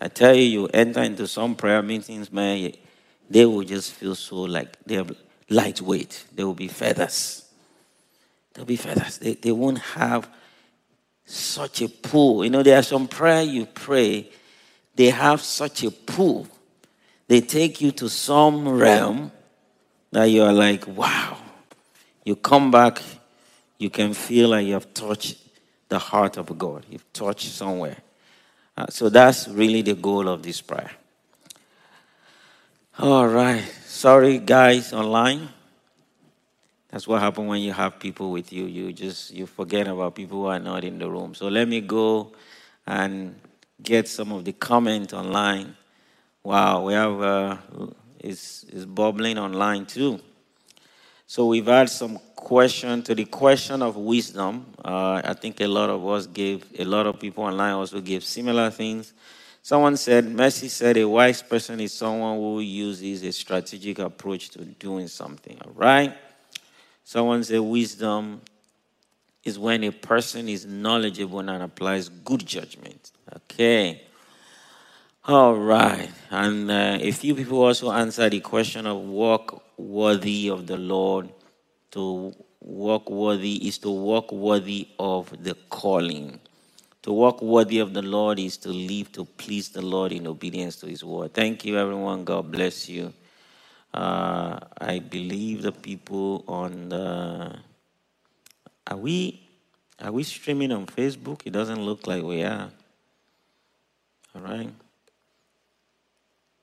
I 0.00 0.08
tell 0.08 0.34
you, 0.34 0.42
you 0.42 0.66
enter 0.66 1.02
into 1.02 1.26
some 1.26 1.54
prayer 1.54 1.80
meetings, 1.80 2.30
man, 2.30 2.72
they 3.30 3.46
will 3.46 3.62
just 3.62 3.92
feel 3.92 4.14
so 4.14 4.42
like 4.42 4.76
they're 4.84 5.04
lightweight. 5.48 6.24
They 6.34 6.44
will 6.44 6.54
be 6.54 6.68
feathers. 6.68 7.44
They'll 8.54 8.64
be 8.64 8.76
feathers. 8.76 9.18
They, 9.18 9.34
they 9.34 9.52
won't 9.52 9.78
have 9.78 10.28
such 11.26 11.82
a 11.82 11.88
pull. 11.88 12.44
You 12.44 12.50
know, 12.50 12.62
there 12.62 12.78
are 12.78 12.82
some 12.82 13.08
prayer 13.08 13.42
you 13.42 13.66
pray, 13.66 14.30
they 14.94 15.10
have 15.10 15.42
such 15.42 15.84
a 15.84 15.90
pull. 15.90 16.48
They 17.28 17.40
take 17.40 17.80
you 17.80 17.90
to 17.92 18.08
some 18.08 18.68
realm 18.68 19.32
that 20.12 20.24
you 20.26 20.42
are 20.42 20.52
like, 20.52 20.86
wow. 20.86 21.36
You 22.24 22.36
come 22.36 22.70
back, 22.70 23.02
you 23.78 23.90
can 23.90 24.14
feel 24.14 24.50
like 24.50 24.66
you 24.66 24.72
have 24.74 24.94
touched 24.94 25.36
the 25.88 25.98
heart 25.98 26.36
of 26.36 26.56
God. 26.56 26.86
You've 26.88 27.12
touched 27.12 27.48
somewhere. 27.48 27.96
Uh, 28.76 28.86
so 28.88 29.08
that's 29.08 29.48
really 29.48 29.82
the 29.82 29.94
goal 29.94 30.28
of 30.28 30.42
this 30.42 30.60
prayer. 30.60 30.92
All 32.98 33.26
right. 33.26 33.64
Sorry, 33.96 34.36
guys, 34.36 34.92
online. 34.92 35.48
That's 36.90 37.08
what 37.08 37.22
happens 37.22 37.48
when 37.48 37.62
you 37.62 37.72
have 37.72 37.98
people 37.98 38.30
with 38.30 38.52
you. 38.52 38.66
You 38.66 38.92
just 38.92 39.32
you 39.32 39.46
forget 39.46 39.88
about 39.88 40.14
people 40.14 40.42
who 40.42 40.46
are 40.48 40.58
not 40.58 40.84
in 40.84 40.98
the 40.98 41.08
room. 41.08 41.34
So 41.34 41.48
let 41.48 41.66
me 41.66 41.80
go 41.80 42.32
and 42.86 43.40
get 43.82 44.06
some 44.06 44.32
of 44.32 44.44
the 44.44 44.52
comment 44.52 45.14
online. 45.14 45.78
Wow, 46.44 46.84
we 46.84 46.92
have 46.92 47.22
uh, 47.22 47.56
is 48.20 48.66
is 48.68 48.84
bubbling 48.84 49.38
online 49.38 49.86
too. 49.86 50.20
So 51.26 51.46
we've 51.46 51.64
had 51.64 51.88
some 51.88 52.18
question 52.36 53.02
to 53.04 53.14
the 53.14 53.24
question 53.24 53.80
of 53.80 53.96
wisdom. 53.96 54.74
Uh, 54.84 55.22
I 55.24 55.32
think 55.32 55.58
a 55.62 55.66
lot 55.66 55.88
of 55.88 56.06
us 56.06 56.26
gave 56.26 56.66
a 56.78 56.84
lot 56.84 57.06
of 57.06 57.18
people 57.18 57.44
online 57.44 57.72
also 57.72 58.02
gave 58.02 58.24
similar 58.24 58.68
things. 58.68 59.14
Someone 59.66 59.96
said, 59.96 60.30
Mercy 60.30 60.68
said, 60.68 60.96
a 60.96 61.08
wise 61.08 61.42
person 61.42 61.80
is 61.80 61.92
someone 61.92 62.36
who 62.36 62.60
uses 62.60 63.24
a 63.24 63.32
strategic 63.32 63.98
approach 63.98 64.50
to 64.50 64.64
doing 64.64 65.08
something. 65.08 65.58
All 65.64 65.72
right. 65.72 66.16
Someone 67.02 67.42
said, 67.42 67.58
wisdom 67.58 68.42
is 69.42 69.58
when 69.58 69.82
a 69.82 69.90
person 69.90 70.48
is 70.48 70.66
knowledgeable 70.66 71.40
and 71.40 71.64
applies 71.64 72.08
good 72.08 72.46
judgment. 72.46 73.10
Okay. 73.34 74.02
All 75.24 75.56
right. 75.56 76.10
And 76.30 76.70
uh, 76.70 76.98
a 77.00 77.10
few 77.10 77.34
people 77.34 77.60
also 77.60 77.90
answered 77.90 78.30
the 78.30 78.38
question 78.38 78.86
of 78.86 78.98
walk 78.98 79.64
worthy 79.76 80.48
of 80.48 80.68
the 80.68 80.76
Lord. 80.76 81.28
To 81.90 82.32
walk 82.60 83.10
worthy 83.10 83.66
is 83.66 83.78
to 83.78 83.90
walk 83.90 84.30
worthy 84.30 84.86
of 84.96 85.42
the 85.42 85.56
calling. 85.70 86.38
To 87.06 87.12
walk 87.12 87.40
worthy 87.40 87.78
of 87.78 87.94
the 87.94 88.02
Lord 88.02 88.40
is 88.40 88.56
to 88.56 88.70
live 88.70 89.12
to 89.12 89.24
please 89.24 89.68
the 89.68 89.80
Lord 89.80 90.10
in 90.10 90.26
obedience 90.26 90.74
to 90.80 90.88
his 90.88 91.04
word. 91.04 91.34
Thank 91.34 91.64
you, 91.64 91.78
everyone. 91.78 92.24
God 92.24 92.50
bless 92.50 92.88
you. 92.88 93.12
Uh, 93.94 94.58
I 94.76 94.98
believe 94.98 95.62
the 95.62 95.70
people 95.70 96.44
on 96.48 96.88
the. 96.88 97.60
Are 98.88 98.96
we 98.96 99.40
are 100.00 100.10
we 100.10 100.24
streaming 100.24 100.72
on 100.72 100.86
Facebook? 100.86 101.42
It 101.44 101.52
doesn't 101.52 101.80
look 101.80 102.08
like 102.08 102.24
we 102.24 102.42
are. 102.42 102.70
All 104.34 104.42
right. 104.42 104.74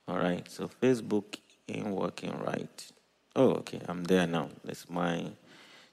All 0.10 0.18
right, 0.18 0.46
so 0.52 0.70
Facebook 0.82 1.38
ain't 1.70 1.88
working 1.88 2.38
right. 2.44 2.92
Oh, 3.34 3.52
okay, 3.64 3.80
I'm 3.88 4.04
there 4.04 4.28
now. 4.28 4.50
That's 4.66 4.90
my. 4.90 5.24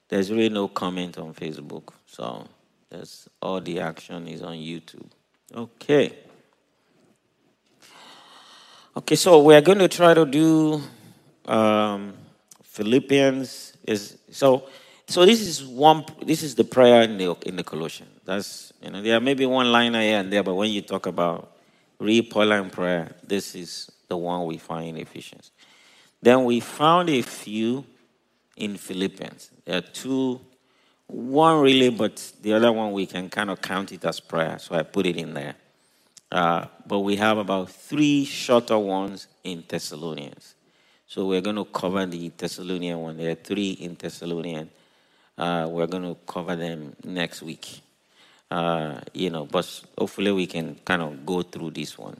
There's 0.09 0.29
really 0.29 0.49
no 0.49 0.67
comment 0.67 1.17
on 1.17 1.33
Facebook, 1.33 1.93
so 2.05 2.49
there's 2.91 3.27
all 3.41 3.61
the 3.61 3.79
action 3.79 4.27
is 4.27 4.41
on 4.41 4.55
YouTube. 4.57 5.09
Okay. 5.55 6.13
Okay, 8.95 9.15
so 9.15 9.41
we're 9.41 9.61
going 9.61 9.79
to 9.79 9.87
try 9.87 10.13
to 10.13 10.25
do 10.25 10.81
um, 11.45 12.13
Philippians. 12.63 13.77
Is 13.87 14.17
so. 14.29 14.67
So 15.07 15.25
this 15.25 15.41
is 15.41 15.63
one. 15.63 16.05
This 16.21 16.43
is 16.43 16.55
the 16.55 16.63
prayer 16.63 17.01
in 17.01 17.17
the 17.17 17.35
in 17.45 17.55
the 17.55 17.63
Colossian. 17.63 18.07
That's 18.25 18.71
you 18.81 18.91
know 18.91 19.01
there 19.01 19.19
may 19.19 19.33
be 19.33 19.45
one 19.45 19.71
liner 19.71 20.01
here 20.01 20.19
and 20.19 20.31
there, 20.31 20.43
but 20.43 20.55
when 20.55 20.69
you 20.69 20.81
talk 20.81 21.05
about 21.05 21.57
real 21.99 22.23
Pauline 22.23 22.69
prayer, 22.69 23.15
this 23.23 23.55
is 23.55 23.91
the 24.07 24.17
one 24.17 24.45
we 24.45 24.57
find 24.57 24.89
in 24.89 24.97
Ephesians. 24.97 25.51
Then 26.21 26.43
we 26.43 26.59
found 26.59 27.09
a 27.09 27.21
few 27.21 27.85
in 28.57 28.77
Philippians. 28.77 29.51
There 29.65 29.77
are 29.77 29.81
two, 29.81 30.39
one 31.11 31.61
really, 31.61 31.89
but 31.89 32.31
the 32.41 32.53
other 32.53 32.71
one 32.71 32.91
we 32.93 33.05
can 33.05 33.29
kind 33.29 33.49
of 33.49 33.61
count 33.61 33.91
it 33.91 34.05
as 34.05 34.19
prayer, 34.19 34.57
so 34.59 34.75
I 34.75 34.83
put 34.83 35.05
it 35.05 35.17
in 35.17 35.33
there. 35.33 35.55
Uh, 36.31 36.65
but 36.87 36.99
we 36.99 37.17
have 37.17 37.37
about 37.37 37.69
three 37.69 38.23
shorter 38.23 38.77
ones 38.77 39.27
in 39.43 39.63
Thessalonians. 39.67 40.55
So 41.07 41.25
we're 41.25 41.41
going 41.41 41.57
to 41.57 41.65
cover 41.65 42.05
the 42.05 42.29
Thessalonian 42.29 42.99
one. 42.99 43.17
There 43.17 43.31
are 43.31 43.35
three 43.35 43.71
in 43.71 43.95
Thessalonian. 43.95 44.69
Uh, 45.37 45.67
we're 45.69 45.87
going 45.87 46.03
to 46.03 46.15
cover 46.25 46.55
them 46.55 46.95
next 47.03 47.41
week. 47.41 47.81
Uh, 48.49 49.01
you 49.13 49.29
know, 49.29 49.45
but 49.45 49.81
hopefully 49.97 50.31
we 50.31 50.45
can 50.45 50.75
kind 50.85 51.01
of 51.01 51.25
go 51.25 51.41
through 51.41 51.71
this 51.71 51.97
one. 51.97 52.17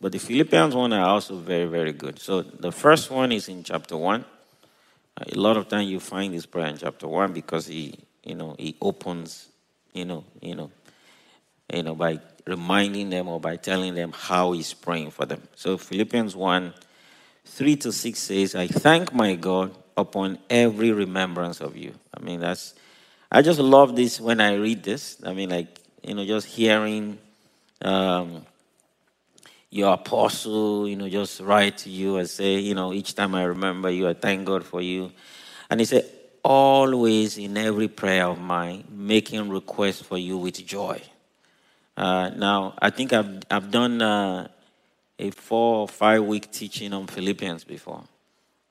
But 0.00 0.12
the 0.12 0.18
Philippians 0.18 0.74
one 0.74 0.92
are 0.92 1.06
also 1.06 1.36
very, 1.36 1.66
very 1.66 1.92
good. 1.92 2.18
So 2.18 2.42
the 2.42 2.72
first 2.72 3.10
one 3.10 3.30
is 3.32 3.48
in 3.48 3.62
chapter 3.62 3.96
one. 3.96 4.24
A 5.16 5.38
lot 5.38 5.56
of 5.56 5.68
time 5.68 5.86
you 5.86 6.00
find 6.00 6.34
this 6.34 6.46
prayer 6.46 6.66
in 6.66 6.76
chapter 6.76 7.06
one 7.06 7.32
because 7.32 7.68
he, 7.68 7.94
you 8.24 8.34
know, 8.34 8.56
he 8.58 8.76
opens, 8.80 9.48
you 9.92 10.04
know, 10.04 10.24
you 10.40 10.54
know, 10.54 10.70
you 11.72 11.82
know, 11.82 11.94
by 11.94 12.20
reminding 12.46 13.10
them 13.10 13.28
or 13.28 13.40
by 13.40 13.56
telling 13.56 13.94
them 13.94 14.12
how 14.12 14.52
he's 14.52 14.74
praying 14.74 15.10
for 15.10 15.26
them. 15.26 15.42
So 15.54 15.76
Philippians 15.76 16.36
one, 16.36 16.74
three 17.44 17.76
to 17.76 17.92
six 17.92 18.20
says, 18.20 18.54
"I 18.54 18.66
thank 18.66 19.12
my 19.12 19.34
God 19.34 19.74
upon 19.96 20.38
every 20.48 20.92
remembrance 20.92 21.60
of 21.60 21.76
you." 21.76 21.94
I 22.16 22.20
mean, 22.20 22.40
that's. 22.40 22.74
I 23.30 23.42
just 23.42 23.58
love 23.58 23.96
this 23.96 24.20
when 24.20 24.40
I 24.40 24.54
read 24.54 24.84
this. 24.84 25.16
I 25.24 25.32
mean, 25.32 25.50
like 25.50 25.80
you 26.02 26.14
know, 26.14 26.24
just 26.24 26.46
hearing. 26.46 27.18
Um, 27.82 28.46
your 29.74 29.94
apostle, 29.94 30.88
you 30.88 30.94
know, 30.94 31.08
just 31.08 31.40
write 31.40 31.78
to 31.78 31.90
you 31.90 32.16
and 32.18 32.30
say, 32.30 32.60
you 32.60 32.76
know, 32.76 32.92
each 32.92 33.16
time 33.16 33.34
I 33.34 33.42
remember 33.42 33.90
you, 33.90 34.08
I 34.08 34.14
thank 34.14 34.46
God 34.46 34.64
for 34.64 34.80
you. 34.80 35.10
And 35.68 35.80
he 35.80 35.84
said, 35.84 36.08
always 36.44 37.38
in 37.38 37.56
every 37.56 37.88
prayer 37.88 38.26
of 38.26 38.38
mine, 38.38 38.84
making 38.90 39.48
requests 39.48 40.02
for 40.02 40.18
you 40.18 40.36
with 40.36 40.64
joy. 40.64 41.00
Uh, 41.96 42.30
now, 42.36 42.74
I 42.78 42.90
think 42.90 43.12
I've, 43.12 43.40
I've 43.50 43.70
done 43.70 44.02
uh, 44.02 44.48
a 45.18 45.30
four 45.30 45.78
or 45.78 45.88
five 45.88 46.22
week 46.24 46.52
teaching 46.52 46.92
on 46.92 47.06
Philippians 47.06 47.64
before, 47.64 48.04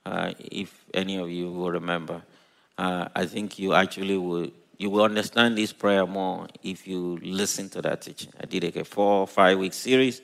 uh, 0.05 0.33
if 0.39 0.85
any 0.93 1.17
of 1.17 1.29
you 1.29 1.51
will 1.51 1.71
remember. 1.71 2.21
Uh, 2.77 3.07
I 3.15 3.25
think 3.25 3.57
you 3.59 3.73
actually 3.73 4.17
will 4.17 4.49
you 4.77 4.89
will 4.89 5.03
understand 5.03 5.57
this 5.57 5.71
prayer 5.71 6.05
more 6.05 6.47
if 6.63 6.87
you 6.87 7.17
listen 7.21 7.69
to 7.69 7.81
that 7.83 8.01
teaching. 8.01 8.33
I 8.41 8.45
did 8.45 8.63
like 8.63 8.75
a 8.75 8.83
four 8.83 9.21
or 9.21 9.27
five 9.27 9.57
week 9.57 9.73
series 9.73 10.21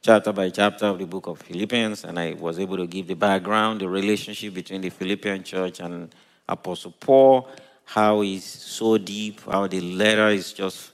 chapter 0.00 0.32
by 0.32 0.48
chapter 0.50 0.86
of 0.86 0.98
the 0.98 1.04
book 1.04 1.26
of 1.26 1.38
Philippians, 1.40 2.04
and 2.04 2.18
I 2.18 2.34
was 2.34 2.58
able 2.58 2.76
to 2.78 2.86
give 2.86 3.08
the 3.08 3.14
background, 3.14 3.80
the 3.80 3.88
relationship 3.88 4.54
between 4.54 4.80
the 4.80 4.90
Philippian 4.90 5.42
church 5.42 5.80
and 5.80 6.14
Apostle 6.48 6.94
Paul, 6.98 7.48
how 7.84 8.20
he's 8.20 8.44
so 8.44 8.98
deep, 8.98 9.40
how 9.50 9.66
the 9.66 9.80
letter 9.80 10.28
is 10.28 10.52
just 10.52 10.92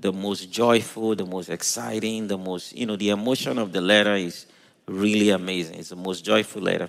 the 0.00 0.12
most 0.12 0.50
joyful, 0.50 1.14
the 1.14 1.24
most 1.24 1.48
exciting, 1.48 2.28
the 2.28 2.38
most, 2.38 2.74
you 2.76 2.86
know, 2.86 2.96
the 2.96 3.10
emotion 3.10 3.58
of 3.58 3.72
the 3.72 3.80
letter 3.80 4.14
is 4.14 4.46
really 4.86 5.30
amazing. 5.30 5.78
It's 5.78 5.88
the 5.90 5.96
most 5.96 6.24
joyful 6.24 6.62
letter. 6.62 6.88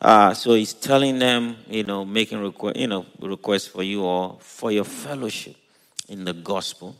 Uh, 0.00 0.34
so 0.34 0.54
he's 0.54 0.72
telling 0.72 1.18
them, 1.18 1.56
you 1.68 1.84
know, 1.84 2.04
making 2.04 2.40
request, 2.40 2.76
you 2.76 2.86
know, 2.86 3.06
requests 3.20 3.66
for 3.66 3.82
you 3.82 4.04
all 4.04 4.38
for 4.40 4.72
your 4.72 4.84
fellowship 4.84 5.56
in 6.08 6.24
the 6.24 6.32
gospel 6.32 6.96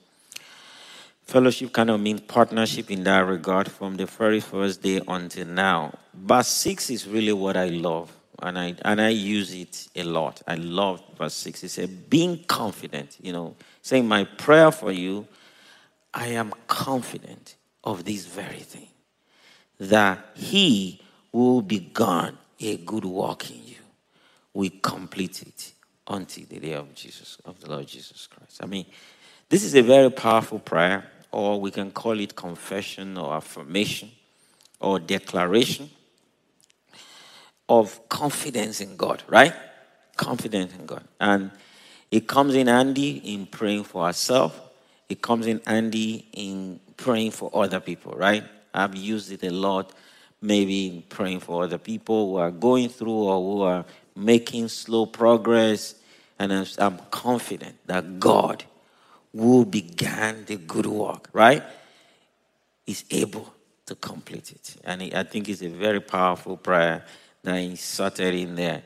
Fellowship 1.33 1.73
kind 1.73 1.89
of 1.89 1.99
means 1.99 2.21
partnership 2.21 2.91
in 2.91 3.05
that 3.05 3.21
regard 3.21 3.71
from 3.71 3.97
the 3.97 4.05
very 4.05 4.41
first 4.41 4.83
day 4.83 5.01
until 5.09 5.47
now. 5.47 5.95
Verse 6.13 6.49
6 6.49 6.91
is 6.91 7.09
really 7.09 7.33
what 7.33 7.57
I 7.57 7.69
love, 7.69 8.13
and 8.43 8.59
I, 8.59 8.75
and 8.85 9.01
I 9.01 9.09
use 9.09 9.55
it 9.55 9.89
a 9.97 10.03
lot. 10.03 10.43
I 10.47 10.57
love 10.57 11.03
verse 11.17 11.35
6. 11.35 11.65
It 11.65 11.69
says, 11.71 11.89
being 11.89 12.45
confident, 12.45 13.17
you 13.23 13.33
know, 13.33 13.55
saying, 13.81 14.07
My 14.07 14.25
prayer 14.25 14.71
for 14.71 14.93
you, 14.93 15.27
I 16.13 16.29
am 16.29 16.53
confident 16.67 17.57
of 17.85 18.05
this 18.05 18.27
very 18.27 18.61
thing, 18.61 18.89
that 19.79 20.19
he 20.35 21.01
who 21.33 21.63
begun 21.63 22.37
a 22.61 22.77
good 22.77 23.05
work 23.05 23.51
in 23.51 23.67
you 23.67 23.77
We 24.55 24.71
complete 24.71 25.43
it 25.43 25.73
until 26.07 26.45
the 26.49 26.59
day 26.59 26.75
of 26.75 26.95
Jesus, 26.95 27.39
of 27.45 27.61
the 27.61 27.71
Lord 27.71 27.87
Jesus 27.87 28.27
Christ. 28.27 28.61
I 28.63 28.67
mean, 28.67 28.87
this 29.49 29.65
is 29.65 29.75
a 29.75 29.83
very 29.83 30.11
powerful 30.11 30.59
prayer 30.59 31.05
or 31.31 31.61
we 31.61 31.71
can 31.71 31.91
call 31.91 32.21
it 32.21 32.37
confession 32.37 33.17
or 33.17 33.35
affirmation 33.35 34.11
or 34.81 34.99
declaration 34.99 35.91
of 37.81 38.07
confidence 38.11 38.83
in 38.83 38.97
God, 38.97 39.23
right? 39.29 39.55
Confidence 40.17 40.75
in 40.75 40.85
God. 40.85 41.05
And 41.19 41.51
it 42.11 42.29
comes 42.29 42.55
in 42.55 42.67
handy 42.67 43.17
in 43.33 43.47
praying 43.47 43.85
for 43.85 44.05
ourselves, 44.05 44.55
it 45.09 45.23
comes 45.23 45.47
in 45.47 45.63
handy 45.67 46.27
in 46.35 46.81
praying 46.99 47.31
for 47.31 47.51
other 47.55 47.81
people, 47.81 48.13
right? 48.13 48.45
I've 48.75 48.95
used 48.95 49.33
it 49.33 49.43
a 49.43 49.51
lot, 49.51 49.93
maybe 50.43 50.87
in 50.89 51.03
praying 51.03 51.41
for 51.41 51.65
other 51.65 51.79
people 51.79 52.33
who 52.33 52.37
are 52.37 52.51
going 52.51 52.91
through 52.91 53.23
or 53.31 53.41
who 53.41 53.63
are 53.63 53.85
making 54.15 54.69
slow 54.69 55.07
progress. 55.07 55.95
And 56.39 56.53
I'm 56.79 56.99
confident 57.11 57.77
that 57.87 58.21
God 58.21 58.65
who 59.35 59.65
began 59.65 60.45
the 60.45 60.57
good 60.57 60.87
work, 60.87 61.29
right, 61.33 61.63
is 62.87 63.05
able 63.11 63.55
to 63.87 63.95
complete 63.95 64.53
it. 64.53 64.77
And 64.85 65.03
I 65.15 65.23
think 65.23 65.49
it's 65.49 65.63
a 65.63 65.69
very 65.69 66.01
powerful 66.01 66.57
prayer 66.59 67.05
that 67.43 67.57
inserted 67.57 68.35
in 68.35 68.55
there. 68.55 68.83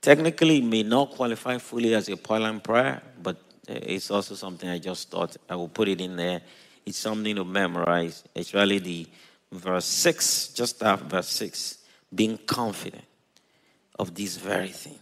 Technically, 0.00 0.60
may 0.60 0.82
not 0.82 1.10
qualify 1.10 1.58
fully 1.58 1.94
as 1.94 2.08
a 2.08 2.16
Pauline 2.16 2.60
prayer, 2.60 3.02
but 3.22 3.36
uh, 3.68 3.74
it's 3.82 4.10
also 4.10 4.34
something 4.34 4.68
I 4.68 4.78
just 4.78 5.10
thought 5.10 5.36
I 5.48 5.56
will 5.56 5.68
put 5.68 5.88
it 5.88 6.00
in 6.00 6.16
there. 6.16 6.42
It's 6.84 6.98
something 6.98 7.34
to 7.36 7.44
memorize. 7.44 8.22
Really 8.52 8.78
the 8.78 9.06
verse 9.50 9.86
6, 9.86 10.48
just 10.48 10.82
after 10.82 11.06
verse 11.06 11.28
6, 11.28 11.78
being 12.14 12.38
confident 12.38 13.04
of 13.98 14.14
this 14.14 14.36
very 14.36 14.68
thing 14.68 14.98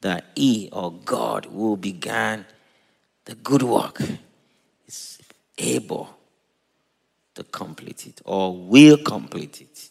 that 0.00 0.24
He 0.34 0.68
or 0.72 0.92
God 0.92 1.46
will 1.46 1.76
begin 1.76 2.44
the 3.24 3.34
good 3.34 3.62
work 3.62 4.00
is 4.86 5.18
able 5.58 6.08
to 7.34 7.44
complete 7.44 8.06
it 8.06 8.20
or 8.24 8.56
will 8.56 8.98
complete 8.98 9.60
it. 9.60 9.90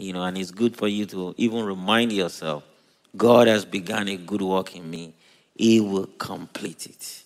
You 0.00 0.14
know, 0.14 0.22
and 0.22 0.38
it's 0.38 0.50
good 0.50 0.76
for 0.76 0.88
you 0.88 1.06
to 1.06 1.34
even 1.36 1.64
remind 1.64 2.12
yourself 2.12 2.64
God 3.16 3.48
has 3.48 3.64
begun 3.64 4.08
a 4.08 4.16
good 4.16 4.42
work 4.42 4.74
in 4.74 4.88
me, 4.88 5.12
He 5.54 5.80
will 5.80 6.06
complete 6.18 6.86
it. 6.86 7.22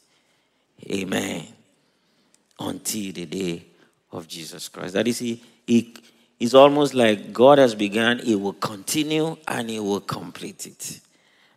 Amen. 0.90 1.46
Until 2.58 3.12
the 3.12 3.26
day 3.26 3.64
of 4.12 4.26
Jesus 4.26 4.68
Christ. 4.68 4.94
That 4.94 5.06
is, 5.06 5.18
He, 5.18 5.42
he 5.66 5.94
it's 6.40 6.54
almost 6.54 6.94
like 6.94 7.32
God 7.32 7.58
has 7.58 7.74
begun, 7.74 8.18
He 8.18 8.34
will 8.34 8.54
continue 8.54 9.36
and 9.46 9.70
He 9.70 9.78
will 9.78 10.00
complete 10.00 10.66
it. 10.66 11.00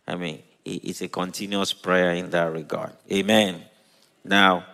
I 0.06 0.14
mean, 0.14 0.42
it's 0.64 1.00
a 1.00 1.08
continuous 1.08 1.72
prayer 1.72 2.12
in 2.12 2.30
that 2.30 2.52
regard. 2.52 2.92
Amen. 3.10 3.62
Now, 4.24 4.64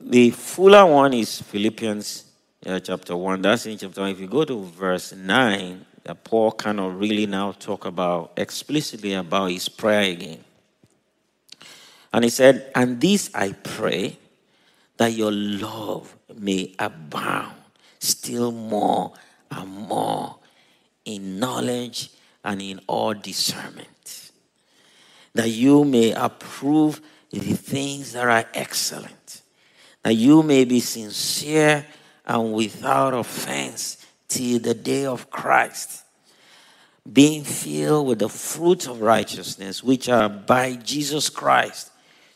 the 0.00 0.30
fuller 0.30 0.84
one 0.84 1.14
is 1.14 1.40
Philippians 1.42 2.31
uh, 2.66 2.80
chapter 2.80 3.16
1. 3.16 3.42
That's 3.42 3.66
in 3.66 3.78
chapter 3.78 4.00
1. 4.00 4.10
If 4.10 4.20
you 4.20 4.26
go 4.26 4.44
to 4.44 4.64
verse 4.64 5.12
9, 5.12 5.86
uh, 6.06 6.14
Paul 6.14 6.54
of 6.64 6.98
really 6.98 7.26
now 7.26 7.52
talk 7.52 7.84
about 7.84 8.32
explicitly 8.36 9.14
about 9.14 9.50
his 9.50 9.68
prayer 9.68 10.10
again. 10.12 10.44
And 12.12 12.24
he 12.24 12.30
said, 12.30 12.70
And 12.74 13.00
this 13.00 13.30
I 13.34 13.52
pray 13.52 14.18
that 14.96 15.12
your 15.12 15.32
love 15.32 16.16
may 16.36 16.74
abound 16.78 17.54
still 17.98 18.52
more 18.52 19.12
and 19.50 19.68
more 19.68 20.36
in 21.04 21.38
knowledge 21.38 22.10
and 22.44 22.60
in 22.60 22.80
all 22.86 23.14
discernment 23.14 23.92
that 25.34 25.48
you 25.48 25.84
may 25.84 26.12
approve 26.12 27.00
the 27.30 27.40
things 27.40 28.12
that 28.12 28.24
are 28.24 28.44
excellent, 28.54 29.42
that 30.02 30.14
you 30.14 30.42
may 30.42 30.64
be 30.64 30.80
sincere 30.80 31.86
and 32.26 32.52
without 32.52 33.14
offense 33.14 34.04
till 34.28 34.58
the 34.58 34.74
day 34.74 35.04
of 35.06 35.30
Christ, 35.30 36.04
being 37.10 37.42
filled 37.44 38.06
with 38.06 38.20
the 38.20 38.28
fruit 38.28 38.86
of 38.86 39.00
righteousness, 39.00 39.82
which 39.82 40.08
are 40.08 40.28
by 40.28 40.74
Jesus 40.76 41.28
Christ, 41.28 41.90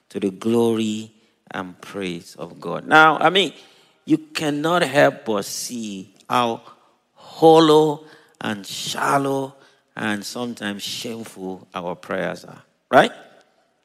to 0.08 0.20
the 0.20 0.30
glory 0.30 1.12
and 1.50 1.80
praise 1.80 2.36
of 2.36 2.60
God. 2.60 2.86
Now, 2.86 3.18
I 3.18 3.30
mean, 3.30 3.52
you 4.04 4.18
cannot 4.18 4.82
help 4.82 5.24
but 5.24 5.44
see 5.44 6.14
how 6.28 6.62
hollow 7.14 8.04
and 8.40 8.66
shallow 8.66 9.54
and 9.94 10.24
sometimes 10.24 10.82
shameful 10.82 11.66
our 11.74 11.94
prayers 11.94 12.44
are. 12.44 12.62
Right? 12.90 13.12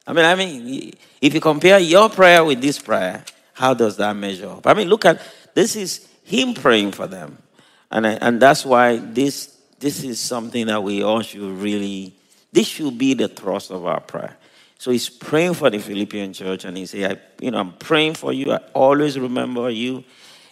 I 0.06 0.12
mean, 0.12 0.24
I 0.24 0.34
mean, 0.34 0.92
if 1.20 1.34
you 1.34 1.40
compare 1.40 1.78
your 1.78 2.08
prayer 2.08 2.44
with 2.44 2.60
this 2.60 2.78
prayer, 2.78 3.24
how 3.54 3.74
does 3.74 3.96
that 3.98 4.14
measure 4.14 4.48
up? 4.48 4.66
I 4.66 4.74
mean, 4.74 4.88
look 4.88 5.04
at 5.04 5.20
this 5.54 5.76
is 5.76 6.08
him 6.24 6.54
praying 6.54 6.92
for 6.92 7.06
them, 7.06 7.38
and 7.90 8.06
and 8.06 8.40
that's 8.40 8.64
why 8.64 8.96
this 8.96 9.56
this 9.78 10.04
is 10.04 10.20
something 10.20 10.66
that 10.66 10.82
we 10.82 11.02
all 11.02 11.22
should 11.22 11.42
really. 11.42 12.14
This 12.52 12.66
should 12.68 12.98
be 12.98 13.14
the 13.14 13.28
thrust 13.28 13.70
of 13.70 13.86
our 13.86 14.00
prayer. 14.00 14.36
So 14.82 14.90
he's 14.90 15.08
praying 15.08 15.54
for 15.54 15.70
the 15.70 15.78
Philippian 15.78 16.32
church, 16.32 16.64
and 16.64 16.76
he 16.76 16.86
say, 16.86 17.06
I, 17.06 17.16
you 17.40 17.50
know, 17.50 17.58
I'm 17.58 17.72
praying 17.74 18.14
for 18.14 18.32
you. 18.32 18.52
I 18.52 18.58
always 18.74 19.18
remember 19.18 19.70
you. 19.70 20.04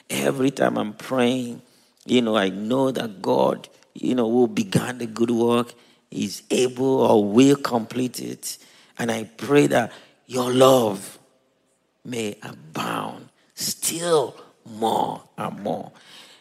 Every 0.09 0.51
time 0.51 0.78
I'm 0.78 0.92
praying, 0.92 1.61
you 2.07 2.22
know, 2.22 2.36
I 2.36 2.48
know 2.48 2.90
that 2.90 3.20
God, 3.20 3.68
you 3.92 4.14
know, 4.14 4.30
who 4.30 4.46
began 4.46 4.98
the 4.98 5.07
good 5.07 5.30
work 5.30 5.74
is 6.11 6.42
able 6.51 7.01
or 7.01 7.24
will 7.24 7.57
complete 7.57 8.20
it. 8.20 8.59
And 8.98 9.11
I 9.11 9.24
pray 9.24 9.66
that 9.66 9.92
your 10.26 10.53
love 10.53 11.18
may 12.05 12.36
abound 12.42 13.28
still 13.55 14.36
more 14.70 15.22
and 15.36 15.60
more. 15.60 15.92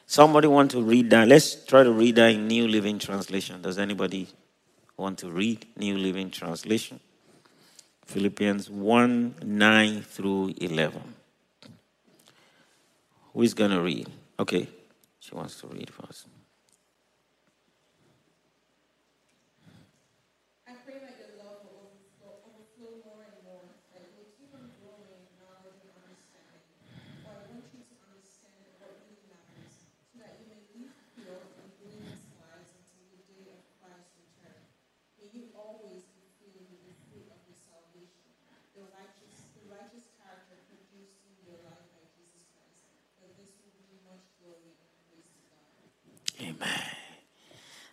Somebody 0.05 0.47
want 0.47 0.71
to 0.71 0.81
read 0.81 1.09
that? 1.11 1.27
Let's 1.27 1.63
try 1.65 1.83
to 1.83 1.91
read 1.91 2.15
that 2.15 2.31
in 2.31 2.47
New 2.47 2.67
Living 2.67 2.97
Translation. 2.97 3.61
Does 3.61 3.77
anybody 3.77 4.27
want 4.97 5.19
to 5.19 5.29
read 5.29 5.65
New 5.77 5.97
Living 5.97 6.31
Translation? 6.31 6.99
Philippians 8.05 8.69
1 8.69 9.35
9 9.43 10.01
through 10.01 10.53
11. 10.59 11.01
Who 13.33 13.41
is 13.43 13.53
going 13.53 13.71
to 13.71 13.81
read? 13.81 14.09
Okay, 14.39 14.67
she 15.19 15.35
wants 15.35 15.61
to 15.61 15.67
read 15.67 15.91
first. 15.91 16.25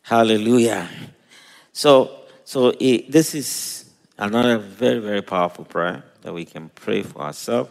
Hallelujah. 0.03 0.89
So, 1.73 2.21
so 2.45 2.73
it, 2.79 3.11
this 3.11 3.35
is 3.35 3.91
another 4.17 4.59
very, 4.59 5.01
very 5.01 5.21
powerful 5.21 5.65
prayer 5.65 6.05
that 6.23 6.33
we 6.33 6.45
can 6.45 6.69
pray 6.69 7.03
for 7.03 7.23
ourselves. 7.23 7.71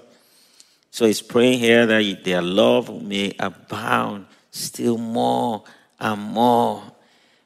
So 0.92 1.06
he's 1.06 1.22
praying 1.22 1.60
here 1.60 1.86
that 1.86 2.24
their 2.26 2.42
love 2.42 3.02
may 3.02 3.34
abound 3.40 4.26
still 4.52 4.98
more 4.98 5.64
and 5.98 6.22
more. 6.22 6.84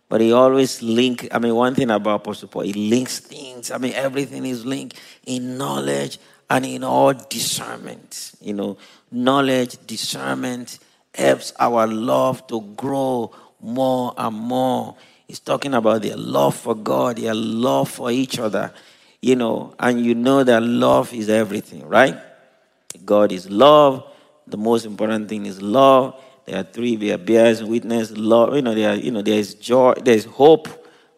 But 0.08 0.22
he 0.22 0.32
always 0.32 0.82
link. 0.82 1.28
I 1.32 1.38
mean, 1.38 1.54
one 1.54 1.76
thing 1.76 1.92
about 1.92 2.22
Apostle 2.22 2.48
Paul, 2.48 2.64
he 2.64 2.74
links 2.74 3.20
things. 3.20 3.70
I 3.70 3.78
mean, 3.78 3.94
everything 3.94 4.44
is 4.46 4.66
linked 4.66 5.00
in 5.28 5.56
knowledge 5.56 6.18
and 6.50 6.66
in 6.66 6.84
all 6.84 7.14
discernment. 7.14 8.32
You 8.42 8.54
know, 8.54 8.78
knowledge, 9.12 9.78
discernment 9.86 10.80
helps 11.20 11.54
our 11.60 11.86
love 11.86 12.48
to 12.48 12.62
grow 12.76 13.32
more 13.62 14.14
and 14.18 14.36
more. 14.36 14.96
He's 15.28 15.40
talking 15.40 15.74
about 15.74 16.02
their 16.02 16.18
love 16.18 16.56
for 16.56 16.74
God, 16.74 17.18
their 17.18 17.36
love 17.36 17.90
for 17.90 18.10
each 18.10 18.40
other, 18.40 18.74
you 19.22 19.36
know, 19.36 19.76
and 19.78 20.04
you 20.04 20.16
know 20.16 20.44
that 20.44 20.64
love 20.64 21.14
is 21.14 21.30
everything, 21.30 21.88
right? 21.88 22.18
God 23.06 23.32
is 23.32 23.50
love. 23.50 24.04
The 24.48 24.58
most 24.58 24.86
important 24.86 25.30
thing 25.30 25.46
is 25.46 25.62
love. 25.62 26.20
There 26.46 26.60
are 26.60 26.64
three. 26.64 26.96
There 26.96 27.18
bears 27.18 27.64
witness, 27.64 28.12
love. 28.12 28.56
You 28.56 28.64
know, 28.64 28.74
there 28.74 28.96
you 28.96 29.12
know, 29.12 29.22
there 29.22 29.38
is 29.38 29.54
joy, 29.54 29.94
there 30.02 30.16
is 30.16 30.26
hope, 30.26 30.68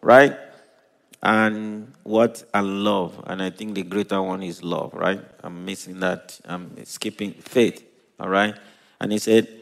right? 0.02 0.36
And 1.22 1.92
what 2.02 2.44
and 2.52 2.84
love. 2.84 3.22
And 3.26 3.42
I 3.42 3.50
think 3.50 3.74
the 3.74 3.82
greater 3.84 4.20
one 4.20 4.42
is 4.42 4.62
love, 4.62 4.92
right? 4.92 5.20
I'm 5.42 5.64
missing 5.64 6.00
that. 6.00 6.38
I'm 6.44 6.84
skipping 6.84 7.32
faith. 7.32 7.82
All 8.20 8.28
right. 8.28 8.54
And 9.00 9.12
he 9.12 9.18
said, 9.18 9.61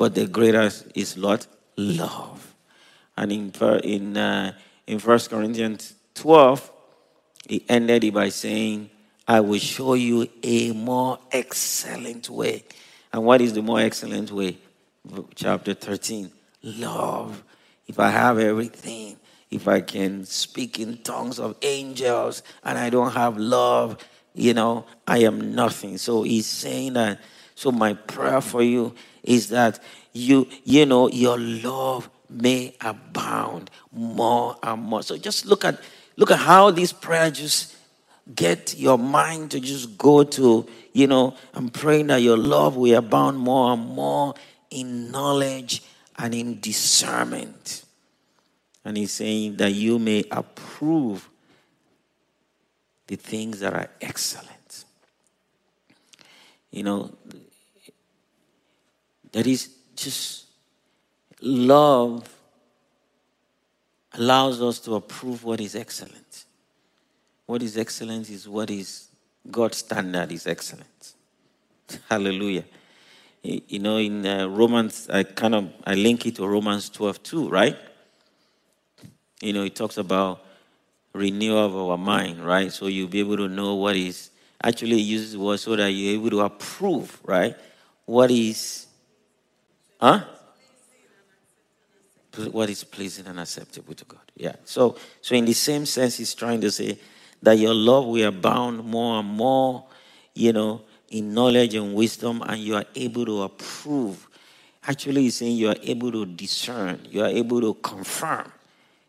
but 0.00 0.14
the 0.14 0.26
greatest 0.26 0.86
is 0.94 1.14
what? 1.18 1.46
Love. 1.76 2.54
And 3.18 3.30
in 3.30 3.52
in 3.84 4.16
uh, 4.16 4.54
in 4.86 4.98
First 4.98 5.28
Corinthians 5.28 5.92
12, 6.14 6.72
he 7.46 7.66
ended 7.68 8.04
it 8.04 8.14
by 8.14 8.30
saying, 8.30 8.88
I 9.28 9.40
will 9.40 9.58
show 9.58 9.92
you 9.92 10.26
a 10.42 10.72
more 10.72 11.18
excellent 11.30 12.30
way. 12.30 12.64
And 13.12 13.24
what 13.24 13.42
is 13.42 13.52
the 13.52 13.60
more 13.60 13.80
excellent 13.80 14.32
way? 14.32 14.56
Chapter 15.34 15.74
13. 15.74 16.30
Love. 16.62 17.44
If 17.86 18.00
I 18.00 18.08
have 18.08 18.38
everything, 18.38 19.18
if 19.50 19.68
I 19.68 19.82
can 19.82 20.24
speak 20.24 20.80
in 20.80 20.96
tongues 21.02 21.38
of 21.38 21.56
angels 21.60 22.42
and 22.64 22.78
I 22.78 22.88
don't 22.88 23.12
have 23.12 23.36
love, 23.36 23.98
you 24.32 24.54
know, 24.54 24.86
I 25.06 25.18
am 25.18 25.54
nothing. 25.54 25.98
So 25.98 26.22
he's 26.22 26.46
saying 26.46 26.94
that. 26.94 27.20
So 27.60 27.70
my 27.70 27.92
prayer 27.92 28.40
for 28.40 28.62
you 28.62 28.94
is 29.22 29.50
that 29.50 29.80
you, 30.14 30.48
you 30.64 30.86
know, 30.86 31.10
your 31.10 31.38
love 31.38 32.08
may 32.30 32.74
abound 32.80 33.70
more 33.92 34.56
and 34.62 34.80
more. 34.80 35.02
So 35.02 35.18
just 35.18 35.44
look 35.44 35.66
at 35.66 35.78
look 36.16 36.30
at 36.30 36.38
how 36.38 36.70
this 36.70 36.90
prayer 36.90 37.30
just 37.30 37.76
get 38.34 38.78
your 38.78 38.96
mind 38.96 39.50
to 39.50 39.60
just 39.60 39.98
go 39.98 40.24
to, 40.24 40.66
you 40.94 41.06
know, 41.06 41.36
I'm 41.52 41.68
praying 41.68 42.06
that 42.06 42.22
your 42.22 42.38
love 42.38 42.76
will 42.76 42.96
abound 42.96 43.38
more 43.38 43.74
and 43.74 43.88
more 43.88 44.32
in 44.70 45.10
knowledge 45.10 45.82
and 46.16 46.34
in 46.34 46.60
discernment. 46.60 47.84
And 48.86 48.96
he's 48.96 49.12
saying 49.12 49.56
that 49.56 49.72
you 49.72 49.98
may 49.98 50.24
approve 50.30 51.28
the 53.06 53.16
things 53.16 53.60
that 53.60 53.74
are 53.74 53.90
excellent. 54.00 54.86
You 56.70 56.84
know, 56.84 57.10
that 59.32 59.46
is 59.46 59.70
just 59.94 60.46
love 61.40 62.28
allows 64.12 64.60
us 64.60 64.78
to 64.80 64.94
approve 64.94 65.44
what 65.44 65.60
is 65.60 65.74
excellent. 65.74 66.44
What 67.46 67.62
is 67.62 67.76
excellent 67.76 68.28
is 68.30 68.48
what 68.48 68.70
is 68.70 69.08
God's 69.50 69.78
standard 69.78 70.32
is 70.32 70.46
excellent. 70.46 71.14
Hallelujah. 72.08 72.64
You 73.42 73.78
know, 73.78 73.96
in 73.96 74.26
uh, 74.26 74.48
Romans, 74.48 75.08
I 75.10 75.22
kind 75.22 75.54
of 75.54 75.72
I 75.84 75.94
link 75.94 76.26
it 76.26 76.36
to 76.36 76.46
Romans 76.46 76.90
12 76.90 77.22
too, 77.22 77.48
right? 77.48 77.76
You 79.40 79.54
know, 79.54 79.64
it 79.64 79.74
talks 79.74 79.96
about 79.96 80.44
renewal 81.14 81.64
of 81.64 81.76
our 81.76 81.96
mind, 81.96 82.44
right? 82.44 82.70
So 82.70 82.86
you'll 82.86 83.08
be 83.08 83.20
able 83.20 83.38
to 83.38 83.48
know 83.48 83.74
what 83.76 83.96
is 83.96 84.30
actually 84.62 85.00
uses 85.00 85.36
word 85.36 85.58
so 85.58 85.74
that 85.76 85.90
you're 85.90 86.14
able 86.14 86.30
to 86.30 86.40
approve, 86.40 87.18
right? 87.24 87.56
What 88.04 88.30
is 88.30 88.86
huh? 90.00 90.24
what 92.52 92.70
is 92.70 92.84
pleasing 92.84 93.26
and 93.26 93.40
acceptable 93.40 93.94
to 93.94 94.04
God. 94.04 94.20
Yeah. 94.36 94.56
So, 94.64 94.96
so 95.20 95.34
in 95.34 95.44
the 95.44 95.52
same 95.52 95.84
sense, 95.86 96.16
he's 96.16 96.34
trying 96.34 96.60
to 96.62 96.70
say 96.70 96.98
that 97.42 97.58
your 97.58 97.74
love 97.74 98.06
will 98.06 98.28
abound 98.28 98.84
more 98.84 99.20
and 99.20 99.28
more, 99.28 99.84
you 100.34 100.52
know, 100.52 100.82
in 101.10 101.34
knowledge 101.34 101.74
and 101.74 101.94
wisdom, 101.94 102.42
and 102.46 102.60
you 102.60 102.76
are 102.76 102.84
able 102.94 103.26
to 103.26 103.42
approve. 103.42 104.28
Actually, 104.86 105.22
he's 105.22 105.36
saying 105.36 105.56
you 105.56 105.68
are 105.68 105.76
able 105.82 106.12
to 106.12 106.24
discern, 106.24 107.00
you 107.10 107.22
are 107.22 107.28
able 107.28 107.60
to 107.60 107.74
confirm. 107.74 108.50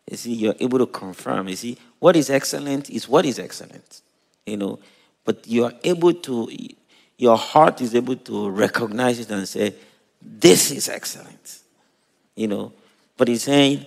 You 0.09 0.17
see, 0.17 0.33
you're 0.33 0.55
able 0.59 0.79
to 0.79 0.87
confirm. 0.87 1.47
You 1.47 1.55
see, 1.55 1.77
what 1.99 2.15
is 2.15 2.29
excellent 2.29 2.89
is 2.89 3.07
what 3.07 3.25
is 3.25 3.39
excellent, 3.39 4.01
you 4.45 4.57
know, 4.57 4.79
but 5.23 5.47
you 5.47 5.65
are 5.65 5.73
able 5.83 6.13
to, 6.13 6.49
your 7.17 7.37
heart 7.37 7.79
is 7.81 7.93
able 7.93 8.15
to 8.15 8.49
recognize 8.49 9.19
it 9.19 9.29
and 9.29 9.47
say, 9.47 9.75
this 10.21 10.71
is 10.71 10.89
excellent, 10.89 11.59
you 12.35 12.47
know 12.47 12.73
but 13.21 13.27
he's 13.27 13.43
saying 13.43 13.85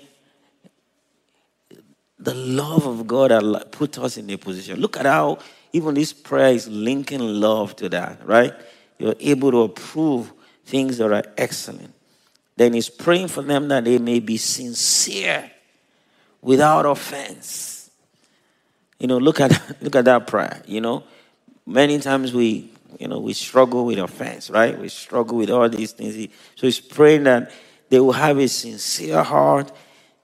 the 2.20 2.35
love 2.35 2.87
of 2.87 3.05
God 3.05 3.32
put 3.72 3.99
us 3.99 4.16
in 4.16 4.30
a 4.30 4.37
position. 4.37 4.78
Look 4.78 4.97
at 4.97 5.07
how 5.07 5.39
even 5.72 5.97
this 5.97 6.12
prayer 6.12 6.53
is 6.55 6.68
linking 6.68 7.18
love 7.18 7.74
to 7.74 7.89
that, 7.89 8.24
right? 8.24 8.55
You're 8.97 9.16
able 9.18 9.51
to 9.51 9.62
approve 9.62 10.32
things 10.64 10.99
that 10.99 11.12
are 11.12 11.24
excellent. 11.37 11.93
Then 12.55 12.74
he's 12.74 12.89
praying 12.89 13.26
for 13.26 13.43
them 13.43 13.66
that 13.66 13.87
they 13.87 13.99
may 13.99 14.20
be 14.20 14.37
sincere 14.37 15.51
without 16.41 16.87
offense. 16.87 17.91
You 19.01 19.09
know, 19.09 19.18
look 19.18 19.41
at 19.41 19.51
look 19.82 19.97
at 19.97 20.05
that 20.05 20.28
prayer. 20.28 20.62
You 20.64 20.80
know, 20.80 21.03
many 21.66 21.99
times 21.99 22.32
we 22.32 22.70
you 22.99 23.09
know 23.09 23.18
we 23.18 23.32
struggle 23.32 23.86
with 23.86 23.99
offense, 23.99 24.51
right? 24.51 24.78
We 24.78 24.88
struggle 24.88 25.38
with 25.38 25.51
all 25.51 25.68
these 25.68 25.92
things. 25.92 26.14
So 26.57 26.66
he's 26.66 26.80
praying 26.80 27.24
that 27.24 27.51
they 27.88 28.01
will 28.01 28.12
have 28.12 28.38
a 28.38 28.49
sincere 28.49 29.22
heart. 29.22 29.72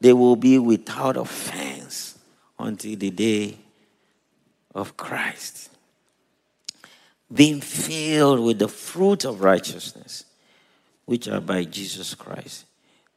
They 0.01 0.13
will 0.13 0.37
be 0.37 0.59
without 0.59 1.17
offense 1.17 2.19
until 2.59 2.97
the 2.97 3.11
day 3.11 3.59
of 4.75 4.97
Christ. 4.97 5.71
Being 7.33 7.61
filled 7.61 8.41
with 8.41 8.59
the 8.59 8.69
fruit 8.69 9.25
of 9.25 9.43
righteousness, 9.43 10.25
which 11.05 11.29
are 11.29 11.41
by 11.41 11.65
Jesus 11.65 12.15
Christ, 12.15 12.67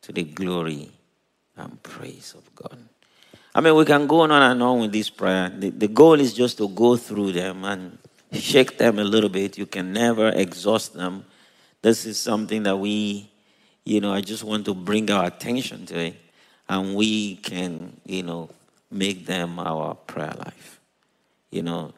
to 0.01 0.11
the 0.11 0.23
glory 0.23 0.91
and 1.55 1.81
praise 1.81 2.35
of 2.37 2.53
God. 2.55 2.77
I 3.55 3.61
mean, 3.61 3.75
we 3.75 3.85
can 3.85 4.07
go 4.07 4.21
on 4.21 4.31
and 4.31 4.63
on 4.63 4.81
with 4.81 4.91
this 4.91 5.09
prayer. 5.09 5.49
The, 5.49 5.69
the 5.69 5.87
goal 5.87 6.19
is 6.19 6.33
just 6.33 6.57
to 6.57 6.67
go 6.67 6.97
through 6.97 7.33
them 7.33 7.63
and 7.65 7.97
shake 8.33 8.77
them 8.77 8.99
a 8.99 9.03
little 9.03 9.29
bit. 9.29 9.57
You 9.57 9.65
can 9.65 9.93
never 9.93 10.29
exhaust 10.29 10.93
them. 10.93 11.25
This 11.81 12.05
is 12.05 12.19
something 12.19 12.63
that 12.63 12.77
we 12.77 13.29
you 13.85 13.99
know, 13.99 14.13
I 14.13 14.21
just 14.21 14.43
want 14.43 14.65
to 14.65 14.73
bring 14.73 15.11
our 15.11 15.25
attention 15.25 15.85
to 15.87 15.99
it, 15.99 16.15
and 16.69 16.95
we 16.95 17.35
can, 17.35 17.99
you 18.05 18.23
know, 18.23 18.49
make 18.89 19.25
them 19.25 19.59
our 19.59 19.95
prayer 19.95 20.33
life. 20.37 20.79
You 21.51 21.63
know, 21.63 21.93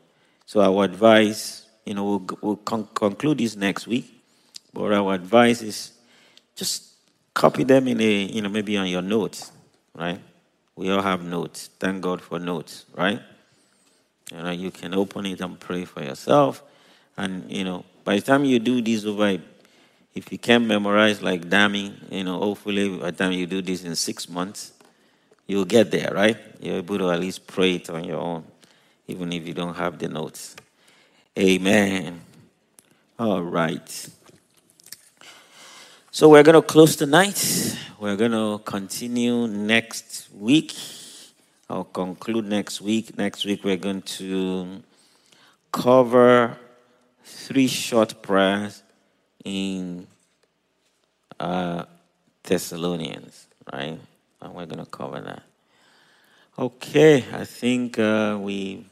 so 0.46 0.62
our 0.62 0.84
advice, 0.84 1.68
you 1.86 1.94
know, 1.94 2.04
we'll, 2.04 2.40
we'll 2.42 2.56
con- 2.58 2.90
conclude 2.94 3.38
this 3.38 3.56
next 3.56 3.88
week, 3.88 4.24
but 4.74 4.92
our 4.92 5.14
advice 5.14 5.62
is 5.62 5.94
just 6.56 6.96
copy 7.34 7.64
them 7.64 7.88
in 7.88 8.02
a, 8.02 8.24
you 8.24 8.42
know, 8.42 8.50
maybe 8.50 8.76
on 8.78 8.88
your 8.88 9.02
notes, 9.02 9.52
right? 9.94 10.20
We 10.76 10.90
all 10.90 11.02
have 11.02 11.24
notes. 11.24 11.70
Thank 11.80 12.02
God 12.02 12.22
for 12.22 12.40
notes, 12.40 12.86
right? 12.96 13.22
You 14.32 14.42
know, 14.42 14.52
you 14.52 14.72
can 14.72 14.94
open 14.94 15.26
it 15.26 15.42
and 15.42 15.60
pray 15.60 15.86
for 15.86 16.04
yourself, 16.04 16.64
and 17.18 17.50
you 17.52 17.64
know, 17.64 17.86
by 18.04 18.16
the 18.16 18.22
time 18.22 18.46
you 18.46 18.60
do 18.60 18.82
this 18.82 19.06
over 19.06 19.38
if 20.16 20.32
you 20.32 20.38
can't 20.38 20.66
memorize 20.66 21.22
like 21.22 21.42
Dami, 21.42 21.94
you 22.10 22.24
know, 22.24 22.40
hopefully 22.40 22.98
by 22.98 23.12
the 23.12 23.18
time 23.18 23.34
you 23.34 23.46
do 23.46 23.62
this 23.62 23.84
in 23.84 23.96
six 23.96 24.30
months, 24.30 24.72
you'll 25.46 25.66
get 25.66 25.92
there, 25.92 26.12
right? 26.14 26.38
You're 26.62 26.78
able 26.78 26.98
to 27.00 27.12
at 27.12 27.20
least 27.20 27.46
pray 27.46 27.76
it 27.76 27.90
on 27.90 28.06
your 28.06 28.20
own, 28.20 28.46
even 29.08 29.34
if 29.34 29.46
you 29.46 29.54
don't 29.54 29.76
have 29.76 30.00
the 30.00 30.08
notes. 30.08 30.56
Amen. 31.38 32.22
All 33.20 33.42
right. 33.42 34.10
So 36.12 36.30
we're 36.30 36.44
going 36.44 36.56
to 36.56 36.62
close 36.62 36.96
tonight. 36.96 37.78
We're 38.00 38.16
going 38.16 38.32
to 38.32 38.64
continue 38.64 39.48
next 39.48 40.30
week. 40.34 40.74
I'll 41.68 41.84
conclude 41.84 42.46
next 42.46 42.80
week. 42.80 43.18
Next 43.18 43.44
week, 43.44 43.64
we're 43.64 43.78
going 43.78 44.04
to 44.04 44.84
cover 45.72 46.58
three 47.24 47.68
short 47.68 48.22
prayers 48.22 48.84
in 49.44 50.06
uh, 51.40 51.86
Thessalonians, 52.44 53.48
right? 53.74 54.00
And 54.42 54.54
we're 54.54 54.68
going 54.68 54.86
to 54.86 54.92
cover 54.92 55.20
that. 55.22 55.42
Okay, 56.60 57.26
I 57.34 57.46
think 57.46 57.98
uh, 57.98 58.38
we, 58.40 58.86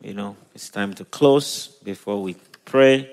you 0.00 0.14
know, 0.14 0.36
it's 0.54 0.70
time 0.70 0.94
to 0.94 1.04
close 1.04 1.66
before 1.82 2.22
we 2.22 2.36
pray. 2.64 3.10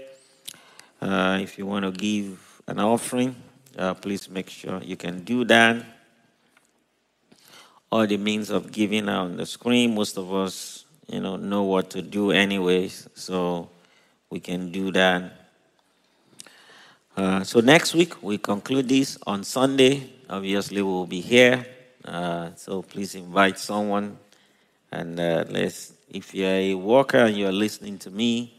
Uh, 1.02 1.40
if 1.42 1.58
you 1.58 1.66
want 1.66 1.86
to 1.86 1.92
give 1.92 2.62
an 2.68 2.80
offering, 2.80 3.36
uh, 3.80 3.96
please 3.96 4.30
make 4.30 4.52
sure 4.52 4.80
you 4.84 4.96
can 4.96 5.24
do 5.24 5.44
that. 5.46 5.84
All 7.92 8.06
the 8.06 8.18
means 8.18 8.50
of 8.50 8.72
giving 8.72 9.10
are 9.10 9.26
on 9.26 9.38
the 9.38 9.46
screen. 9.46 9.96
Most 9.96 10.18
of 10.18 10.34
us, 10.34 10.86
you 11.08 11.20
know, 11.20 11.36
know 11.38 11.64
what 11.64 11.90
to 11.92 12.02
do 12.02 12.32
anyways, 12.32 13.08
so 13.16 13.70
we 14.30 14.40
can 14.40 14.72
do 14.72 14.92
that 14.92 15.38
uh, 17.18 17.44
so 17.44 17.60
next 17.62 17.96
week 17.96 18.22
we 18.22 18.38
conclude 18.38 18.88
this 18.88 19.18
on 19.26 19.44
Sunday. 19.44 20.08
Obviously, 20.30 20.84
we'll 20.84 21.08
be 21.08 21.20
here. 21.20 21.66
Uh, 22.06 22.52
so 22.56 22.84
please 22.84 23.16
invite 23.16 23.58
someone, 23.58 24.20
and 24.92 25.20
uh, 25.20 25.44
let's. 25.50 25.94
If 26.12 26.36
you're 26.36 26.48
a 26.48 26.76
worker 26.76 27.18
and 27.18 27.36
you're 27.36 27.52
listening 27.52 27.98
to 28.00 28.12
me, 28.12 28.54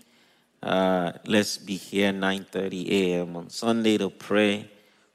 Uh, 0.60 1.12
let's 1.24 1.56
be 1.56 1.76
here 1.78 2.10
9:30 2.10 2.90
a.m. 2.90 3.36
on 3.36 3.48
Sunday 3.48 3.96
to 3.96 4.10
pray 4.10 4.66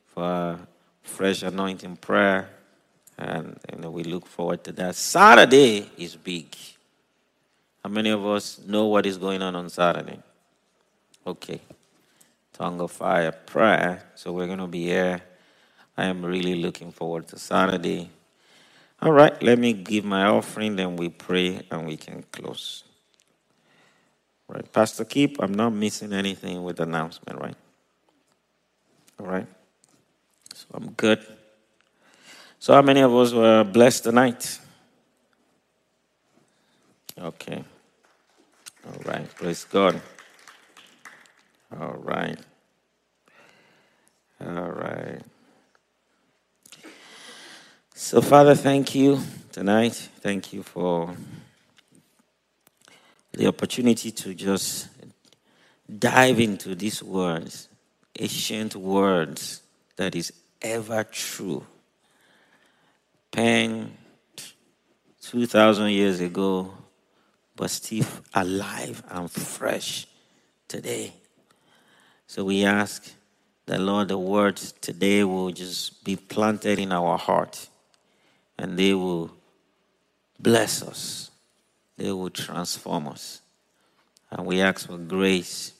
for 0.07 0.57
fresh 1.03 1.43
anointing 1.43 1.97
prayer, 1.97 2.47
and 3.17 3.59
you 3.71 3.79
know, 3.79 3.91
we 3.91 4.03
look 4.03 4.25
forward 4.25 4.63
to 4.65 4.71
that. 4.73 4.95
Saturday 4.95 5.89
is 5.97 6.15
big. 6.15 6.55
How 7.83 7.89
many 7.89 8.09
of 8.09 8.25
us 8.25 8.59
know 8.65 8.87
what 8.87 9.05
is 9.05 9.17
going 9.17 9.41
on 9.41 9.55
on 9.55 9.69
Saturday? 9.69 10.19
Okay, 11.25 11.61
tongue 12.53 12.79
of 12.81 12.91
fire 12.91 13.31
prayer. 13.31 14.03
So 14.15 14.31
we're 14.31 14.47
going 14.47 14.59
to 14.59 14.67
be 14.67 14.85
here. 14.85 15.21
I 15.97 16.05
am 16.05 16.25
really 16.25 16.55
looking 16.55 16.91
forward 16.91 17.27
to 17.29 17.39
Saturday. 17.39 18.09
All 19.01 19.11
right, 19.11 19.41
let 19.43 19.59
me 19.59 19.73
give 19.73 20.05
my 20.05 20.25
offering, 20.25 20.77
then 20.77 20.95
we 20.95 21.09
pray 21.09 21.61
and 21.69 21.85
we 21.85 21.97
can 21.97 22.23
close. 22.31 22.83
Right, 24.47 24.71
Pastor 24.71 25.03
Keep, 25.03 25.41
I'm 25.41 25.53
not 25.53 25.71
missing 25.71 26.13
anything 26.13 26.63
with 26.63 26.77
the 26.77 26.83
announcement, 26.83 27.39
right? 27.39 27.55
All 29.19 29.25
right. 29.25 29.47
So 30.53 30.65
I'm 30.73 30.91
good. 30.91 31.25
So, 32.63 32.73
how 32.73 32.81
many 32.81 33.01
of 33.01 33.13
us 33.13 33.33
were 33.33 33.65
blessed 33.65 34.05
tonight? 34.05 34.57
Okay. 37.19 37.61
All 38.87 39.01
right. 39.03 39.35
Praise 39.35 39.65
God. 39.65 39.99
All 41.77 41.95
right. 41.95 42.39
All 44.39 44.71
right. 44.71 45.19
So, 47.95 48.21
Father, 48.21 48.55
thank 48.55 48.95
you 48.95 49.19
tonight. 49.51 49.95
Thank 50.21 50.53
you 50.53 50.63
for 50.63 51.17
the 53.33 53.47
opportunity 53.47 54.09
to 54.09 54.33
just 54.33 54.87
dive 55.99 56.39
into 56.39 56.75
these 56.75 57.03
words, 57.03 57.67
ancient 58.17 58.73
words 58.77 59.61
that 59.97 60.15
is 60.15 60.31
ever 60.61 61.03
true. 61.03 61.65
Pen 63.33 63.91
2,000 65.21 65.89
years 65.89 66.21
ago, 66.21 66.73
but 67.57 67.69
still 67.69 68.07
alive 68.33 69.03
and 69.09 69.29
fresh 69.29 70.07
today. 70.69 71.11
So 72.27 72.45
we 72.45 72.63
ask 72.63 73.13
that, 73.65 73.81
Lord, 73.81 74.07
the 74.07 74.17
words 74.17 74.71
today 74.79 75.25
will 75.25 75.51
just 75.51 76.05
be 76.05 76.15
planted 76.15 76.79
in 76.79 76.93
our 76.93 77.17
heart 77.17 77.67
and 78.57 78.79
they 78.79 78.93
will 78.93 79.29
bless 80.39 80.81
us 80.81 81.31
they 81.97 82.11
will 82.11 82.29
transform 82.29 83.07
us. 83.07 83.41
And 84.31 84.45
we 84.45 84.61
ask 84.61 84.87
for 84.87 84.97
grace 84.97 85.73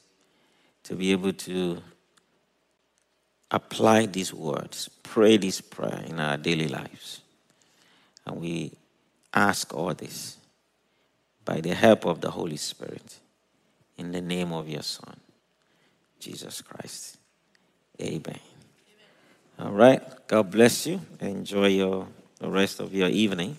to 0.84 0.96
be 0.96 1.12
able 1.12 1.34
to 1.34 1.82
apply 3.50 4.06
these 4.06 4.34
words, 4.34 4.90
pray 5.02 5.38
this 5.38 5.62
prayer 5.62 6.04
in 6.08 6.20
our 6.20 6.38
daily 6.38 6.68
lives. 6.68 7.23
And 8.26 8.40
we 8.40 8.74
ask 9.34 9.74
all 9.74 9.94
this 9.94 10.38
by 11.46 11.62
the 11.62 11.74
help 11.74 12.06
of 12.06 12.22
the 12.22 12.32
Holy 12.32 12.58
Spirit 12.58 13.20
in 13.98 14.12
the 14.12 14.22
name 14.22 14.54
of 14.54 14.70
your 14.70 14.82
Son, 14.84 15.20
Jesus 16.20 16.62
Christ. 16.62 17.18
Amen. 18.02 18.40
All 19.60 19.72
right. 19.72 20.02
God 20.28 20.50
bless 20.50 20.88
you. 20.88 21.00
Enjoy 21.20 21.68
your, 21.68 22.08
the 22.40 22.50
rest 22.50 22.80
of 22.80 22.94
your 22.94 23.10
evening. 23.10 23.58